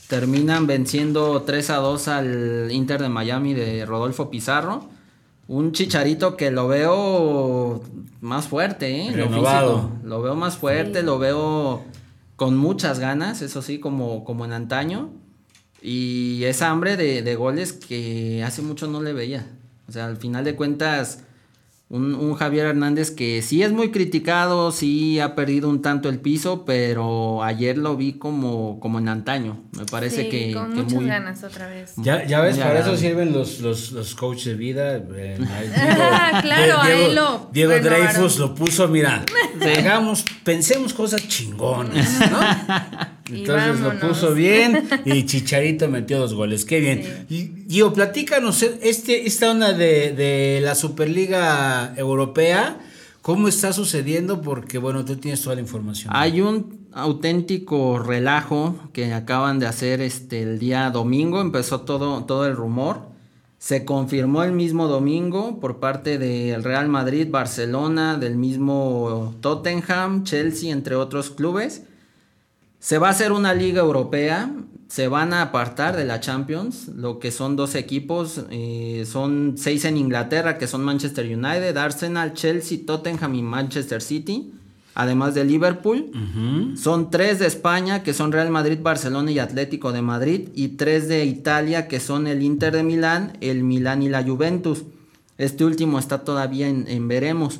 Terminan 0.08 0.66
venciendo 0.66 1.42
3 1.42 1.70
a 1.70 1.76
2 1.76 2.08
al 2.08 2.68
Inter 2.70 3.00
de 3.00 3.08
Miami 3.08 3.54
de 3.54 3.86
Rodolfo 3.86 4.30
Pizarro. 4.30 4.88
Un 5.48 5.72
chicharito 5.72 6.36
que 6.36 6.50
lo 6.50 6.68
veo 6.68 7.82
más 8.20 8.48
fuerte, 8.48 9.02
¿eh? 9.02 9.10
Lo 10.04 10.22
veo 10.22 10.34
más 10.34 10.56
fuerte, 10.56 11.02
lo 11.02 11.18
veo 11.18 11.84
con 12.36 12.56
muchas 12.56 12.98
ganas, 12.98 13.42
eso 13.42 13.62
sí, 13.62 13.78
como, 13.78 14.24
como 14.24 14.44
en 14.44 14.52
antaño. 14.52 15.10
Y 15.86 16.44
esa 16.44 16.70
hambre 16.70 16.96
de, 16.96 17.20
de 17.22 17.34
goles 17.34 17.74
que 17.74 18.42
hace 18.42 18.62
mucho 18.62 18.86
no 18.86 19.02
le 19.02 19.12
veía. 19.12 19.46
O 19.86 19.92
sea, 19.92 20.06
al 20.06 20.16
final 20.16 20.42
de 20.44 20.54
cuentas, 20.56 21.20
Un, 21.90 22.14
un, 22.14 22.34
Javier 22.34 22.64
Hernández 22.66 23.10
que 23.10 23.42
sí 23.42 23.62
es 23.62 23.70
muy 23.70 23.90
criticado, 23.90 24.72
sí 24.72 25.20
ha 25.20 25.34
perdido 25.34 25.68
un 25.68 25.82
tanto 25.82 26.08
el 26.08 26.18
piso, 26.18 26.64
pero 26.64 27.42
ayer 27.44 27.76
lo 27.76 27.94
vi 27.96 28.14
como, 28.14 28.80
como 28.80 28.98
en 28.98 29.08
antaño. 29.10 29.62
Me 29.76 29.84
parece 29.84 30.22
Sí, 30.22 30.28
que, 30.30 30.54
con 30.54 30.70
que 30.70 30.76
muchas 30.80 30.94
muy... 30.94 31.04
ganas 31.06 31.44
otra 31.44 31.68
vez. 31.68 31.92
Ya, 31.98 32.24
ya 32.24 32.40
ves, 32.40 32.56
para 32.56 32.80
eso 32.80 32.96
sirven 32.96 33.32
los, 33.32 33.60
los, 33.60 33.92
los 33.92 34.14
coaches 34.14 34.46
de 34.46 34.54
vida. 34.54 34.96
eh, 34.96 35.38
ahí 35.54 35.70
Ah, 35.76 36.40
claro, 36.42 36.80
a 36.80 36.86
Diego, 36.86 37.04
él 37.10 37.14
lo 37.14 37.50
Diego. 37.52 37.72
Dreyfus 37.78 38.38
lo 38.38 38.54
puso, 38.54 38.88
mira, 38.88 39.22
hagamos, 39.78 40.24
pensemos 40.42 40.94
cosas 40.94 41.28
chingonas, 41.28 42.18
¿no? 42.30 43.13
Entonces 43.30 43.80
lo 43.80 43.98
puso 44.00 44.34
bien 44.34 44.86
y 45.04 45.24
Chicharito 45.24 45.88
metió 45.88 46.18
dos 46.18 46.34
goles, 46.34 46.64
qué 46.64 46.80
bien. 46.80 47.26
Y 47.30 47.64
Gio, 47.68 47.92
platícanos 47.92 48.62
este, 48.62 49.26
esta 49.26 49.50
onda 49.50 49.72
de, 49.72 50.12
de 50.12 50.60
la 50.62 50.74
Superliga 50.74 51.94
Europea, 51.96 52.78
¿cómo 53.22 53.48
está 53.48 53.72
sucediendo? 53.72 54.42
Porque 54.42 54.76
bueno, 54.76 55.04
tú 55.04 55.16
tienes 55.16 55.40
toda 55.40 55.56
la 55.56 55.62
información. 55.62 56.12
Hay 56.14 56.42
un 56.42 56.86
auténtico 56.92 57.98
relajo 57.98 58.76
que 58.92 59.12
acaban 59.14 59.58
de 59.58 59.66
hacer 59.66 60.02
este 60.02 60.42
el 60.42 60.58
día 60.58 60.90
domingo, 60.90 61.40
empezó 61.40 61.80
todo, 61.80 62.24
todo 62.24 62.46
el 62.46 62.54
rumor. 62.54 63.14
Se 63.58 63.86
confirmó 63.86 64.42
el 64.42 64.52
mismo 64.52 64.88
domingo 64.88 65.58
por 65.58 65.80
parte 65.80 66.18
del 66.18 66.62
Real 66.62 66.88
Madrid, 66.88 67.28
Barcelona, 67.30 68.18
del 68.18 68.36
mismo 68.36 69.34
Tottenham, 69.40 70.24
Chelsea, 70.24 70.70
entre 70.70 70.96
otros 70.96 71.30
clubes. 71.30 71.84
Se 72.84 72.98
va 72.98 73.08
a 73.08 73.12
hacer 73.12 73.32
una 73.32 73.54
liga 73.54 73.80
europea, 73.80 74.54
se 74.88 75.08
van 75.08 75.32
a 75.32 75.40
apartar 75.40 75.96
de 75.96 76.04
la 76.04 76.20
Champions, 76.20 76.88
lo 76.88 77.18
que 77.18 77.30
son 77.30 77.56
dos 77.56 77.76
equipos, 77.76 78.42
eh, 78.50 79.06
son 79.10 79.54
seis 79.56 79.86
en 79.86 79.96
Inglaterra, 79.96 80.58
que 80.58 80.66
son 80.66 80.84
Manchester 80.84 81.24
United, 81.24 81.74
Arsenal, 81.78 82.34
Chelsea, 82.34 82.80
Tottenham 82.84 83.36
y 83.36 83.40
Manchester 83.42 84.02
City, 84.02 84.52
además 84.94 85.34
de 85.34 85.46
Liverpool. 85.46 86.10
Son 86.76 87.10
tres 87.10 87.38
de 87.38 87.46
España, 87.46 88.02
que 88.02 88.12
son 88.12 88.32
Real 88.32 88.50
Madrid, 88.50 88.78
Barcelona 88.82 89.30
y 89.30 89.38
Atlético 89.38 89.90
de 89.90 90.02
Madrid, 90.02 90.50
y 90.54 90.68
tres 90.76 91.08
de 91.08 91.24
Italia, 91.24 91.88
que 91.88 92.00
son 92.00 92.26
el 92.26 92.42
Inter 92.42 92.74
de 92.74 92.82
Milán, 92.82 93.38
el 93.40 93.64
Milán 93.64 94.02
y 94.02 94.10
la 94.10 94.22
Juventus. 94.22 94.82
Este 95.38 95.64
último 95.64 95.98
está 95.98 96.22
todavía 96.22 96.68
en, 96.68 96.84
en 96.86 97.08
veremos. 97.08 97.56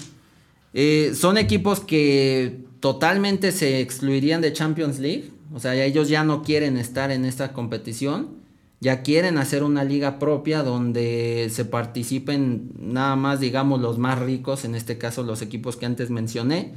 Eh, 0.75 1.12
son 1.14 1.39
equipos 1.39 1.81
que 1.81 2.66
totalmente 2.85 3.51
se 3.51 3.80
excluirían 3.80 4.43
de 4.43 4.53
Champions 4.53 4.99
League. 4.99 5.30
O 5.55 5.59
sea, 5.59 5.74
ellos 5.74 6.11
ya 6.11 6.22
no 6.22 6.43
quieren 6.43 6.76
estar 6.76 7.11
en 7.11 7.24
esta 7.24 7.55
competición. 7.55 8.43
Ya 8.78 9.01
quieren 9.01 9.39
hacer 9.39 9.62
una 9.62 9.85
liga 9.85 10.18
propia 10.18 10.62
donde 10.62 11.49
se 11.51 11.64
participen 11.64 12.72
nada 12.78 13.16
más, 13.16 13.41
digamos, 13.41 13.80
los 13.80 13.97
más 13.97 14.18
ricos, 14.18 14.66
en 14.66 14.74
este 14.74 14.99
caso 14.99 15.22
los 15.22 15.41
equipos 15.41 15.78
que 15.78 15.87
antes 15.87 16.11
mencioné. 16.11 16.74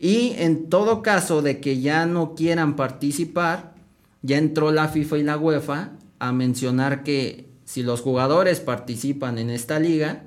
Y 0.00 0.32
en 0.36 0.68
todo 0.68 1.00
caso 1.00 1.42
de 1.42 1.60
que 1.60 1.80
ya 1.80 2.06
no 2.06 2.34
quieran 2.34 2.74
participar, 2.74 3.76
ya 4.22 4.36
entró 4.36 4.72
la 4.72 4.88
FIFA 4.88 5.18
y 5.18 5.22
la 5.22 5.38
UEFA 5.38 5.92
a 6.18 6.32
mencionar 6.32 7.04
que 7.04 7.46
si 7.64 7.84
los 7.84 8.00
jugadores 8.00 8.58
participan 8.58 9.38
en 9.38 9.50
esta 9.50 9.78
liga, 9.78 10.24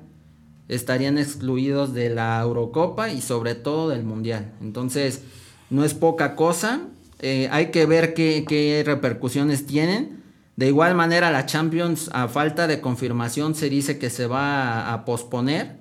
estarían 0.68 1.18
excluidos 1.18 1.92
de 1.94 2.10
la 2.10 2.40
Eurocopa 2.40 3.10
y 3.10 3.20
sobre 3.20 3.54
todo 3.54 3.88
del 3.90 4.04
Mundial. 4.04 4.52
Entonces, 4.60 5.22
no 5.70 5.84
es 5.84 5.94
poca 5.94 6.36
cosa. 6.36 6.80
Eh, 7.20 7.48
hay 7.50 7.66
que 7.70 7.86
ver 7.86 8.14
qué, 8.14 8.44
qué 8.48 8.82
repercusiones 8.86 9.66
tienen. 9.66 10.22
De 10.56 10.68
igual 10.68 10.94
manera, 10.94 11.30
la 11.32 11.46
Champions, 11.46 12.10
a 12.12 12.28
falta 12.28 12.66
de 12.66 12.80
confirmación, 12.80 13.54
se 13.54 13.68
dice 13.68 13.98
que 13.98 14.08
se 14.10 14.26
va 14.26 14.88
a, 14.88 14.92
a 14.94 15.04
posponer. 15.04 15.76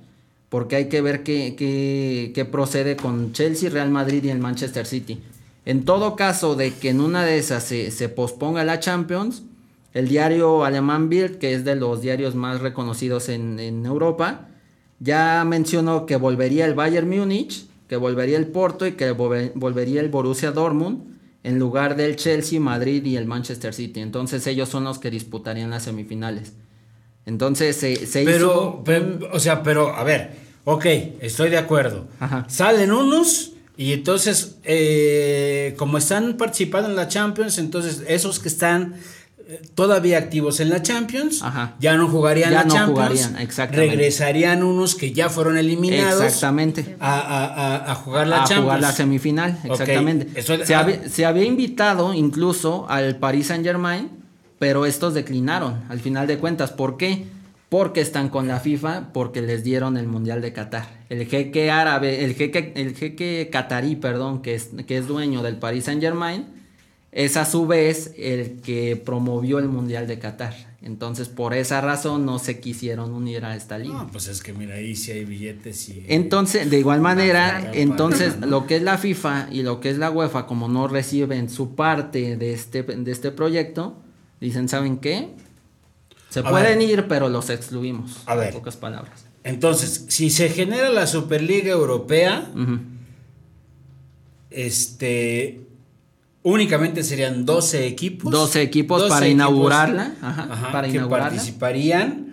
Porque 0.49 0.75
hay 0.75 0.87
que 0.89 1.01
ver 1.01 1.23
qué, 1.23 1.55
qué- 1.57 2.31
qué 2.35 2.45
procede 2.45 2.95
con 2.95 3.33
Chelsea, 3.33 3.69
Real 3.71 3.89
Madrid 3.89 4.23
y 4.23 4.29
el 4.29 4.39
Manchester 4.39 4.85
City. 4.85 5.19
En 5.65 5.83
todo 5.85 6.15
caso 6.15 6.55
de 6.55 6.73
que 6.73 6.89
en 6.89 6.99
una 7.01 7.23
de 7.23 7.37
esas 7.37 7.63
se, 7.63 7.89
se 7.89 8.09
posponga 8.09 8.63
la 8.63 8.79
Champions, 8.79 9.43
el 9.93 10.07
diario 10.09 10.63
alemán 10.65 11.09
Bild, 11.09 11.37
que 11.39 11.53
es 11.53 11.63
de 11.65 11.75
los 11.75 12.01
diarios 12.01 12.35
más 12.35 12.61
reconocidos 12.61 13.29
en, 13.29 13.59
en 13.59 13.85
Europa, 13.85 14.49
ya 15.03 15.43
mencionó 15.45 16.05
que 16.05 16.15
volvería 16.15 16.65
el 16.65 16.73
Bayern 16.75 17.09
Múnich, 17.09 17.65
que 17.89 17.97
volvería 17.97 18.37
el 18.37 18.47
Porto 18.47 18.87
y 18.87 18.93
que 18.93 19.11
volve- 19.15 19.51
volvería 19.53 19.99
el 20.01 20.09
Borussia 20.09 20.51
Dortmund 20.51 21.13
en 21.43 21.59
lugar 21.59 21.95
del 21.97 22.15
Chelsea, 22.15 22.59
Madrid 22.59 23.03
y 23.05 23.17
el 23.17 23.25
Manchester 23.25 23.73
City. 23.73 23.99
Entonces 23.99 24.47
ellos 24.47 24.69
son 24.69 24.85
los 24.85 24.97
que 24.99 25.11
disputarían 25.11 25.69
las 25.69 25.83
semifinales. 25.83 26.53
Entonces 27.25 27.75
se, 27.75 28.05
se 28.05 28.23
Pero, 28.23 28.35
hizo... 28.35 28.81
pero, 28.85 29.19
o 29.33 29.39
sea, 29.39 29.61
pero, 29.63 29.93
a 29.95 30.03
ver, 30.03 30.31
ok, 30.65 30.85
estoy 31.21 31.49
de 31.49 31.57
acuerdo. 31.57 32.07
Ajá. 32.19 32.45
Salen 32.49 32.91
unos 32.91 33.51
y 33.75 33.91
entonces, 33.93 34.57
eh, 34.63 35.73
como 35.77 35.97
están 35.97 36.37
participando 36.37 36.89
en 36.89 36.95
la 36.95 37.07
Champions, 37.07 37.57
entonces 37.57 38.03
esos 38.07 38.39
que 38.39 38.47
están 38.47 38.95
todavía 39.75 40.17
activos 40.17 40.59
en 40.59 40.69
la 40.69 40.81
Champions, 40.81 41.41
Ajá. 41.43 41.75
ya 41.79 41.95
no 41.97 42.07
jugarían 42.07 42.51
Ya 42.51 42.57
la 42.59 42.63
no 42.65 42.73
Champions. 42.73 42.91
jugarían, 43.21 43.37
exactamente. 43.41 43.95
Regresarían 43.95 44.63
unos 44.63 44.95
que 44.95 45.11
ya 45.13 45.29
fueron 45.29 45.57
eliminados. 45.57 46.21
Exactamente. 46.21 46.95
A, 46.99 47.19
a- 47.19 47.45
a- 47.77 47.91
a 47.91 47.95
jugar 47.95 48.27
la 48.27 48.37
a 48.37 48.39
Champions. 48.45 48.63
jugar 48.63 48.81
la 48.81 48.91
semifinal, 48.91 49.59
exactamente. 49.63 50.27
eso- 50.39 50.63
se, 50.63 50.75
ah. 50.75 50.79
había, 50.79 51.09
se 51.09 51.25
había 51.25 51.43
invitado 51.45 52.13
incluso 52.13 52.85
al 52.89 53.17
Paris 53.17 53.47
Saint 53.47 53.65
Germain, 53.65 54.09
pero 54.59 54.85
estos 54.85 55.13
declinaron 55.13 55.81
al 55.89 55.99
final 55.99 56.25
de 56.27 56.37
cuentas. 56.37 56.71
¿Por 56.71 56.97
qué? 56.97 57.25
Porque 57.69 58.01
están 58.01 58.29
con 58.29 58.47
la 58.47 58.59
FIFA, 58.59 59.09
porque 59.13 59.41
les 59.41 59.63
dieron 59.63 59.97
el 59.97 60.07
Mundial 60.07 60.41
de 60.41 60.53
Qatar. 60.53 60.87
El 61.09 61.25
jeque 61.25 61.71
árabe, 61.71 62.23
el 62.23 62.35
jeque, 62.35 62.71
el 62.75 62.95
jeque 62.95 63.49
catarí, 63.51 63.95
perdón, 63.95 64.41
que 64.43 64.53
es, 64.55 64.69
que 64.87 64.97
es 64.97 65.07
dueño 65.07 65.41
del 65.41 65.57
Paris 65.57 65.85
Saint 65.85 65.99
Germain, 66.01 66.45
es 67.15 67.37
a 67.37 67.45
su 67.45 67.67
vez 67.67 68.13
el 68.17 68.61
que 68.61 68.95
promovió 68.95 69.59
el 69.59 69.67
Mundial 69.67 70.07
de 70.07 70.19
Qatar. 70.19 70.73
Entonces, 70.81 71.29
por 71.29 71.53
esa 71.53 71.79
razón 71.79 72.25
no 72.25 72.39
se 72.39 72.59
quisieron 72.59 73.13
unir 73.13 73.45
a 73.45 73.55
esta 73.55 73.77
liga. 73.77 73.93
No, 73.93 74.07
pues 74.11 74.27
es 74.27 74.43
que 74.43 74.51
mira, 74.51 74.75
ahí 74.75 74.95
sí 74.97 75.11
hay 75.11 75.23
billetes 75.23 75.87
y... 75.87 76.05
Entonces, 76.09 76.69
de 76.69 76.77
igual 76.77 76.99
manera, 76.99 77.71
entonces 77.73 78.41
lo 78.41 78.67
que 78.67 78.75
es 78.75 78.83
la 78.83 78.97
FIFA 78.97 79.47
y 79.51 79.63
lo 79.63 79.79
que 79.79 79.89
es 79.89 79.97
la 79.97 80.11
UEFA, 80.11 80.45
como 80.45 80.67
no 80.67 80.89
reciben 80.89 81.49
su 81.49 81.75
parte 81.75 82.35
de 82.35 82.53
este, 82.53 82.83
de 82.83 83.11
este 83.11 83.31
proyecto, 83.31 83.95
dicen, 84.41 84.67
¿saben 84.67 84.97
qué? 84.97 85.29
Se 86.29 86.41
A 86.41 86.49
pueden 86.49 86.79
ver. 86.79 86.89
ir, 86.89 87.07
pero 87.07 87.29
los 87.29 87.49
excluimos. 87.49 88.17
A 88.25 88.35
ver. 88.35 88.47
En 88.49 88.53
pocas 88.55 88.75
palabras. 88.75 89.25
Entonces, 89.45 90.05
si 90.09 90.29
se 90.29 90.49
genera 90.49 90.89
la 90.89 91.07
Superliga 91.07 91.71
Europea, 91.71 92.49
este 94.49 95.61
únicamente 96.43 97.03
serían 97.03 97.45
12 97.45 97.87
equipos 97.87 98.31
12 98.31 98.61
equipos 98.61 99.03
para 99.09 99.27
inaugurarla, 99.27 100.13
ajá, 100.21 100.69
para 100.71 100.87
que 100.87 100.95
inaugurarla. 100.97 101.29
participarían 101.29 102.27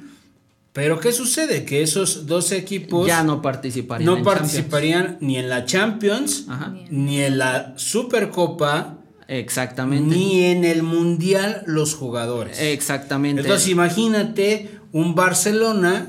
pero 0.72 1.00
qué 1.00 1.12
sucede 1.12 1.64
que 1.64 1.82
esos 1.82 2.26
12 2.26 2.56
equipos 2.56 3.06
ya 3.06 3.22
no 3.24 3.42
participarían. 3.42 4.06
no 4.06 4.16
en 4.18 4.24
Champions. 4.24 4.40
participarían 4.40 5.16
ni 5.20 5.36
en 5.36 5.48
la 5.48 5.64
Champions 5.64 6.44
Ajá. 6.48 6.74
ni 6.90 7.20
en 7.22 7.38
la 7.38 7.74
Supercopa 7.76 8.96
Exactamente. 9.28 10.14
ni 10.16 10.42
en 10.44 10.64
el 10.64 10.82
Mundial 10.82 11.62
los 11.66 11.94
jugadores 11.94 12.58
Exactamente. 12.60 13.42
entonces 13.42 13.68
imagínate 13.68 14.70
un 14.92 15.14
Barcelona 15.14 16.08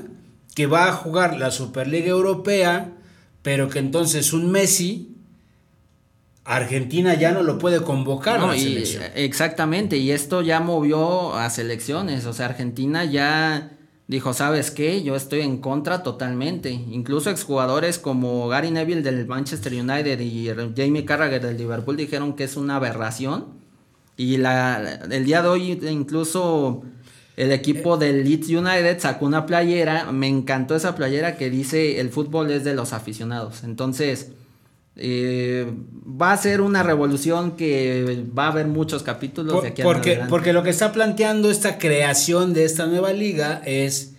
que 0.54 0.66
va 0.66 0.88
a 0.88 0.92
jugar 0.92 1.38
la 1.38 1.50
Superliga 1.50 2.08
Europea, 2.08 2.92
pero 3.42 3.68
que 3.70 3.78
entonces 3.78 4.32
un 4.34 4.50
Messi, 4.50 5.11
Argentina 6.44 7.14
ya 7.14 7.32
no 7.32 7.42
lo 7.42 7.58
puede 7.58 7.82
convocar 7.82 8.36
a 8.36 8.40
No, 8.40 8.46
la 8.48 8.56
y- 8.56 8.60
selección. 8.60 9.04
exactamente, 9.14 9.96
y 9.98 10.10
esto 10.10 10.42
ya 10.42 10.60
movió 10.60 11.34
a 11.36 11.48
selecciones, 11.50 12.26
o 12.26 12.32
sea, 12.32 12.46
Argentina 12.46 13.04
ya 13.04 13.70
dijo, 14.08 14.34
¿sabes 14.34 14.70
qué? 14.70 15.02
Yo 15.02 15.14
estoy 15.16 15.40
en 15.40 15.58
contra 15.58 16.02
totalmente. 16.02 16.70
Incluso 16.70 17.30
exjugadores 17.30 17.98
como 17.98 18.46
Gary 18.48 18.70
Neville 18.70 19.00
del 19.02 19.26
Manchester 19.26 19.72
United 19.72 20.20
y 20.20 20.50
Jamie 20.76 21.04
Carragher 21.06 21.40
del 21.40 21.56
Liverpool 21.56 21.96
dijeron 21.96 22.34
que 22.34 22.44
es 22.44 22.56
una 22.56 22.76
aberración. 22.76 23.46
Y 24.18 24.36
la, 24.36 25.00
el 25.10 25.24
día 25.24 25.40
de 25.40 25.48
hoy 25.48 25.80
incluso 25.88 26.82
el 27.36 27.52
equipo 27.52 27.96
del 27.96 28.24
Leeds 28.24 28.48
United 28.50 28.98
sacó 29.00 29.24
una 29.24 29.46
playera, 29.46 30.12
me 30.12 30.28
encantó 30.28 30.76
esa 30.76 30.94
playera 30.94 31.36
que 31.36 31.48
dice 31.48 31.98
el 31.98 32.10
fútbol 32.10 32.50
es 32.50 32.64
de 32.64 32.74
los 32.74 32.92
aficionados. 32.92 33.64
Entonces, 33.64 34.32
eh, 34.96 35.66
va 36.20 36.32
a 36.32 36.36
ser 36.36 36.60
una 36.60 36.82
revolución 36.82 37.56
que 37.56 38.24
va 38.36 38.46
a 38.46 38.48
haber 38.48 38.66
muchos 38.66 39.02
capítulos 39.02 39.52
Por- 39.54 39.62
de 39.62 39.68
aquí 39.70 39.82
porque, 39.82 40.10
adelante. 40.10 40.30
porque 40.30 40.52
lo 40.52 40.62
que 40.62 40.70
está 40.70 40.92
planteando 40.92 41.50
esta 41.50 41.78
creación 41.78 42.52
de 42.52 42.64
esta 42.64 42.86
nueva 42.86 43.12
liga 43.12 43.62
es 43.64 44.10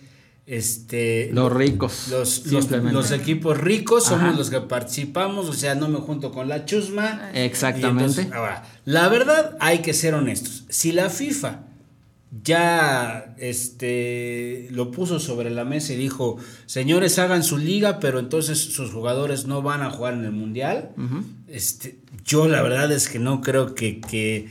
este 0.46 1.30
Los 1.32 1.52
ricos, 1.52 2.08
los, 2.10 2.46
los, 2.46 2.64
simplemente. 2.64 2.92
los 2.92 3.10
equipos 3.12 3.56
ricos 3.58 4.04
somos 4.04 4.28
Ajá. 4.30 4.36
los 4.36 4.50
que 4.50 4.60
participamos, 4.60 5.48
o 5.48 5.52
sea, 5.54 5.74
no 5.74 5.88
me 5.88 5.98
junto 6.00 6.32
con 6.32 6.48
la 6.48 6.64
chusma. 6.66 7.30
Exactamente. 7.34 8.04
Entonces, 8.20 8.32
ahora, 8.32 8.62
la 8.84 9.08
verdad 9.08 9.56
hay 9.60 9.78
que 9.78 9.94
ser 9.94 10.12
honestos. 10.14 10.64
Si 10.68 10.92
la 10.92 11.08
FIFA 11.08 11.60
ya 12.42 13.34
este 13.38 14.68
lo 14.70 14.90
puso 14.90 15.20
sobre 15.20 15.50
la 15.50 15.64
mesa 15.64 15.92
y 15.92 15.96
dijo, 15.96 16.36
señores, 16.66 17.18
hagan 17.18 17.42
su 17.42 17.58
liga, 17.58 18.00
pero 18.00 18.18
entonces 18.18 18.58
sus 18.58 18.90
jugadores 18.90 19.46
no 19.46 19.62
van 19.62 19.82
a 19.82 19.90
jugar 19.90 20.14
en 20.14 20.24
el 20.24 20.32
mundial. 20.32 20.90
Este, 21.48 21.98
yo 22.24 22.48
la 22.48 22.62
verdad 22.62 22.90
es 22.90 23.08
que 23.08 23.18
no 23.18 23.40
creo 23.40 23.74
que, 23.74 24.00
que, 24.00 24.48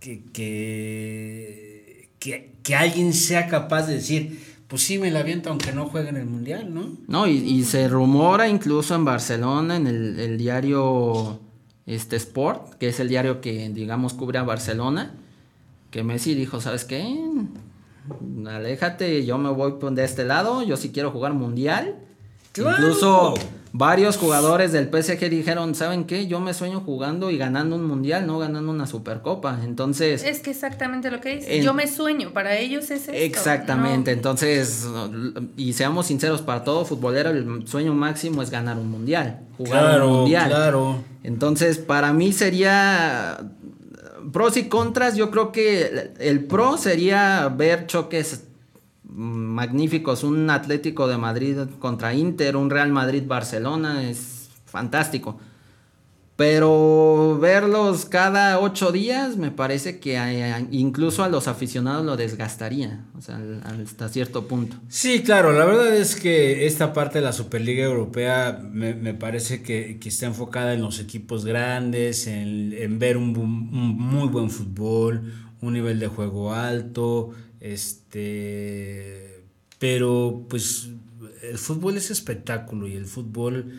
que, 0.00 0.22
que, 0.32 2.08
que- 2.18 2.54
que 2.62 2.74
alguien 2.74 3.12
sea 3.12 3.48
capaz 3.48 3.86
de 3.86 3.94
decir, 3.96 4.40
pues 4.68 4.82
sí 4.82 4.98
me 4.98 5.10
la 5.10 5.20
aviento 5.20 5.50
aunque 5.50 5.72
no 5.72 5.86
juegue 5.86 6.08
en 6.08 6.16
el 6.16 6.24
mundial, 6.26 6.72
¿no? 6.72 6.96
No, 7.08 7.26
y, 7.26 7.32
y 7.36 7.62
se 7.64 7.88
rumora 7.88 8.48
incluso 8.48 8.94
en 8.94 9.04
Barcelona, 9.04 9.76
en 9.76 9.86
el, 9.86 10.18
el 10.18 10.38
diario 10.38 11.40
este 11.84 12.16
Sport, 12.16 12.74
que 12.78 12.88
es 12.88 13.00
el 13.00 13.08
diario 13.10 13.42
que, 13.42 13.68
digamos, 13.68 14.14
cubre 14.14 14.38
a 14.38 14.42
Barcelona, 14.44 15.14
que 15.94 16.02
Messi 16.02 16.34
dijo, 16.34 16.60
¿sabes 16.60 16.84
qué? 16.84 17.06
Aléjate, 18.48 19.24
yo 19.24 19.38
me 19.38 19.48
voy 19.50 19.74
de 19.92 20.02
este 20.02 20.24
lado, 20.24 20.64
yo 20.64 20.76
sí 20.76 20.90
quiero 20.90 21.12
jugar 21.12 21.34
mundial. 21.34 21.94
¡Claro! 22.50 22.72
Incluso 22.76 23.34
varios 23.72 24.16
jugadores 24.16 24.72
del 24.72 24.88
PSG 24.88 25.30
dijeron, 25.30 25.76
¿saben 25.76 26.02
qué? 26.02 26.26
Yo 26.26 26.40
me 26.40 26.52
sueño 26.52 26.80
jugando 26.80 27.30
y 27.30 27.38
ganando 27.38 27.76
un 27.76 27.86
mundial, 27.86 28.26
no 28.26 28.40
ganando 28.40 28.72
una 28.72 28.88
supercopa. 28.88 29.60
Entonces... 29.62 30.24
Es 30.24 30.40
que 30.40 30.50
exactamente 30.50 31.12
lo 31.12 31.20
que 31.20 31.36
dice. 31.36 31.58
En- 31.58 31.62
Yo 31.62 31.74
me 31.74 31.86
sueño, 31.86 32.32
para 32.32 32.56
ellos 32.56 32.90
es 32.90 33.02
esto. 33.02 33.12
Exactamente, 33.12 34.10
¿no? 34.10 34.16
entonces, 34.16 34.88
y 35.56 35.74
seamos 35.74 36.06
sinceros, 36.06 36.42
para 36.42 36.64
todo 36.64 36.84
futbolero 36.84 37.30
el 37.30 37.68
sueño 37.68 37.94
máximo 37.94 38.42
es 38.42 38.50
ganar 38.50 38.78
un 38.78 38.90
mundial, 38.90 39.42
jugar 39.56 40.02
un 40.02 40.12
mundial. 40.12 40.48
claro. 40.50 41.04
Entonces, 41.22 41.78
para 41.78 42.12
mí 42.12 42.32
sería 42.32 43.38
pros 44.32 44.56
y 44.56 44.68
contras, 44.68 45.16
yo 45.16 45.30
creo 45.30 45.52
que 45.52 46.12
el 46.18 46.44
pro 46.44 46.76
sería 46.76 47.48
ver 47.48 47.86
choques 47.86 48.44
magníficos, 49.04 50.24
un 50.24 50.50
Atlético 50.50 51.06
de 51.06 51.18
Madrid 51.18 51.58
contra 51.78 52.14
Inter, 52.14 52.56
un 52.56 52.70
Real 52.70 52.90
Madrid 52.90 53.24
Barcelona, 53.26 54.08
es 54.08 54.48
fantástico. 54.66 55.38
Pero 56.36 57.38
verlos 57.40 58.06
cada 58.06 58.58
ocho 58.58 58.90
días 58.90 59.36
me 59.36 59.52
parece 59.52 60.00
que 60.00 60.18
incluso 60.72 61.22
a 61.22 61.28
los 61.28 61.46
aficionados 61.46 62.04
lo 62.04 62.16
desgastaría, 62.16 63.04
o 63.16 63.20
sea, 63.20 63.40
hasta 63.62 64.08
cierto 64.08 64.48
punto. 64.48 64.76
Sí, 64.88 65.22
claro, 65.22 65.52
la 65.52 65.64
verdad 65.64 65.94
es 65.94 66.16
que 66.16 66.66
esta 66.66 66.92
parte 66.92 67.20
de 67.20 67.24
la 67.24 67.32
Superliga 67.32 67.84
Europea 67.84 68.60
me, 68.64 68.94
me 68.94 69.14
parece 69.14 69.62
que, 69.62 70.00
que 70.00 70.08
está 70.08 70.26
enfocada 70.26 70.74
en 70.74 70.82
los 70.82 70.98
equipos 70.98 71.44
grandes, 71.44 72.26
en, 72.26 72.72
en 72.72 72.98
ver 72.98 73.16
un 73.16 73.32
muy 73.32 74.26
buen 74.26 74.50
fútbol, 74.50 75.32
un 75.60 75.72
nivel 75.72 76.00
de 76.00 76.08
juego 76.08 76.52
alto, 76.52 77.30
este, 77.60 79.44
pero 79.78 80.46
pues 80.48 80.88
el 81.42 81.58
fútbol 81.58 81.96
es 81.96 82.10
espectáculo 82.10 82.88
y 82.88 82.94
el 82.94 83.06
fútbol 83.06 83.72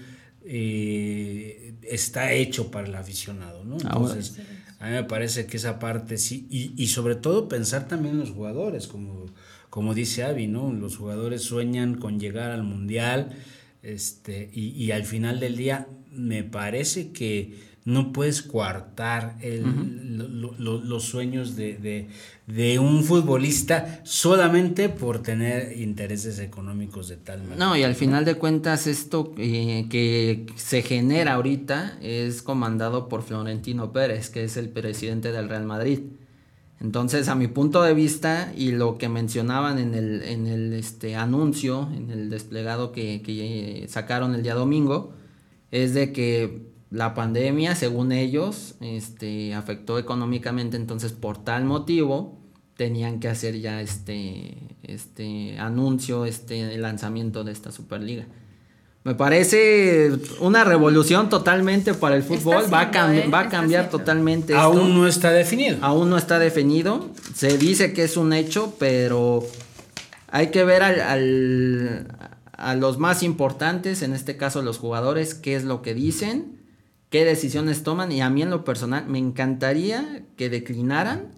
eh, 0.48 1.65
está 1.90 2.34
hecho 2.34 2.72
para 2.72 2.88
el 2.88 2.96
aficionado, 2.96 3.64
¿no? 3.64 3.76
Entonces, 3.76 4.38
a 4.80 4.88
mí 4.88 4.92
me 4.94 5.04
parece 5.04 5.46
que 5.46 5.58
esa 5.58 5.80
parte 5.80 6.18
sí, 6.18 6.48
y, 6.50 6.74
y 6.82 6.88
sobre 6.88 7.16
todo 7.16 7.48
pensar 7.48 7.88
también 7.88 8.16
en 8.16 8.20
los 8.22 8.32
jugadores, 8.32 8.88
como, 8.88 9.26
como 9.70 9.94
dice 9.94 10.24
Avi, 10.24 10.48
¿no? 10.48 10.74
Los 10.74 10.98
jugadores 10.98 11.42
sueñan 11.42 11.96
con 11.96 12.20
llegar 12.20 12.52
al 12.52 12.64
mundial, 12.64 13.36
este, 13.84 14.50
y, 14.54 14.70
y 14.70 14.92
al 14.92 15.06
final 15.06 15.40
del 15.40 15.56
día 15.56 15.88
me 16.12 16.44
parece 16.44 17.12
que 17.12 17.75
no 17.86 18.12
puedes 18.12 18.42
coartar 18.42 19.36
el- 19.42 20.18
lo- 20.18 20.28
lo- 20.28 20.56
lo- 20.58 20.82
los 20.84 21.04
sueños 21.04 21.56
de, 21.56 21.78
de- 21.78 22.08
de 22.48 22.80
un 22.80 23.04
futbolista 23.04 24.02
solamente 24.04 24.90
por 24.90 25.20
tener 25.22 25.78
intereses 25.80 26.40
económicos 26.40 27.08
de 27.10 27.18
tal 27.18 27.44
manera. 27.44 27.58
No, 27.58 27.78
y 27.78 27.84
al 27.84 27.94
final 27.96 28.26
de 28.26 28.36
cuentas 28.36 28.88
esto 28.88 29.34
eh, 29.38 29.86
que 29.90 30.48
se 30.56 30.82
genera 30.82 31.34
ahorita 31.34 31.98
es 32.02 32.42
comandado 32.42 33.08
por 33.08 33.22
Florentino 33.22 33.92
Pérez, 33.92 34.30
que 34.32 34.44
es 34.44 34.58
el 34.58 34.70
presidente 34.70 35.32
del 35.32 35.48
Real 35.48 35.66
Madrid. 35.66 36.00
Entonces, 36.82 37.30
a 37.30 37.36
mi 37.36 37.48
punto 37.48 37.82
de 37.84 37.94
vista, 37.94 38.52
y 38.56 38.72
lo 38.72 38.98
que 38.98 39.10
mencionaban 39.10 39.80
en 39.80 39.94
el, 39.94 40.24
en 40.24 40.46
el 40.48 40.74
este, 40.74 41.16
anuncio, 41.16 41.88
en 41.96 42.10
el 42.12 42.30
desplegado 42.30 42.92
que, 42.92 43.22
que 43.22 43.86
sacaron 43.88 44.36
el 44.36 44.44
día 44.44 44.56
domingo, 44.56 45.14
es 45.72 45.94
de 45.94 46.12
que 46.12 46.74
la 46.92 47.14
pandemia, 47.14 47.76
según 47.76 48.12
ellos, 48.12 48.76
este, 48.82 49.54
afectó 49.54 49.98
económicamente, 50.00 50.78
entonces 50.78 51.12
por 51.12 51.44
tal 51.44 51.66
motivo 51.66 52.38
tenían 52.78 53.20
que 53.20 53.28
hacer 53.30 53.60
ya 53.60 53.82
este, 53.82 54.58
este 54.84 55.58
anuncio, 55.60 56.26
este 56.26 56.78
lanzamiento 56.78 57.44
de 57.44 57.52
esta 57.52 57.72
Superliga. 57.72 58.26
Me 59.04 59.14
parece 59.14 60.12
una 60.40 60.64
revolución 60.64 61.30
totalmente 61.30 61.94
para 61.94 62.16
el 62.16 62.24
fútbol, 62.24 62.66
va 62.74 62.82
a, 62.82 62.92
cam- 62.92 63.14
¿eh? 63.14 63.28
va 63.32 63.42
a 63.42 63.50
cambiar 63.50 63.90
totalmente 63.92 64.54
esto. 64.54 64.64
Aún 64.66 64.96
no 64.96 65.08
está 65.08 65.32
definido. 65.32 65.78
Aún 65.82 66.10
no 66.10 66.18
está 66.18 66.40
definido. 66.40 67.12
Se 67.36 67.58
dice 67.60 67.94
que 67.94 68.04
es 68.04 68.18
un 68.18 68.34
hecho, 68.34 68.74
pero 68.80 69.44
hay 70.28 70.48
que 70.48 70.64
ver 70.64 70.82
al, 70.82 71.02
al- 71.02 72.08
a 72.54 72.74
los 72.76 72.98
más 72.98 73.22
importantes, 73.22 74.02
en 74.02 74.14
este 74.14 74.38
caso 74.38 74.64
los 74.64 74.80
jugadores, 74.80 75.36
qué 75.36 75.56
es 75.56 75.64
lo 75.66 75.84
que 75.84 75.94
dicen, 75.94 76.55
qué 77.16 77.24
decisiones 77.24 77.84
toman. 77.84 78.12
Y 78.12 78.20
a 78.20 78.30
mí 78.30 78.42
en 78.42 78.50
lo 78.50 78.66
personal 78.66 79.08
me 79.08 79.20
encantaría 79.20 80.24
que 80.36 80.50
declinaran 80.50 81.32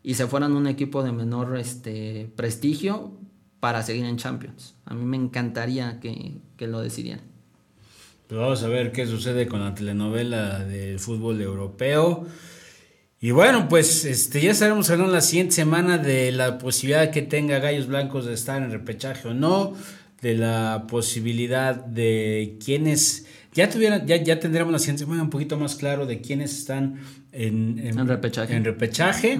y 0.00 0.14
se 0.14 0.28
fueran 0.28 0.52
un 0.52 0.68
equipo 0.68 1.02
de 1.02 1.10
menor 1.10 1.58
este, 1.58 2.30
prestigio 2.36 3.10
para 3.58 3.82
seguir 3.82 4.04
en 4.04 4.16
Champions. 4.16 4.76
A 4.84 4.94
mí 4.94 5.04
me 5.04 5.16
encantaría 5.16 5.98
que, 5.98 6.36
que 6.56 6.68
lo 6.68 6.80
decidieran. 6.80 7.24
Pues 8.28 8.40
vamos 8.40 8.62
a 8.62 8.68
ver 8.68 8.92
qué 8.92 9.08
sucede 9.08 9.48
con 9.48 9.58
la 9.58 9.74
telenovela 9.74 10.60
del 10.60 11.00
fútbol 11.00 11.42
europeo. 11.42 12.28
Y 13.20 13.32
bueno, 13.32 13.68
pues 13.68 14.04
este, 14.04 14.40
ya 14.40 14.52
estaremos 14.52 14.88
hablando 14.90 15.12
la 15.12 15.20
siguiente 15.20 15.56
semana 15.56 15.98
de 15.98 16.30
la 16.30 16.58
posibilidad 16.58 17.10
que 17.10 17.22
tenga 17.22 17.58
Gallos 17.58 17.88
Blancos 17.88 18.24
de 18.24 18.34
estar 18.34 18.62
en 18.62 18.70
repechaje 18.70 19.26
o 19.26 19.34
no, 19.34 19.74
de 20.22 20.36
la 20.36 20.86
posibilidad 20.88 21.74
de 21.74 22.56
quienes 22.64 23.26
ya 23.54 23.70
tuvieran, 23.70 24.06
ya, 24.06 24.16
ya 24.16 24.38
tendremos 24.40 24.72
la 24.72 24.78
semana 24.78 25.22
un 25.22 25.30
poquito 25.30 25.56
más 25.58 25.74
claro 25.76 26.06
de 26.06 26.20
quiénes 26.20 26.52
están 26.58 26.96
en, 27.32 27.78
En 27.78 28.06
repechaje. 28.08 28.54
en 28.54 28.64
repechaje, 28.64 29.38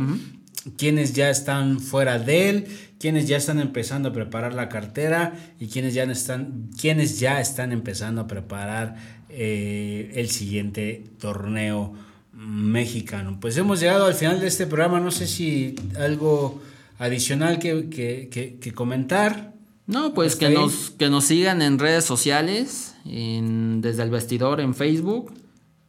quienes 0.76 1.12
ya 1.12 1.28
están 1.30 1.80
fuera 1.80 2.18
de 2.18 2.48
él, 2.48 2.64
quienes 2.98 3.26
ya 3.28 3.36
están 3.36 3.58
empezando 3.60 4.08
a 4.08 4.12
preparar 4.12 4.54
la 4.54 4.68
cartera 4.68 5.34
y 5.60 5.66
quienes 5.66 5.92
ya 5.94 6.04
están, 6.04 6.70
quienes 6.80 7.20
ya 7.20 7.40
están 7.40 7.72
empezando 7.72 8.22
a 8.22 8.26
preparar 8.26 8.96
eh, 9.28 10.12
el 10.14 10.30
siguiente 10.30 11.04
torneo 11.18 11.92
mexicano. 12.32 13.38
Pues 13.40 13.56
hemos 13.56 13.80
llegado 13.80 14.06
al 14.06 14.14
final 14.14 14.40
de 14.40 14.46
este 14.46 14.66
programa, 14.66 15.00
no 15.00 15.10
sé 15.10 15.26
si 15.26 15.74
algo 15.98 16.62
adicional 16.98 17.58
que, 17.58 17.88
que- 17.90 18.28
que- 18.30 18.56
que 18.60 18.72
comentar. 18.72 19.53
No, 19.86 20.14
pues 20.14 20.36
que 20.36 20.48
nos, 20.48 20.90
que 20.90 21.10
nos 21.10 21.24
sigan 21.24 21.60
en 21.60 21.78
redes 21.78 22.04
sociales, 22.04 22.94
en, 23.04 23.82
desde 23.82 24.02
el 24.02 24.10
vestidor 24.10 24.60
en 24.60 24.74
Facebook 24.74 25.34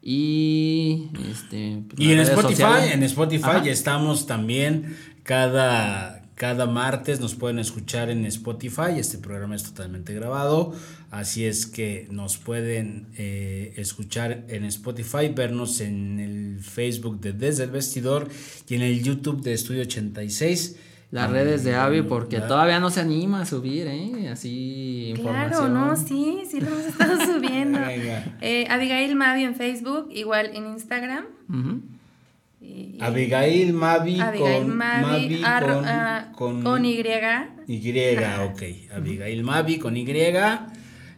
y 0.02 1.10
este 1.32 1.82
pues, 1.88 2.00
Y 2.00 2.12
en 2.12 2.20
Spotify, 2.20 2.91
en 2.91 3.04
Spotify 3.04 3.43
Ajá. 3.43 3.64
ya 3.64 3.72
estamos 3.72 4.28
también 4.28 4.96
cada, 5.24 6.24
cada 6.36 6.68
martes 6.68 7.20
nos 7.20 7.34
pueden 7.34 7.58
escuchar 7.58 8.10
en 8.10 8.26
Spotify. 8.26 9.00
Este 9.00 9.18
programa 9.18 9.56
es 9.56 9.64
totalmente 9.64 10.14
grabado, 10.14 10.76
así 11.10 11.46
es 11.46 11.66
que 11.66 12.08
nos 12.12 12.38
pueden 12.38 13.08
eh, 13.18 13.74
escuchar 13.78 14.43
en 14.50 14.66
Spotify, 14.66 15.30
vernos 15.34 15.80
en 15.80 16.20
el 16.20 16.60
Facebook 16.60 17.22
de 17.22 17.34
Desde 17.34 17.64
el 17.64 17.72
Vestidor 17.72 18.30
y 18.68 18.76
en 18.76 18.82
el 18.82 19.02
YouTube 19.02 19.41
de 19.41 19.54
Estudio 19.54 19.82
86. 19.84 20.76
Las 21.12 21.30
redes 21.32 21.64
de 21.64 21.76
Avi 21.76 22.01
porque 22.01 22.39
La- 22.39 22.47
todavía 22.47 22.80
no 22.80 22.89
se 22.89 22.99
anima 23.01 23.41
a 23.41 23.45
subir, 23.45 23.88
¿eh? 23.88 24.30
Así 24.30 25.14
Claro, 25.16 25.30
información. 25.30 25.74
no, 25.74 25.95
sí, 25.95 26.41
sí 26.49 26.60
lo 26.60 26.68
hemos 26.68 26.82
estado 26.86 27.14
subiendo. 27.26 27.80
Eh, 28.41 28.68
Abigail 28.70 29.16
Mavi 29.16 29.43
en 29.43 29.56
Facebook, 29.56 30.10
igual 30.12 30.51
en 30.53 30.66
Instagram. 30.66 31.26
Ujú. 31.49 31.82
Y- 32.60 32.66
y- 32.66 32.97
Abigail 32.99 33.72
Mavi 33.74 34.20
Abigail 34.20 34.64
con, 34.66 34.76
Mavi, 34.78 35.01
Mavi 35.06 35.41
ar- 35.45 35.64
con, 35.66 35.86
ah, 35.86 36.32
con- 36.36 36.64
con 36.64 36.86
Y. 36.86 37.01
Y, 37.68 37.93
ok. 38.51 38.64
Abigail 38.95 39.43
Mavi 39.43 39.78
con 39.78 39.95
Y. 39.95 40.06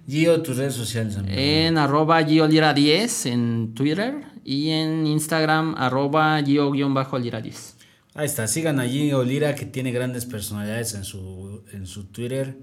Gio, 0.07 0.41
tus 0.41 0.57
redes 0.57 0.73
sociales, 0.73 1.17
amigo. 1.17 1.33
En 1.37 1.77
arroba 1.77 2.21
Giolira10 2.21 3.25
en 3.25 3.73
Twitter 3.73 4.21
y 4.43 4.69
en 4.69 5.05
Instagram 5.07 5.75
arroba 5.77 6.39
Gio-Lira10. 6.41 7.75
Ahí 8.17 8.25
está, 8.25 8.47
sigan 8.47 8.79
allí 8.79 9.13
Olira 9.13 9.53
que 9.53 9.67
tiene 9.67 9.91
grandes 9.91 10.25
personalidades 10.25 10.95
en 10.95 11.03
su, 11.03 11.63
en 11.71 11.85
su 11.85 12.05
Twitter. 12.05 12.57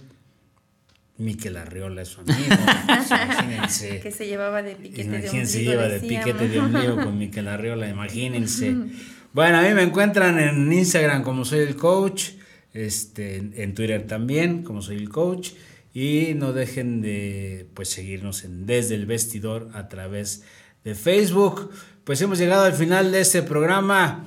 Miquel 1.17 1.57
Arriola 1.57 2.03
es 2.03 2.09
su 2.09 2.23
amigo. 2.23 2.39
pues, 2.87 3.09
imagínense. 3.09 4.01
Que 4.01 4.11
se 4.11 4.27
llevaba 4.27 4.63
de 4.63 4.75
piquete 4.75 5.09
de 5.09 5.19
Imagínense, 5.19 5.59
ombligo, 5.59 5.71
lleva 5.71 5.89
de 5.89 6.01
piquete 6.01 6.49
de 6.49 6.59
ombligo 6.59 6.97
con 6.97 7.19
Miquel 7.19 7.47
Arriola, 7.47 7.89
imagínense. 7.89 8.75
Bueno, 9.33 9.59
a 9.59 9.63
mí 9.63 9.75
me 9.75 9.83
encuentran 9.83 10.39
en 10.39 10.73
Instagram 10.73 11.25
como 11.25 11.45
soy 11.45 11.61
el 11.61 11.75
coach. 11.75 12.31
este, 12.73 13.37
en, 13.37 13.53
en 13.57 13.75
Twitter 13.75 14.07
también, 14.07 14.63
como 14.63 14.81
soy 14.81 14.97
el 14.97 15.09
coach. 15.09 15.51
Y 15.93 16.35
no 16.35 16.53
dejen 16.53 17.01
de 17.01 17.67
pues, 17.75 17.89
seguirnos 17.89 18.45
en 18.45 18.67
Desde 18.67 18.97
el 18.97 19.07
Vestidor 19.07 19.71
a 19.75 19.89
través 19.89 20.43
de 20.85 20.97
Facebook. 20.97 21.71
Pues 22.05 22.21
hemos 22.23 22.39
llegado 22.39 22.65
al 22.65 22.75
final 22.75 23.11
de 23.11 23.21
este 23.21 23.43
programa. 23.43 24.25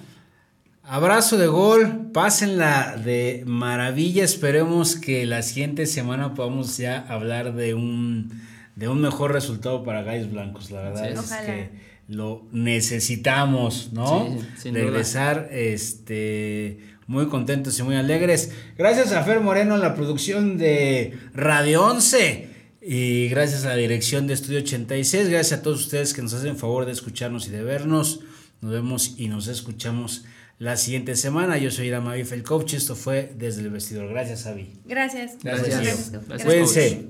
Abrazo 0.89 1.37
de 1.37 1.47
gol, 1.47 2.11
pásenla 2.13 2.95
de 2.95 3.43
maravilla. 3.45 4.23
Esperemos 4.23 4.95
que 4.95 5.25
la 5.25 5.41
siguiente 5.41 5.85
semana 5.85 6.33
podamos 6.33 6.77
ya 6.77 7.05
hablar 7.09 7.55
de 7.55 7.73
un, 7.73 8.31
de 8.77 8.87
un 8.87 9.01
mejor 9.01 9.33
resultado 9.33 9.83
para 9.83 10.03
Gallos 10.03 10.31
Blancos. 10.31 10.71
La 10.71 10.83
verdad 10.83 11.11
es. 11.11 11.19
Ojalá. 11.19 11.45
que 11.45 11.69
lo 12.07 12.47
necesitamos, 12.53 13.91
¿no? 13.91 14.33
Sí. 14.57 14.71
Regresar 14.71 15.49
este, 15.51 16.79
muy 17.05 17.27
contentos 17.27 17.77
y 17.79 17.83
muy 17.83 17.97
alegres. 17.97 18.53
Gracias 18.77 19.11
a 19.11 19.25
Fer 19.25 19.41
Moreno 19.41 19.75
en 19.75 19.81
la 19.81 19.93
producción 19.93 20.57
de 20.57 21.19
Radio 21.33 21.85
11. 21.85 22.47
Y 22.81 23.27
gracias 23.27 23.65
a 23.65 23.69
la 23.71 23.75
dirección 23.75 24.25
de 24.25 24.35
Estudio 24.35 24.59
86, 24.59 25.27
gracias 25.27 25.59
a 25.59 25.61
todos 25.61 25.81
ustedes 25.81 26.13
que 26.13 26.21
nos 26.21 26.33
hacen 26.33 26.55
favor 26.55 26.85
de 26.85 26.93
escucharnos 26.93 27.45
y 27.49 27.51
de 27.51 27.61
vernos. 27.61 28.21
Nos 28.61 28.71
vemos 28.71 29.15
y 29.17 29.27
nos 29.27 29.49
escuchamos 29.49 30.23
la 30.59 30.77
siguiente 30.77 31.15
semana. 31.15 31.57
Yo 31.57 31.71
soy 31.71 31.87
Irama 31.87 32.13
Bife, 32.13 32.35
el 32.35 32.43
coach. 32.43 32.73
Esto 32.73 32.95
fue 32.95 33.31
Desde 33.35 33.61
el 33.61 33.69
Vestidor. 33.69 34.09
Gracias, 34.09 34.45
Avi. 34.45 34.73
Gracias. 34.85 35.37
Gracias. 35.43 35.69
Gracias. 35.69 36.11
Gracias. 36.11 36.45
Cuídense. 36.45 37.05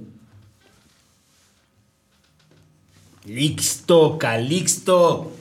Listo, 3.26 4.18
Calixto. 4.18 5.37